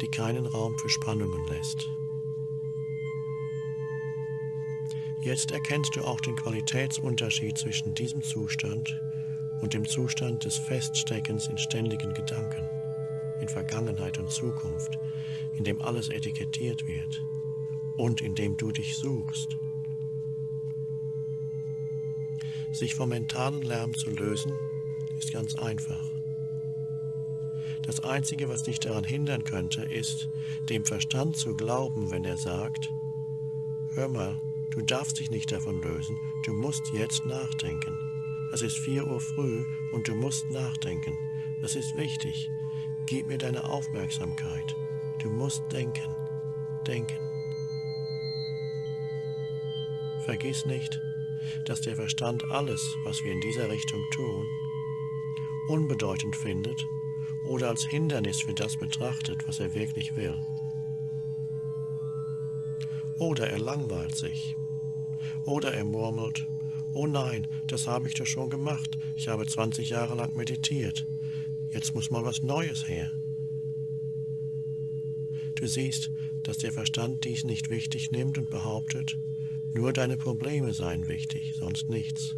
die 0.01 0.09
keinen 0.09 0.47
Raum 0.47 0.79
für 0.79 0.89
Spannungen 0.89 1.47
lässt. 1.49 1.91
Jetzt 5.25 5.53
erkennst 5.53 5.97
du 5.97 6.03
auch 6.03 6.21
den 6.21 6.37
Qualitätsunterschied 6.37 7.57
zwischen 7.57 7.95
diesem 7.95 8.23
Zustand 8.23 9.01
und 9.63 9.73
dem 9.73 9.89
Zustand 9.89 10.45
des 10.45 10.59
Feststeckens 10.59 11.49
in 11.49 11.57
ständigen 11.57 12.13
Gedanken, 12.13 12.69
in 13.41 13.49
Vergangenheit 13.49 14.19
und 14.19 14.31
Zukunft, 14.31 14.99
in 15.57 15.65
dem 15.65 15.81
alles 15.81 16.11
etikettiert 16.11 16.87
wird 16.87 17.25
und 17.97 18.21
in 18.21 18.35
dem 18.35 18.59
du 18.59 18.71
dich 18.71 18.99
suchst. 18.99 19.57
Sich 22.73 22.95
vom 22.95 23.09
mentalen 23.09 23.63
Lärm 23.63 23.95
zu 23.95 24.11
lösen, 24.11 24.53
ist 25.19 25.33
ganz 25.33 25.55
einfach. 25.55 26.05
Das 27.81 28.01
Einzige, 28.01 28.51
was 28.51 28.63
dich 28.63 28.79
daran 28.79 29.05
hindern 29.05 29.45
könnte, 29.45 29.85
ist, 29.85 30.29
dem 30.69 30.85
Verstand 30.85 31.39
zu 31.39 31.55
glauben, 31.55 32.11
wenn 32.11 32.27
er 32.27 32.37
sagt, 32.37 32.91
hör 33.95 34.09
mal, 34.09 34.39
du 34.71 34.83
darfst 34.83 35.19
dich 35.19 35.31
nicht 35.31 35.53
davon 35.53 35.83
lösen, 35.83 36.19
du 36.45 36.53
musst 36.53 36.93
jetzt 36.93 37.25
nachdenken. 37.27 37.99
Es 38.53 38.63
ist 38.63 38.79
vier 38.79 39.07
Uhr 39.07 39.21
früh 39.21 39.65
und 39.93 40.07
du 40.07 40.15
musst 40.15 40.49
nachdenken. 40.51 41.19
Das 41.61 41.75
ist 41.77 41.97
wichtig. 41.97 42.49
Gib 43.07 43.27
mir 43.27 43.39
deine 43.39 43.65
Aufmerksamkeit. 43.65 44.77
Du 45.23 45.29
musst 45.29 45.63
denken, 45.73 46.15
denken. 46.87 47.19
Vergiss 50.25 50.65
nicht, 50.67 51.01
dass 51.67 51.81
der 51.81 51.97
Verstand 51.97 52.45
alles, 52.51 52.97
was 53.05 53.23
wir 53.25 53.33
in 53.33 53.41
dieser 53.41 53.69
Richtung 53.69 54.03
tun, 54.13 54.47
unbedeutend 55.69 56.37
findet 56.37 56.87
oder 57.45 57.69
als 57.69 57.85
Hindernis 57.85 58.43
für 58.43 58.55
das 58.55 58.77
betrachtet, 58.77 59.47
was 59.47 59.61
er 59.61 59.75
wirklich 59.75 60.17
will. 60.17 60.37
Oder 63.19 63.49
er 63.49 63.59
langweilt 63.59 64.17
sich. 64.17 64.57
Oder 65.45 65.75
er 65.75 65.85
murmelt, 65.85 66.47
oh 66.93 67.07
nein, 67.07 67.47
das 67.67 67.87
habe 67.87 68.09
ich 68.09 68.15
doch 68.15 68.27
schon 68.27 68.51
gemacht, 68.51 68.99
ich 69.17 69.29
habe 69.29 69.47
20 69.47 69.91
Jahre 69.91 70.15
lang 70.15 70.35
meditiert, 70.37 71.07
jetzt 71.71 71.95
muss 71.95 72.11
mal 72.11 72.25
was 72.25 72.43
Neues 72.43 72.89
her. 72.89 73.11
Du 75.55 75.67
siehst, 75.67 76.11
dass 76.43 76.59
der 76.59 76.73
Verstand 76.73 77.25
dies 77.25 77.45
nicht 77.45 77.71
wichtig 77.71 78.11
nimmt 78.11 78.39
und 78.39 78.51
behauptet, 78.51 79.19
nur 79.73 79.93
deine 79.93 80.17
Probleme 80.17 80.73
seien 80.73 81.09
wichtig, 81.09 81.55
sonst 81.59 81.89
nichts. 81.89 82.37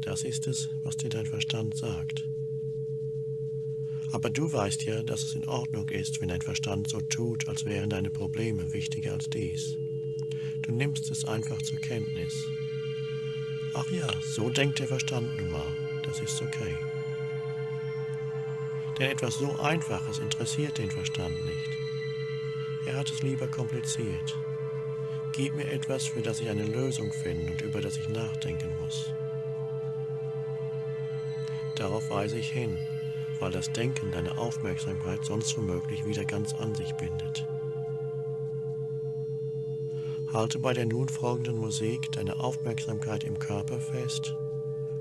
Das 0.00 0.24
ist 0.24 0.46
es, 0.46 0.68
was 0.82 0.96
dir 0.96 1.10
dein 1.10 1.26
Verstand 1.26 1.76
sagt. 1.76 2.28
Aber 4.12 4.28
du 4.28 4.52
weißt 4.52 4.84
ja, 4.84 5.02
dass 5.02 5.22
es 5.22 5.34
in 5.34 5.48
Ordnung 5.48 5.88
ist, 5.88 6.20
wenn 6.20 6.28
dein 6.28 6.42
Verstand 6.42 6.88
so 6.88 7.00
tut, 7.00 7.48
als 7.48 7.64
wären 7.64 7.88
deine 7.88 8.10
Probleme 8.10 8.72
wichtiger 8.74 9.12
als 9.12 9.30
dies. 9.30 9.78
Du 10.60 10.70
nimmst 10.70 11.10
es 11.10 11.24
einfach 11.24 11.60
zur 11.62 11.78
Kenntnis. 11.78 12.46
Ach 13.72 13.90
ja, 13.90 14.06
so 14.22 14.50
denkt 14.50 14.80
der 14.80 14.88
Verstand 14.88 15.34
nun 15.38 15.50
mal. 15.50 15.76
Das 16.04 16.20
ist 16.20 16.42
okay. 16.42 16.76
Denn 18.98 19.10
etwas 19.10 19.38
so 19.38 19.58
Einfaches 19.58 20.18
interessiert 20.18 20.76
den 20.76 20.90
Verstand 20.90 21.34
nicht. 21.46 21.70
Er 22.84 22.96
hat 22.96 23.10
es 23.10 23.22
lieber 23.22 23.48
kompliziert. 23.48 24.36
Gib 25.32 25.54
mir 25.54 25.70
etwas, 25.72 26.04
für 26.04 26.20
das 26.20 26.40
ich 26.40 26.50
eine 26.50 26.66
Lösung 26.66 27.10
finde 27.12 27.52
und 27.52 27.62
über 27.62 27.80
das 27.80 27.96
ich 27.96 28.08
nachdenken 28.10 28.70
muss. 28.82 29.06
Darauf 31.76 32.10
weise 32.10 32.36
ich 32.36 32.50
hin, 32.50 32.76
weil 33.42 33.50
das 33.50 33.72
Denken 33.72 34.12
deine 34.12 34.38
Aufmerksamkeit 34.38 35.24
sonst 35.24 35.58
womöglich 35.58 36.04
wieder 36.06 36.24
ganz 36.24 36.54
an 36.54 36.76
sich 36.76 36.92
bindet. 36.94 37.44
Halte 40.32 40.60
bei 40.60 40.72
der 40.72 40.86
nun 40.86 41.08
folgenden 41.08 41.58
Musik 41.58 42.12
deine 42.12 42.38
Aufmerksamkeit 42.38 43.24
im 43.24 43.36
Körper 43.40 43.80
fest 43.80 44.36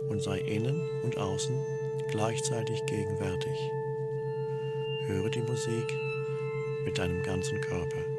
und 0.09 0.23
sei 0.23 0.39
innen 0.39 0.89
und 1.03 1.19
außen 1.19 1.55
gleichzeitig 2.09 2.83
gegenwärtig. 2.87 3.57
Höre 5.05 5.29
die 5.29 5.43
Musik 5.43 5.85
mit 6.83 6.97
deinem 6.97 7.21
ganzen 7.21 7.61
Körper. 7.61 8.10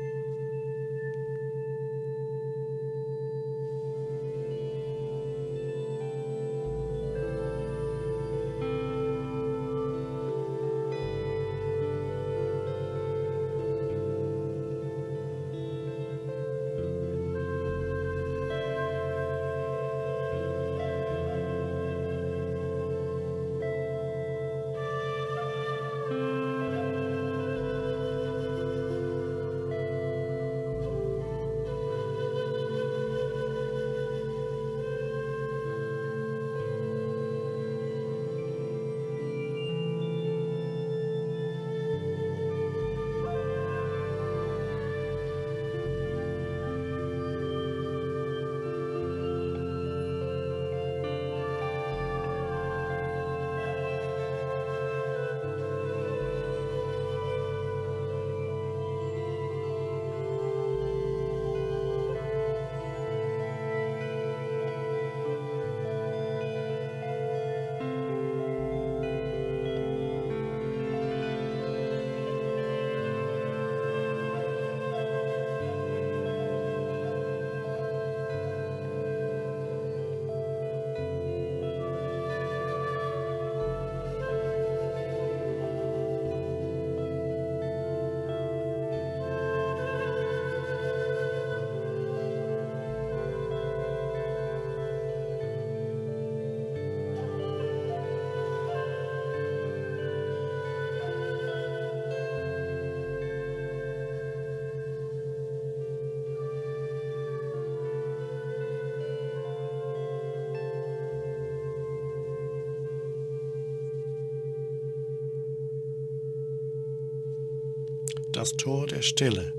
Das 118.42 118.56
Tor 118.56 118.88
der 118.88 119.02
Stille. 119.02 119.52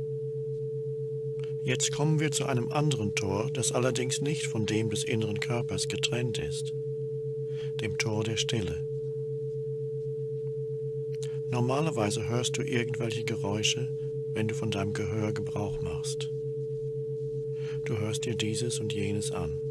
Jetzt 1.64 1.94
kommen 1.94 2.20
wir 2.20 2.32
zu 2.32 2.46
einem 2.46 2.70
anderen 2.70 3.16
Tor, 3.16 3.50
das 3.54 3.72
allerdings 3.72 4.20
nicht 4.20 4.46
von 4.46 4.66
dem 4.66 4.90
des 4.90 5.06
inneren 5.06 5.40
Körpers 5.40 5.88
getrennt 5.88 6.38
ist, 6.38 6.74
dem 7.80 7.98
Tor 7.98 8.26
der 8.26 8.36
Stille. 8.36 8.86
Normalerweise 11.50 12.28
hörst 12.28 12.58
du 12.58 12.62
irgendwelche 12.62 13.24
Geräusche, 13.24 13.88
wenn 14.34 14.50
du 14.50 14.54
von 14.54 14.70
deinem 14.70 14.92
Gehör 14.92 15.32
Gebrauch 15.32 15.80
machst. 15.80 16.30
Du 17.86 17.98
hörst 18.00 18.26
dir 18.26 18.36
dieses 18.36 18.82
und 18.82 18.92
jenes 18.92 19.32
an. 19.32 19.62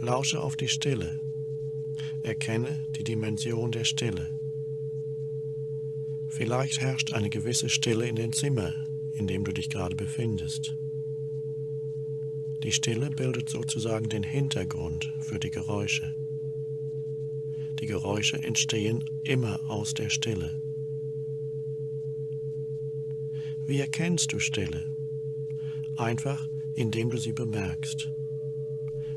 Lausche 0.00 0.42
auf 0.42 0.56
die 0.56 0.66
Stille. 0.66 1.20
Erkenne 2.24 2.84
die 2.96 3.04
Dimension 3.04 3.70
der 3.70 3.84
Stille. 3.84 4.34
Vielleicht 6.36 6.80
herrscht 6.80 7.12
eine 7.12 7.30
gewisse 7.30 7.68
Stille 7.68 8.08
in 8.08 8.16
dem 8.16 8.32
Zimmer, 8.32 8.74
in 9.12 9.28
dem 9.28 9.44
du 9.44 9.52
dich 9.52 9.70
gerade 9.70 9.94
befindest. 9.94 10.74
Die 12.64 12.72
Stille 12.72 13.10
bildet 13.10 13.48
sozusagen 13.48 14.08
den 14.08 14.24
Hintergrund 14.24 15.12
für 15.20 15.38
die 15.38 15.52
Geräusche. 15.52 16.12
Die 17.78 17.86
Geräusche 17.86 18.42
entstehen 18.42 19.04
immer 19.22 19.60
aus 19.70 19.94
der 19.94 20.08
Stille. 20.08 20.60
Wie 23.64 23.78
erkennst 23.78 24.32
du 24.32 24.40
Stille? 24.40 24.92
Einfach, 25.96 26.48
indem 26.74 27.10
du 27.10 27.16
sie 27.16 27.32
bemerkst. 27.32 28.10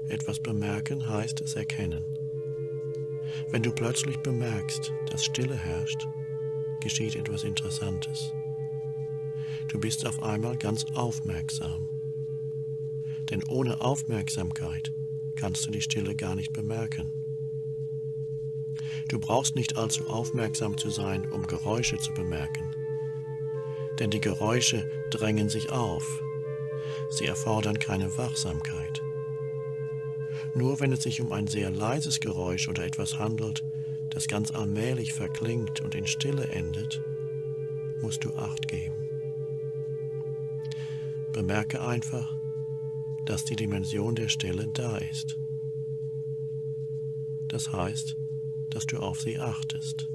Etwas 0.08 0.40
bemerken 0.40 1.10
heißt 1.10 1.42
es 1.42 1.56
erkennen. 1.56 2.06
Wenn 3.50 3.64
du 3.64 3.72
plötzlich 3.72 4.18
bemerkst, 4.18 4.94
dass 5.10 5.26
Stille 5.26 5.58
herrscht, 5.58 6.08
geschieht 6.88 7.18
etwas 7.18 7.44
Interessantes. 7.44 8.32
Du 9.68 9.78
bist 9.78 10.06
auf 10.08 10.24
einmal 10.24 10.56
ganz 10.56 10.86
aufmerksam. 10.94 11.90
Denn 13.30 13.44
ohne 13.50 13.82
Aufmerksamkeit 13.82 14.94
kannst 15.36 15.68
du 15.68 15.72
die 15.72 15.82
Stille 15.82 16.16
gar 16.16 16.34
nicht 16.34 16.54
bemerken. 16.54 17.12
Du 19.10 19.20
brauchst 19.20 19.58
nicht 19.58 19.76
allzu 19.76 20.08
aufmerksam 20.08 20.78
zu 20.78 20.90
sein, 20.90 21.30
um 21.30 21.46
Geräusche 21.46 21.98
zu 21.98 22.14
bemerken. 22.14 22.74
Denn 24.00 24.10
die 24.10 24.22
Geräusche 24.22 24.90
drängen 25.10 25.50
sich 25.50 25.70
auf. 25.74 26.24
Sie 27.10 27.26
erfordern 27.26 27.80
keine 27.80 28.18
Wachsamkeit. 28.18 29.02
Nur 30.56 30.80
wenn 30.80 30.94
es 30.94 31.04
sich 31.04 31.20
um 31.20 31.34
ein 31.34 31.48
sehr 31.48 31.70
leises 31.70 32.22
Geräusch 32.22 32.70
oder 32.70 32.86
etwas 32.86 33.20
handelt, 33.20 33.62
das 34.18 34.28
ganz 34.28 34.50
allmählich 34.50 35.14
verklingt 35.14 35.80
und 35.82 35.94
in 35.94 36.08
Stille 36.08 36.48
endet, 36.48 37.04
musst 38.02 38.24
du 38.24 38.34
acht 38.34 38.68
geben. 38.68 38.96
Bemerke 41.34 41.86
einfach, 41.86 42.36
dass 43.28 43.46
die 43.46 43.56
Dimension 43.56 44.16
der 44.16 44.28
Stille 44.28 44.70
da 44.74 44.98
ist. 44.98 45.38
Das 47.48 47.72
heißt, 47.72 48.18
dass 48.72 48.88
du 48.88 48.98
auf 48.98 49.22
sie 49.22 49.38
achtest, 49.38 50.10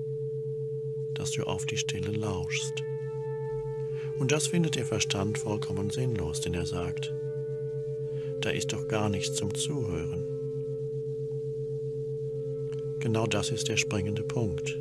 dass 1.14 1.30
du 1.30 1.44
auf 1.44 1.64
die 1.64 1.76
Stille 1.76 2.10
lauschst. 2.10 2.82
Und 4.18 4.32
das 4.32 4.48
findet 4.48 4.74
der 4.74 4.84
Verstand 4.84 5.38
vollkommen 5.38 5.90
sinnlos, 5.90 6.40
denn 6.40 6.54
er 6.54 6.66
sagt, 6.66 7.14
da 8.40 8.50
ist 8.50 8.72
doch 8.72 8.88
gar 8.88 9.08
nichts 9.08 9.36
zum 9.36 9.54
Zuhören. 9.54 10.31
Genau 13.02 13.26
das 13.26 13.50
ist 13.50 13.68
der 13.68 13.76
springende 13.76 14.22
Punkt. 14.22 14.78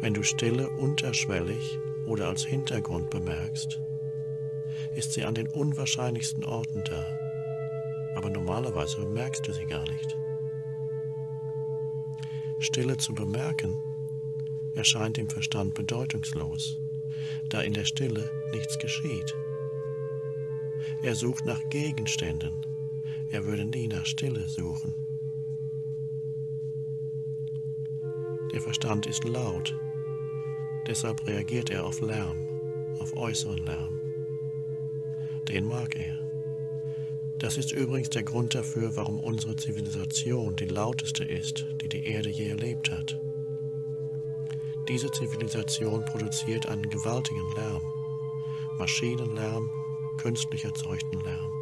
Wenn 0.00 0.14
du 0.14 0.24
Stille 0.24 0.68
unterschwellig 0.68 1.78
oder 2.06 2.26
als 2.26 2.44
Hintergrund 2.44 3.08
bemerkst, 3.08 3.80
ist 4.96 5.12
sie 5.12 5.24
an 5.24 5.36
den 5.36 5.46
unwahrscheinlichsten 5.46 6.44
Orten 6.44 6.82
da, 6.82 7.06
aber 8.16 8.30
normalerweise 8.30 8.96
bemerkst 8.96 9.46
du 9.46 9.52
sie 9.52 9.64
gar 9.64 9.88
nicht. 9.88 10.18
Stille 12.58 12.96
zu 12.96 13.14
bemerken 13.14 13.78
erscheint 14.74 15.18
dem 15.18 15.30
Verstand 15.30 15.74
bedeutungslos, 15.74 16.80
da 17.48 17.60
in 17.60 17.74
der 17.74 17.84
Stille 17.84 18.28
nichts 18.50 18.76
geschieht. 18.76 19.36
Er 21.04 21.14
sucht 21.14 21.46
nach 21.46 21.60
Gegenständen, 21.68 22.66
er 23.30 23.44
würde 23.44 23.64
nie 23.64 23.86
nach 23.86 24.04
Stille 24.04 24.48
suchen. 24.48 25.01
Der 28.52 28.60
Verstand 28.60 29.06
ist 29.06 29.24
laut, 29.24 29.74
deshalb 30.86 31.26
reagiert 31.26 31.70
er 31.70 31.86
auf 31.86 32.00
Lärm, 32.00 32.36
auf 33.00 33.16
äußeren 33.16 33.64
Lärm. 33.64 34.00
Den 35.48 35.66
mag 35.66 35.96
er. 35.96 36.22
Das 37.38 37.56
ist 37.56 37.72
übrigens 37.72 38.10
der 38.10 38.22
Grund 38.22 38.54
dafür, 38.54 38.94
warum 38.96 39.18
unsere 39.18 39.56
Zivilisation 39.56 40.54
die 40.54 40.66
lauteste 40.66 41.24
ist, 41.24 41.66
die 41.80 41.88
die 41.88 42.06
Erde 42.06 42.28
je 42.28 42.50
erlebt 42.50 42.90
hat. 42.90 43.18
Diese 44.88 45.10
Zivilisation 45.10 46.04
produziert 46.04 46.66
einen 46.66 46.88
gewaltigen 46.88 47.52
Lärm, 47.56 47.82
Maschinenlärm, 48.78 49.70
künstlich 50.18 50.64
erzeugten 50.64 51.20
Lärm. 51.20 51.52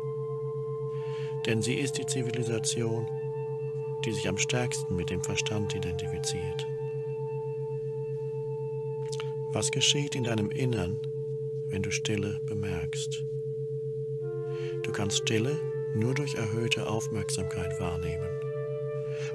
Denn 1.47 1.63
sie 1.63 1.75
ist 1.75 1.99
die 1.99 2.07
Zivilisation, 2.07 3.07
die 4.05 4.13
sich 4.13 4.29
am 4.29 4.39
stärksten 4.39 4.97
mit 4.97 5.11
dem 5.11 5.23
Verstand 5.23 5.75
identifiziert. 5.75 6.67
Was 9.53 9.73
geschieht 9.73 10.15
in 10.15 10.23
deinem 10.23 10.51
Innern, 10.51 11.01
wenn 11.71 11.83
du 11.83 11.91
Stille 11.91 12.41
bemerkst? 12.47 13.25
Du 14.85 14.93
kannst 14.93 15.19
Stille 15.19 15.59
nur 15.93 16.15
durch 16.15 16.37
erhöhte 16.37 16.87
Aufmerksamkeit 16.87 17.81
wahrnehmen. 17.81 18.29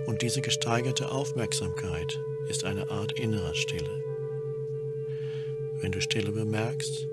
Und 0.05 0.21
diese 0.21 0.39
gesteigerte 0.39 1.11
Aufmerksamkeit 1.11 2.17
ist 2.47 2.63
eine 2.63 2.89
Art 2.89 3.19
innerer 3.19 3.53
Stille. 3.55 3.89
Wenn 5.81 5.91
du 5.91 5.99
Stille 5.99 6.31
bemerkst, 6.31 7.09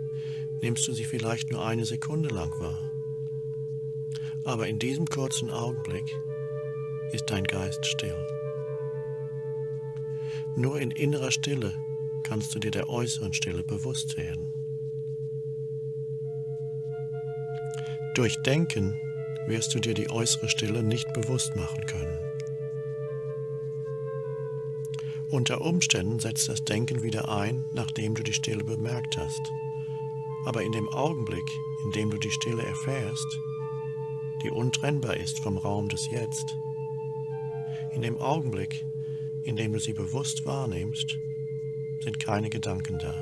nimmst 0.60 0.86
du 0.86 0.92
sie 0.92 1.04
vielleicht 1.04 1.50
nur 1.50 1.66
eine 1.66 1.84
Sekunde 1.84 2.28
lang 2.28 2.52
wahr. 2.60 2.88
Aber 4.44 4.68
in 4.68 4.78
diesem 4.78 5.06
kurzen 5.06 5.50
Augenblick 5.50 6.16
ist 7.10 7.30
dein 7.30 7.44
Geist 7.44 7.84
still. 7.84 8.14
Nur 10.54 10.80
in 10.80 10.92
innerer 10.92 11.32
Stille 11.32 11.74
kannst 12.32 12.54
du 12.54 12.58
dir 12.58 12.70
der 12.70 12.88
äußeren 12.88 13.34
Stille 13.34 13.62
bewusst 13.62 14.16
werden. 14.16 14.54
Durch 18.14 18.40
Denken 18.42 18.98
wirst 19.48 19.74
du 19.74 19.80
dir 19.80 19.92
die 19.92 20.08
äußere 20.08 20.48
Stille 20.48 20.82
nicht 20.82 21.12
bewusst 21.12 21.54
machen 21.56 21.84
können. 21.84 22.18
Unter 25.30 25.60
Umständen 25.60 26.20
setzt 26.20 26.48
das 26.48 26.64
Denken 26.64 27.02
wieder 27.02 27.28
ein, 27.28 27.66
nachdem 27.74 28.14
du 28.14 28.22
die 28.22 28.32
Stille 28.32 28.64
bemerkt 28.64 29.18
hast. 29.18 29.52
Aber 30.46 30.62
in 30.62 30.72
dem 30.72 30.88
Augenblick, 30.88 31.44
in 31.84 31.92
dem 31.92 32.08
du 32.08 32.16
die 32.16 32.30
Stille 32.30 32.62
erfährst, 32.62 33.40
die 34.42 34.50
untrennbar 34.50 35.18
ist 35.18 35.38
vom 35.40 35.58
Raum 35.58 35.90
des 35.90 36.10
Jetzt, 36.10 36.56
in 37.94 38.00
dem 38.00 38.16
Augenblick, 38.16 38.86
in 39.42 39.56
dem 39.56 39.74
du 39.74 39.78
sie 39.78 39.92
bewusst 39.92 40.46
wahrnimmst, 40.46 41.18
sind 42.02 42.18
keine 42.18 42.50
Gedanken 42.50 42.98
da. 42.98 43.14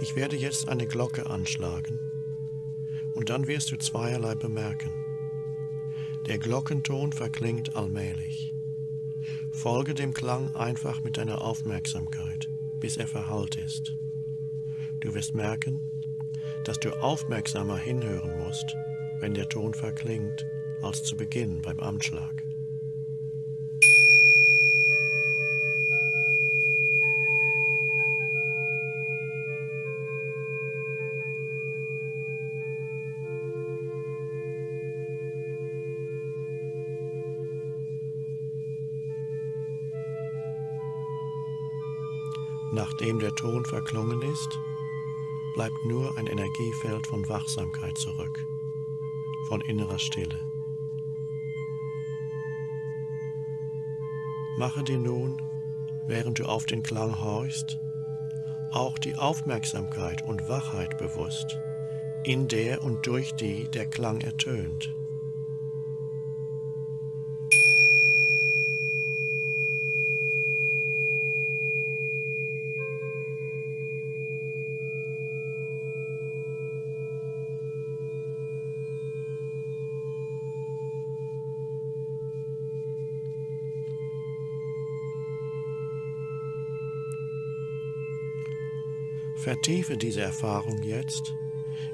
Ich 0.00 0.16
werde 0.16 0.36
jetzt 0.36 0.68
eine 0.68 0.86
Glocke 0.86 1.28
anschlagen 1.28 1.98
und 3.14 3.28
dann 3.28 3.46
wirst 3.46 3.70
du 3.72 3.76
zweierlei 3.76 4.34
bemerken. 4.34 4.92
Der 6.26 6.38
Glockenton 6.38 7.12
verklingt 7.12 7.76
allmählich. 7.76 8.54
Folge 9.50 9.94
dem 9.94 10.14
Klang 10.14 10.54
einfach 10.54 11.02
mit 11.02 11.16
deiner 11.16 11.42
Aufmerksamkeit, 11.42 12.48
bis 12.78 12.96
er 12.96 13.08
verhallt 13.08 13.56
ist. 13.56 13.96
Du 15.00 15.14
wirst 15.14 15.34
merken, 15.34 15.80
dass 16.64 16.78
du 16.78 16.92
aufmerksamer 17.02 17.76
hinhören 17.76 18.38
musst, 18.38 18.76
wenn 19.18 19.34
der 19.34 19.48
Ton 19.48 19.74
verklingt, 19.74 20.46
als 20.82 21.02
zu 21.02 21.16
Beginn 21.16 21.60
beim 21.62 21.80
Anschlag. 21.80 22.39
Der 43.30 43.36
Ton 43.36 43.64
verklungen 43.64 44.22
ist, 44.22 44.58
bleibt 45.54 45.84
nur 45.84 46.16
ein 46.18 46.26
Energiefeld 46.26 47.06
von 47.06 47.28
Wachsamkeit 47.28 47.96
zurück, 47.96 48.44
von 49.46 49.60
innerer 49.60 50.00
Stille. 50.00 50.40
Mache 54.58 54.82
dir 54.82 54.98
nun, 54.98 55.40
während 56.08 56.40
du 56.40 56.44
auf 56.44 56.66
den 56.66 56.82
Klang 56.82 57.22
horchst, 57.22 57.78
auch 58.72 58.98
die 58.98 59.14
Aufmerksamkeit 59.14 60.22
und 60.26 60.48
Wachheit 60.48 60.98
bewusst, 60.98 61.56
in 62.24 62.48
der 62.48 62.82
und 62.82 63.06
durch 63.06 63.32
die 63.34 63.68
der 63.68 63.86
Klang 63.86 64.22
ertönt. 64.22 64.92
Vertiefe 89.50 89.96
diese 89.96 90.20
Erfahrung 90.20 90.80
jetzt, 90.84 91.34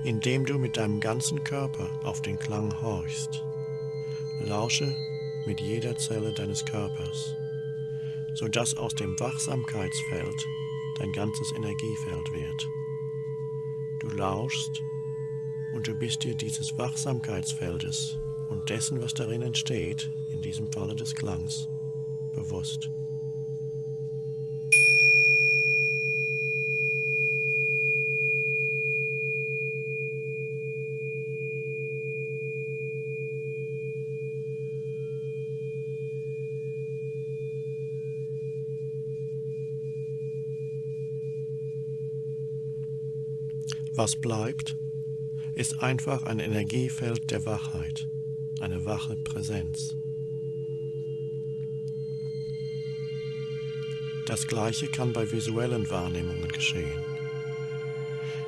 indem 0.04 0.44
du 0.44 0.58
mit 0.58 0.76
deinem 0.76 1.00
ganzen 1.00 1.42
Körper 1.42 1.88
auf 2.04 2.20
den 2.20 2.38
Klang 2.38 2.82
horchst. 2.82 3.42
Lausche 4.40 4.94
mit 5.46 5.62
jeder 5.62 5.96
Zelle 5.96 6.34
deines 6.34 6.66
Körpers, 6.66 7.34
sodass 8.34 8.76
aus 8.76 8.94
dem 8.94 9.18
Wachsamkeitsfeld 9.18 10.46
dein 10.98 11.12
ganzes 11.12 11.50
Energiefeld 11.52 12.30
wird. 12.30 12.68
Du 14.00 14.08
lauschst 14.08 14.82
und 15.72 15.88
du 15.88 15.94
bist 15.94 16.24
dir 16.24 16.34
dieses 16.34 16.76
Wachsamkeitsfeldes 16.76 18.18
und 18.50 18.68
dessen, 18.68 19.00
was 19.00 19.14
darin 19.14 19.40
entsteht, 19.40 20.12
in 20.30 20.42
diesem 20.42 20.70
Falle 20.70 20.94
des 20.94 21.14
Klangs, 21.14 21.70
bewusst. 22.34 22.90
Was 44.06 44.14
bleibt, 44.14 44.76
ist 45.56 45.82
einfach 45.82 46.22
ein 46.22 46.38
Energiefeld 46.38 47.28
der 47.32 47.44
Wachheit, 47.44 48.06
eine 48.60 48.84
wache 48.84 49.16
Präsenz. 49.16 49.96
Das 54.26 54.46
gleiche 54.46 54.86
kann 54.86 55.12
bei 55.12 55.32
visuellen 55.32 55.90
Wahrnehmungen 55.90 56.46
geschehen. 56.46 57.02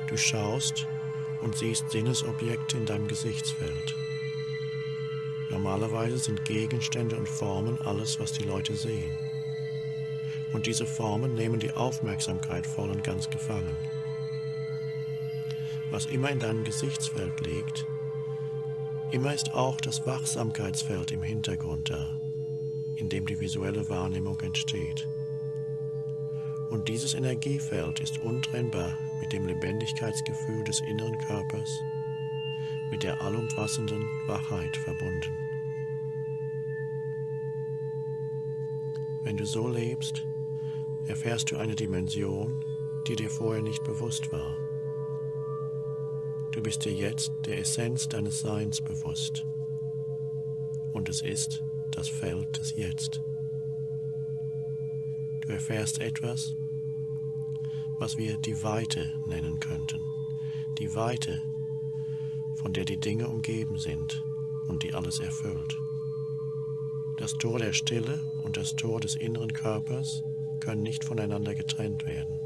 Du 0.07 0.15
schaust 0.15 0.87
und 1.41 1.57
siehst 1.57 1.91
Sinnesobjekte 1.91 2.77
in 2.77 2.85
deinem 2.85 3.09
Gesichtsfeld. 3.09 3.95
Normalerweise 5.49 6.19
sind 6.19 6.45
Gegenstände 6.45 7.17
und 7.17 7.27
Formen 7.27 7.77
alles, 7.81 8.17
was 8.17 8.31
die 8.31 8.43
Leute 8.43 8.77
sehen. 8.77 9.11
Und 10.53 10.67
diese 10.67 10.85
Formen 10.85 11.35
nehmen 11.35 11.59
die 11.59 11.73
Aufmerksamkeit 11.73 12.65
voll 12.65 12.89
und 12.91 13.03
ganz 13.03 13.29
gefangen 13.29 13.75
was 15.99 16.05
immer 16.05 16.29
in 16.29 16.39
deinem 16.39 16.63
Gesichtsfeld 16.63 17.41
liegt, 17.41 17.85
immer 19.11 19.33
ist 19.33 19.53
auch 19.53 19.81
das 19.81 20.05
Wachsamkeitsfeld 20.07 21.11
im 21.11 21.21
Hintergrund 21.21 21.89
da, 21.89 22.17
in 22.95 23.09
dem 23.09 23.25
die 23.25 23.37
visuelle 23.41 23.89
Wahrnehmung 23.89 24.39
entsteht. 24.39 25.09
Und 26.69 26.87
dieses 26.87 27.15
Energiefeld 27.15 27.99
ist 27.99 28.17
untrennbar 28.19 28.97
mit 29.19 29.33
dem 29.33 29.45
Lebendigkeitsgefühl 29.45 30.63
des 30.63 30.79
inneren 30.79 31.17
Körpers, 31.27 31.69
mit 32.91 33.03
der 33.03 33.21
allumfassenden 33.21 34.07
Wachheit 34.25 34.77
verbunden. 34.77 35.33
Wenn 39.23 39.35
du 39.35 39.45
so 39.45 39.67
lebst, 39.67 40.25
erfährst 41.09 41.51
du 41.51 41.57
eine 41.57 41.75
Dimension, 41.75 42.63
die 43.05 43.17
dir 43.17 43.29
vorher 43.29 43.61
nicht 43.61 43.83
bewusst 43.83 44.31
war. 44.31 44.68
Bist 46.69 46.85
dir 46.85 46.93
jetzt 46.93 47.31
der 47.47 47.57
Essenz 47.57 48.07
deines 48.09 48.41
Seins 48.41 48.79
bewusst. 48.79 49.43
Und 50.93 51.09
es 51.09 51.23
ist 51.23 51.63
das 51.89 52.07
Feld 52.07 52.59
des 52.59 52.75
Jetzt. 52.75 53.23
Du 55.41 55.51
erfährst 55.51 55.99
etwas, 55.99 56.55
was 57.97 58.17
wir 58.17 58.37
die 58.37 58.61
Weite 58.61 59.11
nennen 59.25 59.59
könnten. 59.59 59.99
Die 60.77 60.93
Weite, 60.93 61.41
von 62.61 62.71
der 62.71 62.85
die 62.85 62.99
Dinge 62.99 63.27
umgeben 63.27 63.79
sind 63.79 64.23
und 64.67 64.83
die 64.83 64.93
alles 64.93 65.19
erfüllt. 65.19 65.75
Das 67.17 67.33
Tor 67.33 67.57
der 67.57 67.73
Stille 67.73 68.21
und 68.43 68.57
das 68.57 68.75
Tor 68.75 68.99
des 68.99 69.15
inneren 69.15 69.53
Körpers 69.53 70.23
können 70.59 70.83
nicht 70.83 71.03
voneinander 71.03 71.55
getrennt 71.55 72.05
werden. 72.05 72.39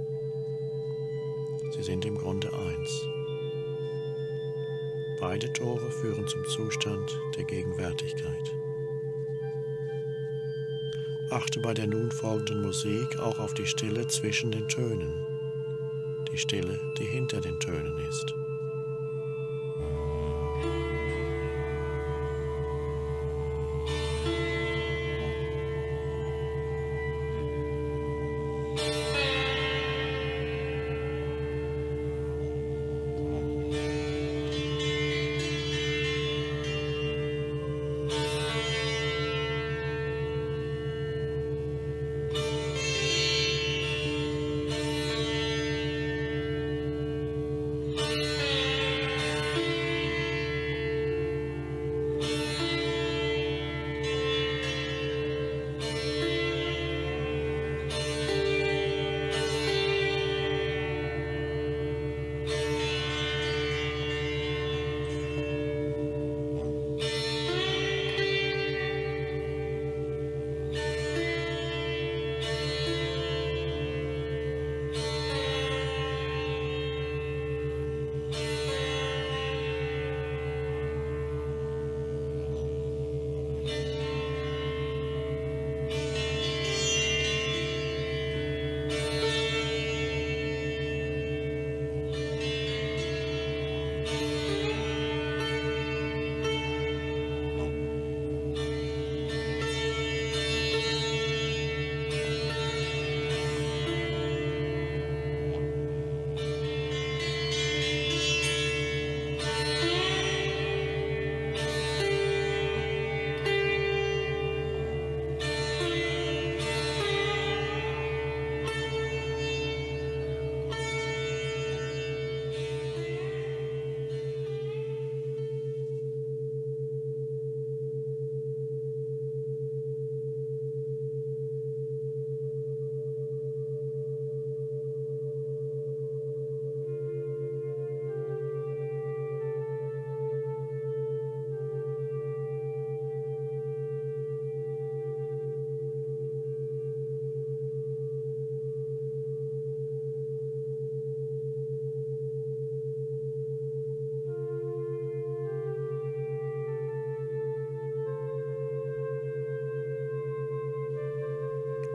Sie 1.72 1.84
sind 1.84 2.06
im 2.06 2.18
Grunde 2.18 2.54
eins. 2.54 3.06
Beide 5.24 5.54
Tore 5.54 5.90
führen 5.90 6.28
zum 6.28 6.44
Zustand 6.44 7.18
der 7.38 7.46
Gegenwärtigkeit. 7.46 8.52
Achte 11.30 11.62
bei 11.62 11.74
der 11.74 11.88
nun 11.88 12.12
folgenden 12.12 12.62
Musik 12.62 13.18
auch 13.20 13.40
auf 13.40 13.54
die 13.54 13.66
Stille 13.66 14.06
zwischen 14.08 14.52
den 14.52 14.68
Tönen, 14.68 15.26
die 16.30 16.38
Stille, 16.38 16.78
die 17.00 17.06
hinter 17.06 17.40
den 17.40 17.58
Tönen 17.62 17.98
ist. 18.10 18.43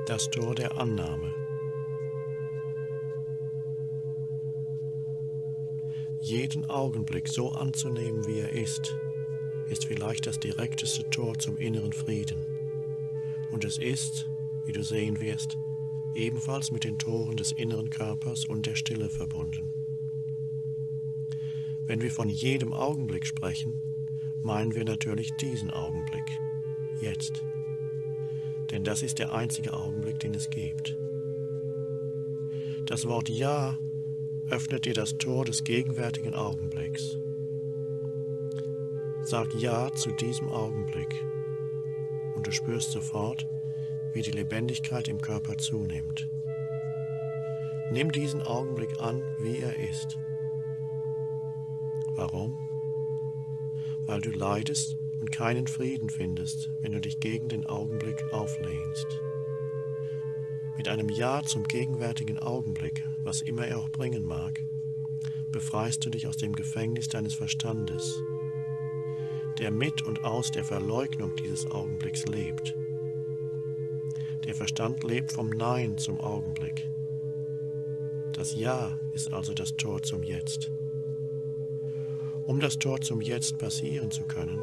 Das 0.09 0.31
Tor 0.31 0.55
der 0.55 0.79
Annahme. 0.79 1.35
Jeden 6.19 6.65
Augenblick 6.71 7.29
so 7.29 7.53
anzunehmen, 7.53 8.27
wie 8.27 8.39
er 8.39 8.49
ist, 8.49 8.97
ist 9.69 9.85
vielleicht 9.85 10.27
das 10.27 10.41
direkteste 10.41 11.11
Tor 11.11 11.39
zum 11.39 11.59
inneren 11.59 11.93
Frieden. 11.93 12.39
Und 13.53 13.67
es 13.67 13.77
ist, 13.77 14.31
wie 14.65 14.73
du 14.73 14.83
sehen 14.83 15.21
wirst, 15.21 15.59
ebenfalls 16.15 16.71
mit 16.71 16.85
den 16.85 16.99
Toren 16.99 17.37
des 17.37 17.53
inneren 17.53 17.91
Körpers 17.91 18.47
und 18.47 18.65
der 18.65 18.77
Stille 18.77 19.11
verbunden. 19.11 19.75
Wenn 21.85 22.01
wir 22.01 22.11
von 22.11 22.31
jedem 22.31 22.73
Augenblick 22.73 23.27
sprechen, 23.27 23.83
meinen 24.41 24.75
wir 24.75 24.87
natürlich 24.87 25.35
diesen 25.35 25.71
Augenblick, 25.71 26.41
jetzt. 27.03 27.45
Denn 28.71 28.85
das 28.85 29.03
ist 29.03 29.19
der 29.19 29.33
einzige 29.33 29.73
Augenblick, 29.73 30.21
den 30.21 30.35
es 30.35 30.51
gibt. 30.51 30.97
Das 32.87 33.07
Wort 33.07 33.29
Ja 33.29 33.79
öffnet 34.51 34.85
dir 34.85 34.95
das 34.95 35.19
Tor 35.19 35.45
des 35.45 35.65
gegenwärtigen 35.65 36.35
Augenblicks. 36.35 37.19
Sag 39.23 39.55
Ja 39.55 39.93
zu 39.93 40.11
diesem 40.13 40.49
Augenblick 40.49 41.15
und 42.35 42.47
du 42.47 42.53
spürst 42.53 42.93
sofort, 42.93 43.47
wie 44.13 44.23
die 44.23 44.31
Lebendigkeit 44.31 45.09
im 45.09 45.21
Körper 45.21 45.59
zunimmt. 45.59 46.29
Nimm 47.91 48.13
diesen 48.13 48.43
Augenblick 48.43 49.01
an, 49.01 49.23
wie 49.41 49.59
er 49.59 49.77
ist. 49.77 50.19
Warum? 52.15 52.59
Weil 54.07 54.21
du 54.21 54.31
leidest 54.31 54.97
und 55.29 55.35
keinen 55.35 55.67
Frieden 55.67 56.09
findest, 56.09 56.71
wenn 56.81 56.93
du 56.93 57.03
dich 57.03 57.21
gegen 57.21 57.49
den 57.49 57.67
Augenblick 57.67 58.25
auflehnst. 58.33 59.21
Mit 60.79 60.89
einem 60.89 61.11
Ja 61.11 61.43
zum 61.43 61.65
gegenwärtigen 61.65 62.39
Augenblick, 62.39 63.05
was 63.25 63.43
immer 63.43 63.67
er 63.67 63.79
auch 63.79 63.91
bringen 63.91 64.25
mag, 64.25 64.65
befreist 65.53 66.07
du 66.07 66.09
dich 66.09 66.27
aus 66.29 66.39
dem 66.39 66.55
Gefängnis 66.55 67.09
deines 67.09 67.35
Verstandes, 67.35 68.23
der 69.59 69.71
mit 69.71 70.01
und 70.01 70.25
aus 70.25 70.51
der 70.51 70.65
Verleugnung 70.65 71.37
dieses 71.37 71.71
Augenblicks 71.71 72.25
lebt. 72.25 72.75
Der 74.47 74.55
Verstand 74.55 75.05
lebt 75.05 75.33
vom 75.33 75.51
Nein 75.51 75.99
zum 75.99 76.21
Augenblick. 76.21 76.89
Das 78.33 78.55
Ja 78.55 78.99
ist 79.13 79.31
also 79.35 79.53
das 79.53 79.77
Tor 79.77 80.03
zum 80.03 80.23
Jetzt. 80.23 80.71
Um 82.47 82.61
das 82.61 82.79
Tor 82.79 83.03
zum 83.03 83.21
Jetzt 83.21 83.59
passieren 83.59 84.11
zu 84.11 84.23
können, 84.23 84.63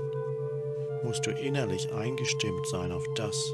musst 1.06 1.26
du 1.26 1.32
innerlich 1.32 1.94
eingestimmt 1.94 2.66
sein 2.68 2.92
auf 2.92 3.06
das, 3.14 3.54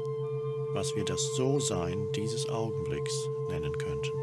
was 0.72 0.96
wir 0.96 1.04
das 1.04 1.36
So-Sein 1.36 2.08
dieses 2.16 2.48
Augenblicks 2.48 3.28
nennen 3.50 3.76
könnten. 3.76 4.18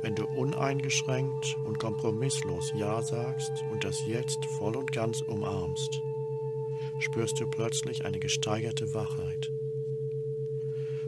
Wenn 0.00 0.14
du 0.14 0.26
uneingeschränkt 0.26 1.58
und 1.66 1.78
kompromisslos 1.78 2.72
Ja 2.74 3.02
sagst 3.02 3.52
und 3.70 3.84
das 3.84 4.06
Jetzt 4.06 4.44
voll 4.58 4.76
und 4.76 4.92
ganz 4.92 5.20
umarmst, 5.22 6.00
spürst 7.00 7.40
du 7.40 7.46
plötzlich 7.46 8.04
eine 8.04 8.20
gesteigerte 8.20 8.94
Wachheit. 8.94 9.50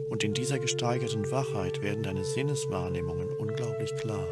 Und 0.09 0.23
in 0.23 0.33
dieser 0.33 0.59
gesteigerten 0.59 1.31
Wachheit 1.31 1.81
werden 1.81 2.03
deine 2.03 2.25
Sinneswahrnehmungen 2.25 3.29
unglaublich 3.29 3.95
klar. 3.95 4.27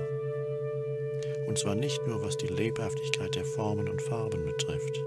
Und 1.48 1.58
zwar 1.58 1.74
nicht 1.74 2.06
nur, 2.06 2.22
was 2.22 2.38
die 2.38 2.48
Lebhaftigkeit 2.48 3.34
der 3.36 3.46
Formen 3.46 3.90
und 3.90 4.02
Farben 4.02 4.46
betrifft. 4.46 5.04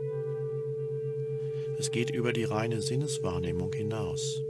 Es 1.84 1.90
geht 1.90 2.08
über 2.08 2.32
die 2.32 2.44
reine 2.44 2.80
Sinneswahrnehmung 2.80 3.74
hinaus. 3.74 4.42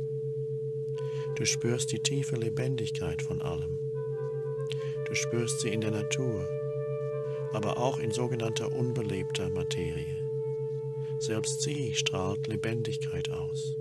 Du 1.35 1.45
spürst 1.45 1.91
die 1.91 1.99
tiefe 1.99 2.37
Lebendigkeit 2.37 3.23
von 3.23 3.43
allem. 3.43 3.81
Du 5.09 5.17
spürst 5.17 5.59
sie 5.59 5.71
in 5.71 5.81
der 5.81 5.91
Natur, 5.91 6.49
aber 7.53 7.77
auch 7.77 7.99
in 7.99 8.13
sogenannter 8.13 8.71
unbelebter 8.71 9.51
Materie. 9.51 10.17
Selbst 11.19 11.63
sie 11.63 11.93
strahlt 11.95 12.47
Lebendigkeit 12.47 13.29
aus. 13.29 13.77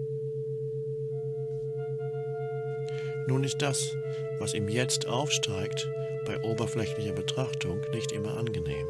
Nun 3.28 3.44
ist 3.44 3.62
das, 3.62 3.96
was 4.40 4.56
im 4.56 4.68
Jetzt 4.68 5.06
aufsteigt, 5.06 5.92
bei 6.26 6.42
oberflächlicher 6.42 7.14
Betrachtung 7.14 7.82
nicht 7.92 8.14
immer 8.14 8.36
angenehm. 8.36 8.88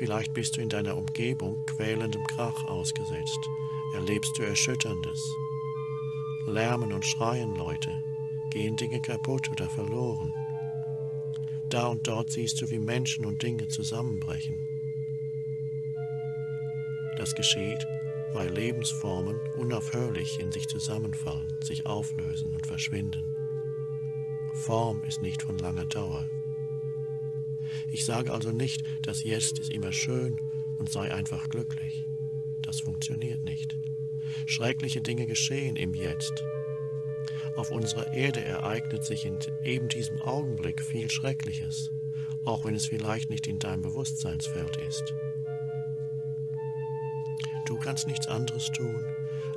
Vielleicht 0.00 0.32
bist 0.32 0.56
du 0.56 0.62
in 0.62 0.70
deiner 0.70 0.96
Umgebung 0.96 1.62
quälendem 1.66 2.24
Krach 2.24 2.64
ausgesetzt, 2.64 3.38
erlebst 3.92 4.38
du 4.38 4.44
Erschütterndes. 4.44 5.36
Lärmen 6.46 6.94
und 6.94 7.04
schreien 7.04 7.54
Leute, 7.54 8.02
gehen 8.48 8.76
Dinge 8.76 9.02
kaputt 9.02 9.50
oder 9.50 9.68
verloren. 9.68 10.32
Da 11.68 11.88
und 11.88 12.08
dort 12.08 12.32
siehst 12.32 12.62
du, 12.62 12.70
wie 12.70 12.78
Menschen 12.78 13.26
und 13.26 13.42
Dinge 13.42 13.68
zusammenbrechen. 13.68 14.66
Das 17.18 17.34
geschieht, 17.34 17.86
weil 18.32 18.48
Lebensformen 18.48 19.38
unaufhörlich 19.58 20.40
in 20.40 20.50
sich 20.50 20.66
zusammenfallen, 20.66 21.62
sich 21.62 21.84
auflösen 21.84 22.54
und 22.54 22.66
verschwinden. 22.66 23.36
Form 24.54 25.04
ist 25.04 25.20
nicht 25.20 25.42
von 25.42 25.58
langer 25.58 25.84
Dauer. 25.84 26.26
Ich 27.90 28.04
sage 28.04 28.32
also 28.32 28.52
nicht, 28.52 28.82
das 29.02 29.24
Jetzt 29.24 29.58
ist 29.58 29.70
immer 29.70 29.92
schön 29.92 30.40
und 30.78 30.90
sei 30.90 31.12
einfach 31.12 31.48
glücklich. 31.48 32.04
Das 32.62 32.80
funktioniert 32.80 33.42
nicht. 33.42 33.76
Schreckliche 34.46 35.00
Dinge 35.00 35.26
geschehen 35.26 35.76
im 35.76 35.94
Jetzt. 35.94 36.44
Auf 37.56 37.70
unserer 37.70 38.12
Erde 38.14 38.42
ereignet 38.42 39.04
sich 39.04 39.26
in 39.26 39.38
eben 39.64 39.88
diesem 39.88 40.20
Augenblick 40.22 40.80
viel 40.80 41.10
Schreckliches, 41.10 41.90
auch 42.44 42.64
wenn 42.64 42.74
es 42.74 42.86
vielleicht 42.86 43.28
nicht 43.28 43.46
in 43.46 43.58
deinem 43.58 43.82
Bewusstseinsfeld 43.82 44.76
ist. 44.76 45.14
Du 47.66 47.78
kannst 47.78 48.06
nichts 48.06 48.26
anderes 48.26 48.70
tun, 48.72 49.04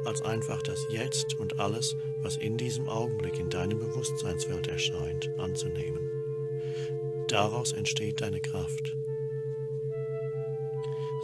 als 0.05 0.22
einfach 0.22 0.61
das 0.61 0.85
Jetzt 0.89 1.39
und 1.39 1.60
alles, 1.60 1.95
was 2.22 2.38
in 2.38 2.57
diesem 2.57 2.89
Augenblick 2.89 3.39
in 3.39 3.49
deinem 3.49 3.80
Bewusstseinsfeld 3.80 4.68
erscheint, 4.68 5.30
anzunehmen. 5.38 6.12
Daraus 7.34 7.73
entsteht 7.73 8.22
deine 8.22 8.39
Kraft. 8.39 8.95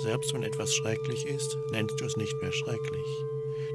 Selbst 0.02 0.34
wenn 0.34 0.42
etwas 0.42 0.74
schrecklich 0.74 1.28
ist, 1.28 1.56
nennst 1.72 2.02
du 2.02 2.06
es 2.06 2.18
nicht 2.18 2.42
mehr 2.42 2.52
schrecklich. 2.52 3.06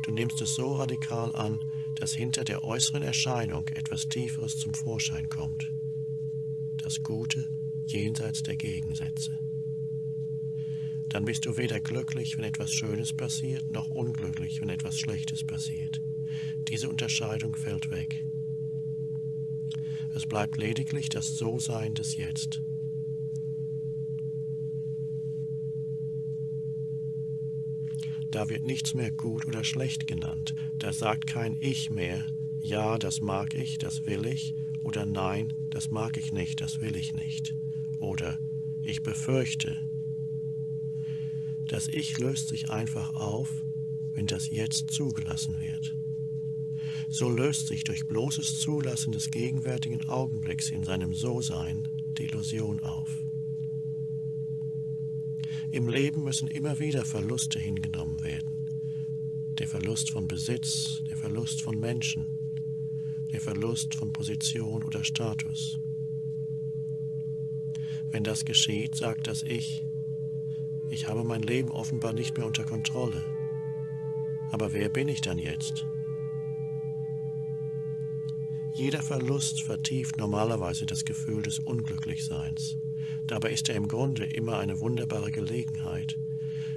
Du 0.02 0.10
nimmst 0.10 0.40
es 0.40 0.56
so 0.56 0.72
radikal 0.72 1.34
an, 1.36 1.64
dass 1.94 2.12
hinter 2.12 2.42
der 2.42 2.64
äußeren 2.64 3.04
Erscheinung 3.04 3.68
etwas 3.68 4.08
Tieferes 4.08 4.58
zum 4.58 4.74
Vorschein 4.74 5.28
kommt. 5.28 5.70
Das 6.82 7.04
Gute 7.04 7.48
jenseits 7.86 8.42
der 8.42 8.56
Gegensätze 8.56 9.38
dann 11.14 11.26
bist 11.26 11.46
du 11.46 11.56
weder 11.56 11.78
glücklich, 11.78 12.36
wenn 12.36 12.44
etwas 12.44 12.72
Schönes 12.72 13.12
passiert, 13.12 13.70
noch 13.70 13.88
unglücklich, 13.88 14.60
wenn 14.60 14.68
etwas 14.68 14.98
Schlechtes 14.98 15.44
passiert. 15.46 16.00
Diese 16.66 16.88
Unterscheidung 16.88 17.54
fällt 17.54 17.92
weg. 17.92 18.24
Es 20.14 20.26
bleibt 20.26 20.56
lediglich 20.58 21.08
das 21.08 21.36
So-Sein 21.36 21.94
des 21.94 22.16
Jetzt. 22.16 22.62
Da 28.30 28.48
wird 28.48 28.64
nichts 28.64 28.94
mehr 28.94 29.10
gut 29.10 29.46
oder 29.46 29.64
schlecht 29.64 30.06
genannt. 30.06 30.54
Da 30.78 30.92
sagt 30.92 31.26
kein 31.26 31.56
Ich 31.60 31.90
mehr, 31.90 32.24
ja, 32.60 32.98
das 32.98 33.20
mag 33.20 33.54
ich, 33.54 33.78
das 33.78 34.06
will 34.06 34.26
ich, 34.26 34.54
oder 34.82 35.06
nein, 35.06 35.52
das 35.70 35.90
mag 35.90 36.16
ich 36.16 36.32
nicht, 36.32 36.60
das 36.60 36.80
will 36.80 36.96
ich 36.96 37.14
nicht. 37.14 37.54
Oder 37.98 38.38
ich 38.82 39.02
befürchte, 39.02 39.78
das 41.66 41.88
Ich 41.88 42.18
löst 42.18 42.48
sich 42.48 42.70
einfach 42.70 43.14
auf, 43.14 43.50
wenn 44.12 44.26
das 44.26 44.50
Jetzt 44.50 44.90
zugelassen 44.90 45.60
wird. 45.60 45.93
So 47.14 47.28
löst 47.28 47.68
sich 47.68 47.84
durch 47.84 48.08
bloßes 48.08 48.58
Zulassen 48.58 49.12
des 49.12 49.30
gegenwärtigen 49.30 50.08
Augenblicks 50.08 50.70
in 50.70 50.82
seinem 50.82 51.14
So-Sein 51.14 51.86
die 52.18 52.24
Illusion 52.24 52.80
auf. 52.80 53.08
Im 55.70 55.88
Leben 55.88 56.24
müssen 56.24 56.48
immer 56.48 56.80
wieder 56.80 57.04
Verluste 57.04 57.60
hingenommen 57.60 58.20
werden. 58.24 59.54
Der 59.60 59.68
Verlust 59.68 60.10
von 60.10 60.26
Besitz, 60.26 61.04
der 61.08 61.16
Verlust 61.16 61.62
von 61.62 61.78
Menschen, 61.78 62.26
der 63.32 63.40
Verlust 63.40 63.94
von 63.94 64.12
Position 64.12 64.82
oder 64.82 65.04
Status. 65.04 65.78
Wenn 68.10 68.24
das 68.24 68.44
geschieht, 68.44 68.96
sagt 68.96 69.28
das 69.28 69.44
Ich, 69.44 69.84
ich 70.90 71.06
habe 71.06 71.22
mein 71.22 71.42
Leben 71.42 71.70
offenbar 71.70 72.12
nicht 72.12 72.36
mehr 72.36 72.46
unter 72.48 72.64
Kontrolle. 72.64 73.22
Aber 74.50 74.72
wer 74.72 74.88
bin 74.88 75.06
ich 75.06 75.20
dann 75.20 75.38
jetzt? 75.38 75.86
Jeder 78.76 79.04
Verlust 79.04 79.62
vertieft 79.62 80.18
normalerweise 80.18 80.84
das 80.84 81.04
Gefühl 81.04 81.42
des 81.42 81.60
Unglücklichseins. 81.60 82.76
Dabei 83.24 83.52
ist 83.52 83.68
er 83.68 83.76
im 83.76 83.86
Grunde 83.86 84.24
immer 84.24 84.58
eine 84.58 84.80
wunderbare 84.80 85.30
Gelegenheit, 85.30 86.18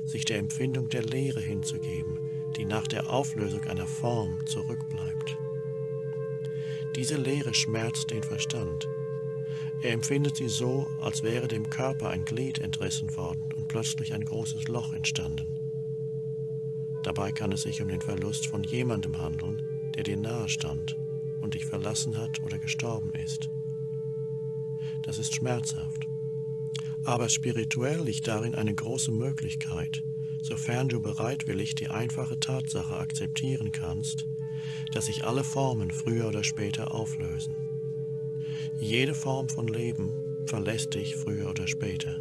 sich 0.06 0.24
der 0.24 0.38
Empfindung 0.38 0.90
der 0.90 1.02
Leere 1.02 1.42
hinzugeben, 1.42 2.20
die 2.56 2.66
nach 2.66 2.86
der 2.86 3.10
Auflösung 3.10 3.64
einer 3.64 3.88
Form 3.88 4.46
zurückbleibt. 4.46 5.38
Diese 6.96 7.18
Leere 7.18 7.56
schmerzt 7.56 8.12
den 8.12 8.22
Verstand. 8.22 8.88
Er 9.82 9.94
empfindet 9.94 10.36
sie 10.36 10.50
so, 10.50 10.88
als 11.02 11.24
wäre 11.24 11.48
dem 11.48 11.68
Körper 11.68 12.10
ein 12.10 12.26
Glied 12.26 12.60
entrissen 12.60 13.16
worden 13.18 13.52
und 13.56 13.70
plötzlich 13.70 14.14
ein 14.14 14.24
großes 14.24 14.68
Loch 14.68 14.94
entstanden. 14.94 15.48
Dabei 17.02 17.32
kann 17.32 17.52
es 17.52 17.64
sich 17.64 17.82
um 17.82 17.88
den 17.88 18.02
Verlust 18.02 18.46
von 18.46 18.64
jemandem 18.64 19.18
handeln, 19.18 19.64
der 19.96 20.04
dir 20.04 20.18
nahe 20.18 20.48
stand 20.48 20.97
und 21.48 21.54
dich 21.54 21.66
verlassen 21.66 22.18
hat 22.18 22.44
oder 22.44 22.60
gestorben 22.60 23.14
ist. 23.14 23.50
Das 25.04 25.18
ist 25.18 25.34
schmerzhaft. 25.34 26.06
Aber 27.06 27.30
spirituell 27.30 28.04
liegt 28.04 28.28
darin 28.28 28.54
eine 28.54 28.76
große 28.76 29.14
Möglichkeit, 29.14 30.04
sofern 30.42 30.90
du 30.90 31.02
bereitwillig 31.02 31.74
die 31.74 31.88
einfache 31.88 32.38
Tatsache 32.38 32.98
akzeptieren 32.98 33.72
kannst, 33.72 34.28
dass 34.92 35.06
sich 35.06 35.24
alle 35.24 35.46
Formen 35.46 35.90
früher 35.90 36.28
oder 36.28 36.44
später 36.44 36.94
auflösen. 36.94 37.56
Jede 38.78 39.14
Form 39.14 39.48
von 39.48 39.70
Leben 39.70 40.12
verlässt 40.48 40.96
dich 40.96 41.16
früher 41.16 41.50
oder 41.50 41.66
später. 41.66 42.20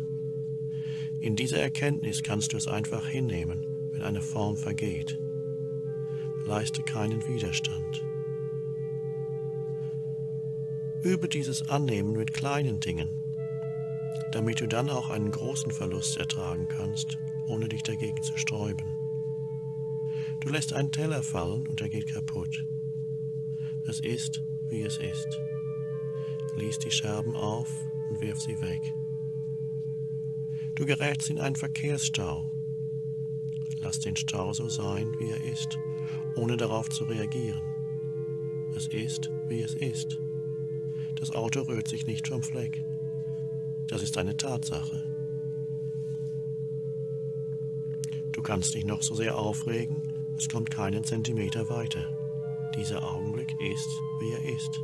In 1.19 1.35
dieser 1.35 1.59
Erkenntnis 1.59 2.23
kannst 2.23 2.53
du 2.53 2.57
es 2.59 2.69
einfach 2.69 3.09
hinnehmen, 3.09 3.66
wenn 3.90 4.03
eine 4.03 4.23
Form 4.23 4.57
vergeht. 4.57 5.19
Leiste 6.44 6.85
keinen 6.85 7.27
Widerstand. 7.27 8.06
Übe 11.07 11.28
dieses 11.28 11.69
Annehmen 11.69 12.15
mit 12.15 12.35
kleinen 12.35 12.81
Dingen, 12.81 13.09
damit 14.33 14.61
du 14.61 14.66
dann 14.66 14.91
auch 14.91 15.09
einen 15.09 15.31
großen 15.31 15.70
Verlust 15.70 16.16
ertragen 16.16 16.66
kannst, 16.66 17.16
ohne 17.47 17.69
dich 17.69 17.85
dagegen 17.85 18.20
zu 18.24 18.37
sträuben. 18.37 18.89
Du 20.41 20.49
lässt 20.49 20.73
einen 20.73 20.91
Teller 20.91 21.23
fallen 21.23 21.69
und 21.69 21.81
er 21.81 21.91
geht 21.91 22.12
kaputt. 22.12 22.66
Es 23.87 24.01
ist, 24.01 24.43
wie 24.69 24.83
es 24.83 24.99
ist. 24.99 25.28
Lies 26.57 26.81
die 26.81 26.91
Scherben 26.91 27.37
auf 27.37 27.70
und 28.11 28.20
wirf 28.20 28.41
sie 28.41 28.61
weg. 28.61 28.83
Du 30.74 30.87
gerätst 30.87 31.31
in 31.31 31.39
einen 31.39 31.55
Verkehrsstau. 31.55 32.51
Lass 33.81 34.01
den 34.01 34.16
Stau 34.16 34.53
so 34.53 34.69
sein, 34.69 35.15
wie 35.20 35.31
er 35.31 35.45
ist, 35.53 35.78
ohne 36.35 36.57
darauf 36.57 36.89
zu 36.89 37.05
reagieren. 37.05 37.62
Es 38.74 38.89
ist, 38.89 39.31
wie 39.47 39.62
es 39.62 39.74
ist. 39.74 40.19
Das 41.27 41.35
Auto 41.35 41.62
rührt 41.62 41.89
sich 41.89 42.07
nicht 42.07 42.28
vom 42.28 42.40
Fleck. 42.40 42.85
Das 43.89 44.01
ist 44.01 44.16
eine 44.16 44.36
Tatsache. 44.36 45.03
Du 48.31 48.43
kannst 48.43 48.74
dich 48.74 48.85
noch 48.85 49.03
so 49.03 49.16
sehr 49.16 49.36
aufregen, 49.36 49.97
es 50.39 50.48
kommt 50.48 50.70
keinen 50.70 51.03
Zentimeter 51.03 51.69
weiter. 51.69 52.70
Dieser 52.77 53.03
Augenblick 53.03 53.61
ist, 53.61 53.89
wie 54.20 54.35
er 54.35 54.55
ist. 54.55 54.81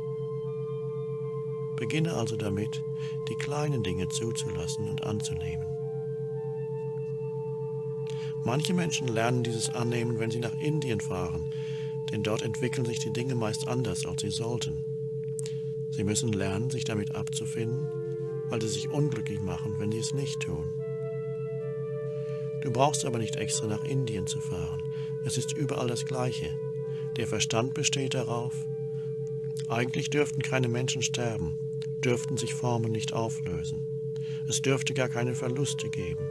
Beginne 1.77 2.13
also 2.13 2.35
damit, 2.35 2.83
die 3.29 3.35
kleinen 3.35 3.81
Dinge 3.81 4.09
zuzulassen 4.09 4.89
und 4.89 5.01
anzunehmen. 5.01 5.65
Manche 8.43 8.73
Menschen 8.73 9.07
lernen 9.07 9.43
dieses 9.43 9.69
Annehmen, 9.69 10.19
wenn 10.19 10.29
sie 10.29 10.41
nach 10.41 10.59
Indien 10.59 10.99
fahren, 10.99 11.53
denn 12.11 12.21
dort 12.21 12.41
entwickeln 12.41 12.85
sich 12.85 12.99
die 12.99 13.13
Dinge 13.13 13.35
meist 13.35 13.65
anders, 13.69 14.05
als 14.05 14.23
sie 14.23 14.29
sollten. 14.29 14.92
Sie 15.95 16.03
müssen 16.03 16.33
lernen, 16.33 16.71
sich 16.71 16.85
damit 16.85 17.13
abzufinden, 17.13 17.87
weil 18.49 18.59
sie 18.61 18.67
sich 18.67 18.89
unglücklich 18.89 19.39
machen, 19.39 19.75
wenn 19.77 19.91
sie 19.91 19.99
es 19.99 20.11
nicht 20.11 20.39
tun. 20.39 20.73
Du 22.61 22.71
brauchst 22.71 23.05
aber 23.05 23.19
nicht 23.19 23.35
extra 23.35 23.67
nach 23.67 23.83
Indien 23.83 24.25
zu 24.25 24.39
fahren. 24.39 24.81
Es 25.23 25.37
ist 25.37 25.53
überall 25.53 25.87
das 25.87 26.05
Gleiche. 26.05 26.49
Der 27.15 27.27
Verstand 27.27 27.75
besteht 27.75 28.15
darauf, 28.15 28.55
eigentlich 29.67 30.09
dürften 30.09 30.41
keine 30.41 30.67
Menschen 30.67 31.03
sterben, 31.03 31.59
dürften 32.03 32.37
sich 32.37 32.55
Formen 32.55 32.91
nicht 32.91 33.13
auflösen. 33.13 33.85
Es 34.49 34.63
dürfte 34.63 34.95
gar 34.95 35.09
keine 35.09 35.35
Verluste 35.35 35.89
geben. 35.89 36.25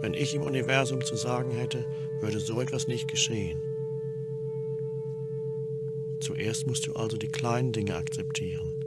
Wenn 0.00 0.14
ich 0.14 0.34
im 0.34 0.42
Universum 0.42 1.04
zu 1.04 1.16
sagen 1.16 1.50
hätte, 1.50 1.84
würde 2.20 2.38
so 2.38 2.60
etwas 2.60 2.86
nicht 2.86 3.08
geschehen. 3.08 3.60
Zuerst 6.20 6.66
musst 6.66 6.86
du 6.86 6.94
also 6.94 7.16
die 7.16 7.28
kleinen 7.28 7.72
Dinge 7.72 7.94
akzeptieren, 7.94 8.84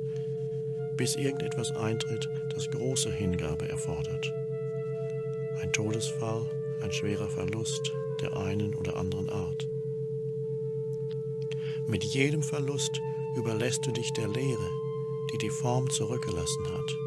bis 0.98 1.16
irgendetwas 1.16 1.72
eintritt, 1.72 2.30
das 2.54 2.70
große 2.70 3.12
Hingabe 3.12 3.70
erfordert. 3.70 4.34
Ein 5.62 5.72
Todesfall, 5.72 6.46
ein 6.82 6.92
schwerer 6.92 7.30
Verlust, 7.30 7.94
der 8.22 8.36
einen 8.36 8.76
oder 8.76 8.98
anderen 8.98 9.30
Art. 9.30 9.68
Mit 11.88 12.04
jedem 12.04 12.44
Verlust 12.44 13.02
überlässt 13.36 13.86
du 13.86 13.92
dich 13.92 14.12
der 14.14 14.28
Leere, 14.28 14.70
die 15.32 15.38
die 15.38 15.50
Form 15.50 15.90
zurückgelassen 15.90 16.68
hat. 16.72 16.98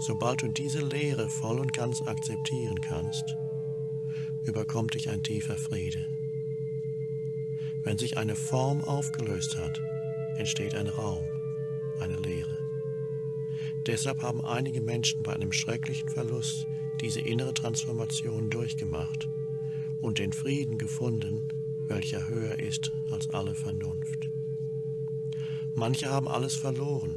Sobald 0.00 0.42
du 0.42 0.48
diese 0.48 0.80
Leere 0.80 1.28
voll 1.28 1.58
und 1.58 1.72
ganz 1.72 2.02
akzeptieren 2.02 2.80
kannst, 2.80 3.36
überkommt 4.44 4.94
dich 4.94 5.10
ein 5.10 5.22
tiefer 5.22 5.56
Friede. 5.56 6.17
Wenn 7.88 7.96
sich 7.96 8.18
eine 8.18 8.36
Form 8.36 8.84
aufgelöst 8.84 9.56
hat, 9.56 9.80
entsteht 10.36 10.74
ein 10.74 10.88
Raum, 10.88 11.24
eine 12.00 12.16
Leere. 12.16 12.58
Deshalb 13.86 14.20
haben 14.20 14.44
einige 14.44 14.82
Menschen 14.82 15.22
bei 15.22 15.32
einem 15.32 15.52
schrecklichen 15.52 16.10
Verlust 16.10 16.66
diese 17.00 17.20
innere 17.20 17.54
Transformation 17.54 18.50
durchgemacht 18.50 19.30
und 20.02 20.18
den 20.18 20.34
Frieden 20.34 20.76
gefunden, 20.76 21.48
welcher 21.86 22.28
höher 22.28 22.58
ist 22.58 22.92
als 23.10 23.30
alle 23.30 23.54
Vernunft. 23.54 24.28
Manche 25.74 26.10
haben 26.10 26.28
alles 26.28 26.56
verloren, 26.56 27.16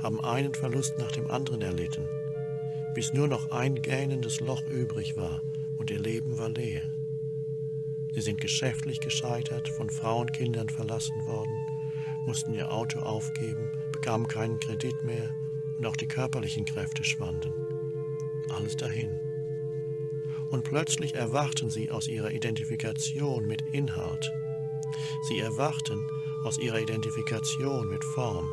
haben 0.00 0.20
einen 0.20 0.54
Verlust 0.54 0.98
nach 0.98 1.10
dem 1.10 1.28
anderen 1.28 1.62
erlitten, 1.62 2.06
bis 2.94 3.12
nur 3.12 3.26
noch 3.26 3.50
ein 3.50 3.82
gähnendes 3.82 4.38
Loch 4.38 4.64
übrig 4.68 5.16
war 5.16 5.42
und 5.78 5.90
ihr 5.90 5.98
Leben 5.98 6.38
war 6.38 6.50
leer. 6.50 6.82
Sie 8.20 8.24
sind 8.24 8.38
geschäftlich 8.42 9.00
gescheitert, 9.00 9.66
von 9.70 9.88
Frauen 9.88 10.26
und 10.26 10.34
Kindern 10.34 10.68
verlassen 10.68 11.24
worden, 11.24 11.56
mussten 12.26 12.52
ihr 12.52 12.70
Auto 12.70 12.98
aufgeben, 12.98 13.70
bekamen 13.92 14.28
keinen 14.28 14.60
Kredit 14.60 15.02
mehr 15.04 15.34
und 15.78 15.86
auch 15.86 15.96
die 15.96 16.06
körperlichen 16.06 16.66
Kräfte 16.66 17.02
schwanden. 17.02 17.54
Alles 18.50 18.76
dahin 18.76 19.18
und 20.50 20.64
plötzlich 20.64 21.14
erwachten 21.14 21.70
sie 21.70 21.90
aus 21.90 22.08
ihrer 22.08 22.30
Identifikation 22.30 23.46
mit 23.46 23.62
Inhalt. 23.72 24.30
Sie 25.26 25.40
erwachten 25.40 26.06
aus 26.44 26.58
ihrer 26.58 26.78
Identifikation 26.78 27.88
mit 27.88 28.04
Form. 28.04 28.50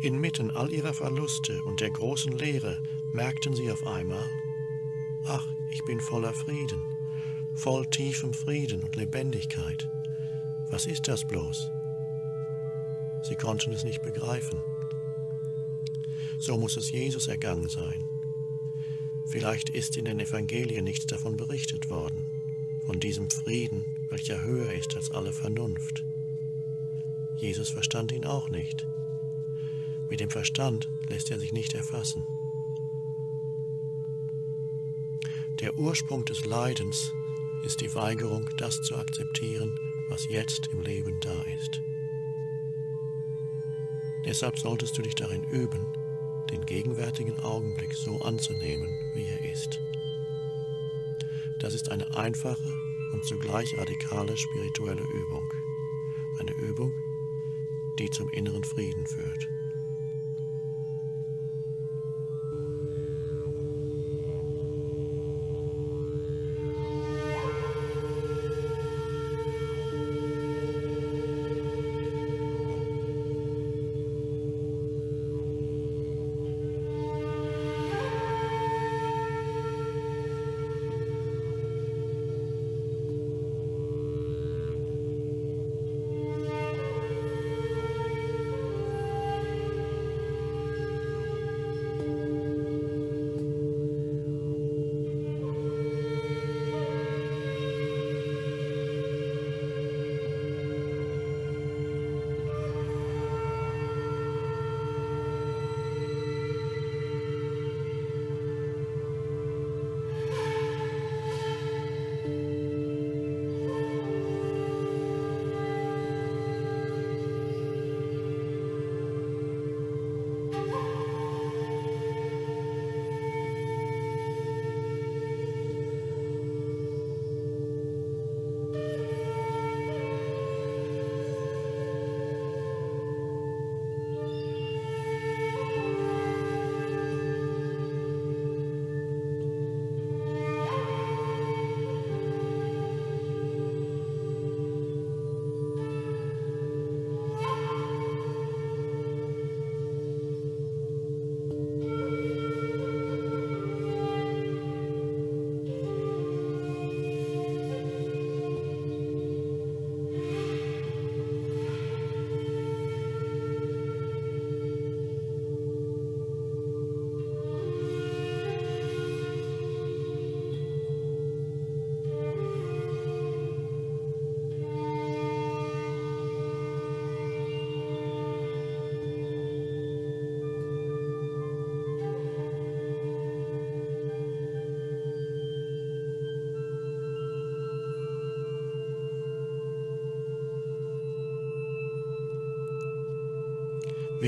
Inmitten 0.00 0.50
all 0.52 0.72
ihrer 0.72 0.94
Verluste 0.94 1.62
und 1.64 1.82
der 1.82 1.90
großen 1.90 2.32
Leere 2.32 2.82
merkten 3.12 3.54
sie 3.54 3.70
auf 3.70 3.86
einmal, 3.86 4.24
ich 5.72 5.84
bin 5.84 6.00
voller 6.00 6.34
Frieden, 6.34 6.82
voll 7.54 7.86
tiefem 7.86 8.34
Frieden 8.34 8.82
und 8.82 8.94
Lebendigkeit. 8.94 9.88
Was 10.70 10.86
ist 10.86 11.08
das 11.08 11.26
bloß? 11.26 11.70
Sie 13.22 13.36
konnten 13.36 13.72
es 13.72 13.82
nicht 13.82 14.02
begreifen. 14.02 14.60
So 16.38 16.58
muss 16.58 16.76
es 16.76 16.90
Jesus 16.90 17.28
ergangen 17.28 17.68
sein. 17.68 18.04
Vielleicht 19.26 19.70
ist 19.70 19.96
in 19.96 20.04
den 20.04 20.20
Evangelien 20.20 20.84
nichts 20.84 21.06
davon 21.06 21.36
berichtet 21.36 21.88
worden, 21.88 22.26
von 22.84 23.00
diesem 23.00 23.30
Frieden, 23.30 23.86
welcher 24.10 24.44
höher 24.44 24.72
ist 24.72 24.94
als 24.94 25.10
alle 25.10 25.32
Vernunft. 25.32 26.04
Jesus 27.36 27.70
verstand 27.70 28.12
ihn 28.12 28.26
auch 28.26 28.50
nicht. 28.50 28.86
Mit 30.10 30.20
dem 30.20 30.30
Verstand 30.30 30.90
lässt 31.08 31.30
er 31.30 31.38
sich 31.38 31.52
nicht 31.52 31.72
erfassen. 31.72 32.24
Der 35.62 35.71
Ursprung 35.82 36.24
des 36.24 36.44
Leidens 36.44 37.12
ist 37.64 37.80
die 37.80 37.92
Weigerung, 37.96 38.48
das 38.56 38.80
zu 38.82 38.94
akzeptieren, 38.96 39.80
was 40.08 40.28
jetzt 40.28 40.68
im 40.72 40.80
Leben 40.82 41.18
da 41.18 41.42
ist. 41.42 41.82
Deshalb 44.24 44.60
solltest 44.60 44.96
du 44.96 45.02
dich 45.02 45.16
darin 45.16 45.42
üben, 45.50 45.84
den 46.52 46.64
gegenwärtigen 46.66 47.36
Augenblick 47.40 47.94
so 47.94 48.20
anzunehmen, 48.20 48.94
wie 49.14 49.26
er 49.26 49.52
ist. 49.52 49.80
Das 51.58 51.74
ist 51.74 51.90
eine 51.90 52.16
einfache 52.16 52.72
und 53.12 53.24
zugleich 53.24 53.76
radikale 53.76 54.36
spirituelle 54.36 55.02
Übung. 55.02 55.52
Eine 56.38 56.52
Übung, 56.52 56.94
die 57.98 58.08
zum 58.08 58.30
inneren 58.30 58.62
Frieden 58.62 59.04
führt. 59.04 59.41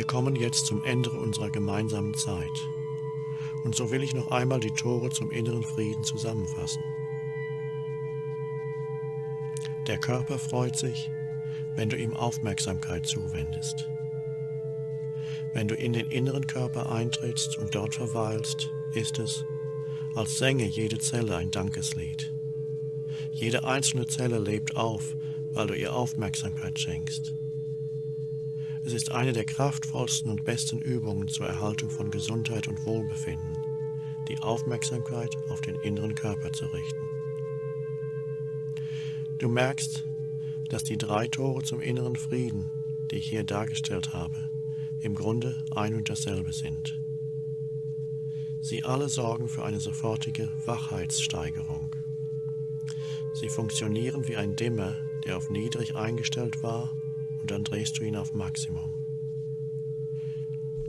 Wir 0.05 0.09
kommen 0.09 0.37
jetzt 0.37 0.67
zum 0.67 0.85
Ende 0.85 1.09
unserer 1.09 1.49
gemeinsamen 1.49 2.13
Zeit. 2.13 2.69
Und 3.65 3.75
so 3.75 3.91
will 3.91 4.03
ich 4.03 4.15
noch 4.15 4.31
einmal 4.31 4.61
die 4.61 4.71
Tore 4.71 5.09
zum 5.09 5.31
inneren 5.31 5.63
Frieden 5.63 6.05
zusammenfassen. 6.05 6.83
Der 9.87 9.97
Körper 9.97 10.39
freut 10.39 10.77
sich, 10.77 11.11
wenn 11.75 11.89
du 11.89 11.97
ihm 11.97 12.13
Aufmerksamkeit 12.13 13.07
zuwendest. 13.07 13.89
Wenn 15.55 15.69
du 15.69 15.75
in 15.75 15.95
den 15.95 16.11
inneren 16.11 16.47
Körper 16.47 16.93
eintrittst 16.93 17.57
und 17.57 17.75
dort 17.75 17.95
verweilst, 17.95 18.71
ist 18.93 19.19
es, 19.19 19.47
als 20.15 20.37
sänge 20.37 20.67
jede 20.67 20.99
Zelle 20.99 21.35
ein 21.37 21.51
Dankeslied. 21.51 22.31
Jede 23.33 23.65
einzelne 23.65 24.07
Zelle 24.07 24.39
lebt 24.39 24.77
auf, 24.77 25.17
weil 25.55 25.67
du 25.67 25.75
ihr 25.75 25.95
Aufmerksamkeit 25.95 26.79
schenkst. 26.79 27.35
Es 28.87 28.93
ist 28.93 29.13
eine 29.13 29.33
der 29.33 29.47
kraftvollsten 29.47 30.31
und 30.31 30.45
besten 30.45 30.79
Übungen 30.79 31.29
zur 31.29 31.47
Erhaltung 31.47 31.89
von 31.89 32.11
Gesundheit 32.11 32.69
und 32.69 32.85
Wohlbefinden, 32.85 33.57
die 34.29 34.39
Aufmerksamkeit 34.41 35.35
auf 35.49 35.63
den 35.63 35.77
inneren 35.77 36.15
Körper 36.15 36.53
zu 36.53 36.67
richten. 36.67 37.01
Du 39.39 39.49
merkst, 39.49 40.05
dass 40.69 40.85
die 40.85 40.99
drei 40.99 41.29
Tore 41.29 41.63
zum 41.63 41.81
inneren 41.81 42.17
Frieden, 42.17 42.71
die 43.11 43.17
ich 43.17 43.31
hier 43.31 43.45
dargestellt 43.45 44.13
habe, 44.13 44.51
im 45.01 45.15
Grunde 45.15 45.65
ein 45.75 45.95
und 45.95 46.11
dasselbe 46.11 46.53
sind. 46.53 47.01
Sie 48.61 48.85
alle 48.85 49.09
sorgen 49.09 49.49
für 49.49 49.65
eine 49.65 49.81
sofortige 49.81 50.51
Wachheitssteigerung. 50.67 51.97
Sie 53.33 53.49
funktionieren 53.49 54.29
wie 54.29 54.37
ein 54.37 54.57
Dimmer, 54.57 54.97
der 55.25 55.39
auf 55.39 55.49
niedrig 55.49 55.97
eingestellt 55.97 56.63
war 56.63 56.95
und 57.45 57.51
dann 57.51 57.63
drehst 57.63 57.99
du 57.99 58.05
ihn 58.05 58.17
auf 58.17 58.33
Maximum. 58.33 58.95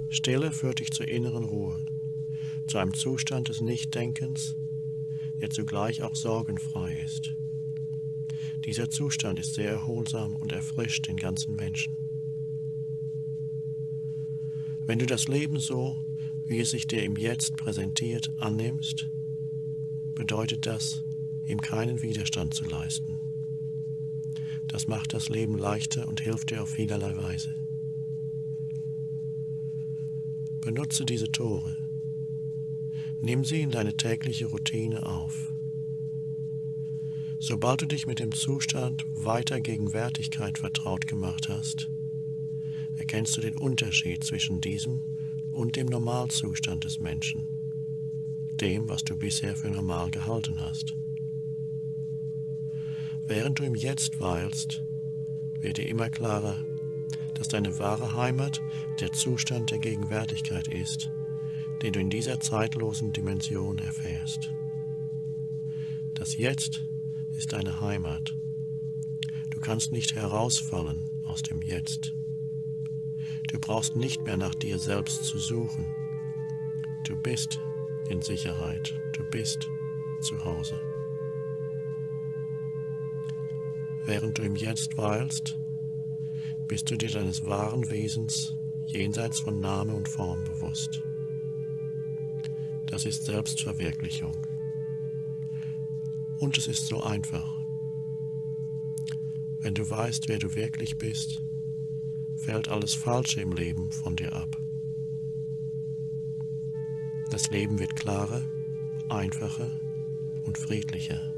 Stille 0.08 0.54
führt 0.54 0.80
dich 0.80 0.90
zur 0.90 1.06
inneren 1.06 1.44
Ruhe, 1.44 1.86
zu 2.66 2.78
einem 2.78 2.94
Zustand 2.94 3.50
des 3.50 3.60
Nichtdenkens, 3.60 4.56
der 5.42 5.50
zugleich 5.50 6.02
auch 6.02 6.16
sorgenfrei 6.16 6.98
ist. 7.04 7.36
Dieser 8.64 8.90
Zustand 8.90 9.38
ist 9.38 9.56
sehr 9.56 9.70
erholsam 9.70 10.38
und 10.38 10.54
erfrischt 10.54 11.10
den 11.10 11.18
ganzen 11.18 11.58
Menschen. 11.58 11.98
Wenn 14.86 15.00
du 15.00 15.06
das 15.06 15.28
Leben 15.28 15.60
so, 15.60 15.98
wie 16.46 16.62
es 16.62 16.72
sich 16.72 16.88
dir 16.88 17.04
im 17.04 17.18
Jetzt 17.18 17.58
präsentiert, 17.58 18.32
annimmst, 18.38 19.10
bedeutet 20.14 20.66
das, 20.66 21.04
ihm 21.48 21.60
keinen 21.60 22.02
Widerstand 22.02 22.54
zu 22.54 22.64
leisten. 22.64 23.15
Das 24.76 24.88
macht 24.88 25.14
das 25.14 25.30
Leben 25.30 25.58
leichter 25.58 26.06
und 26.06 26.20
hilft 26.20 26.52
dir 26.52 26.62
auf 26.62 26.72
vielerlei 26.72 27.16
Weise. 27.16 27.56
Benutze 30.60 31.06
diese 31.06 31.32
Tore. 31.32 31.78
Nimm 33.22 33.46
sie 33.46 33.62
in 33.62 33.72
deine 33.72 33.96
tägliche 33.96 34.48
Routine 34.48 35.06
auf. 35.06 35.50
Sobald 37.40 37.84
du 37.84 37.86
dich 37.86 38.06
mit 38.06 38.20
dem 38.20 38.34
Zustand 38.34 39.06
weiter 39.14 39.62
Gegenwärtigkeit 39.62 40.58
vertraut 40.58 41.08
gemacht 41.08 41.48
hast, 41.48 41.90
erkennst 42.98 43.38
du 43.38 43.40
den 43.40 43.58
Unterschied 43.58 44.26
zwischen 44.26 44.60
diesem 44.60 45.00
und 45.54 45.78
dem 45.78 45.88
Normalzustand 45.88 46.84
des 46.84 47.00
Menschen, 47.00 47.48
dem, 48.52 48.90
was 48.90 49.06
du 49.06 49.16
bisher 49.16 49.56
für 49.56 49.70
normal 49.70 50.12
gehalten 50.12 50.60
hast. 50.60 50.95
Während 53.28 53.58
du 53.58 53.64
im 53.64 53.74
Jetzt 53.74 54.20
weilst, 54.20 54.84
wird 55.60 55.78
dir 55.78 55.90
immer 55.90 56.10
klarer, 56.12 56.64
dass 57.34 57.48
deine 57.48 57.80
wahre 57.80 58.16
Heimat 58.16 58.62
der 59.00 59.12
Zustand 59.14 59.72
der 59.72 59.80
Gegenwärtigkeit 59.80 60.68
ist, 60.68 61.10
den 61.82 61.94
du 61.94 62.00
in 62.00 62.12
dieser 62.12 62.40
zeitlosen 62.40 63.14
Dimension 63.14 63.80
erfährst. 63.80 64.52
Das 66.14 66.38
Jetzt 66.38 66.84
ist 67.36 67.54
deine 67.54 67.82
Heimat. 67.82 68.36
Du 69.50 69.60
kannst 69.60 69.92
nicht 69.92 70.16
herausfallen 70.16 71.10
aus 71.26 71.42
dem 71.42 71.64
Jetzt. 71.64 72.14
Du 73.52 73.60
brauchst 73.60 73.96
nicht 73.96 74.24
mehr 74.24 74.38
nach 74.38 74.54
dir 74.54 74.78
selbst 74.78 75.24
zu 75.24 75.40
suchen. 75.40 75.88
Du 77.08 77.16
bist 77.16 77.60
in 78.08 78.22
Sicherheit. 78.22 78.94
Du 79.14 79.24
bist 79.24 79.68
zu 80.22 80.44
Hause. 80.46 80.80
Während 84.06 84.38
du 84.38 84.44
im 84.44 84.56
Jetzt 84.56 84.98
weilst, 84.98 85.58
bist 86.68 86.92
du 86.92 86.96
dir 86.96 87.10
deines 87.10 87.44
wahren 87.46 87.90
Wesens 87.90 88.56
jenseits 88.86 89.40
von 89.40 89.60
Name 89.60 89.94
und 89.96 90.08
Form 90.08 90.44
bewusst. 90.44 91.02
Das 92.86 93.06
ist 93.06 93.26
Selbstverwirklichung. 93.26 94.38
Und 96.40 96.58
es 96.58 96.68
ist 96.68 96.86
so 96.86 97.02
einfach. 97.02 97.52
Wenn 99.60 99.74
du 99.74 99.90
weißt, 99.90 100.28
wer 100.28 100.38
du 100.38 100.54
wirklich 100.54 101.00
bist, 101.00 101.42
fällt 102.36 102.70
alles 102.70 102.94
Falsche 102.94 103.42
im 103.42 103.54
Leben 103.54 103.92
von 103.92 104.16
dir 104.16 104.34
ab. 104.34 104.56
Das 107.32 107.50
Leben 107.50 107.80
wird 107.80 107.96
klarer, 107.96 108.44
einfacher 109.10 109.72
und 110.46 110.60
friedlicher 110.60 111.35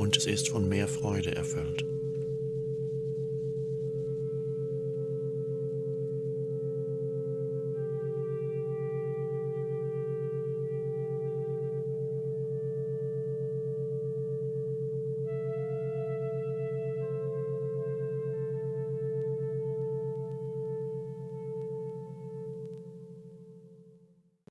und 0.00 0.16
es 0.16 0.24
ist 0.24 0.48
von 0.48 0.66
mehr 0.66 0.88
Freude 0.88 1.36
erfüllt. 1.36 1.84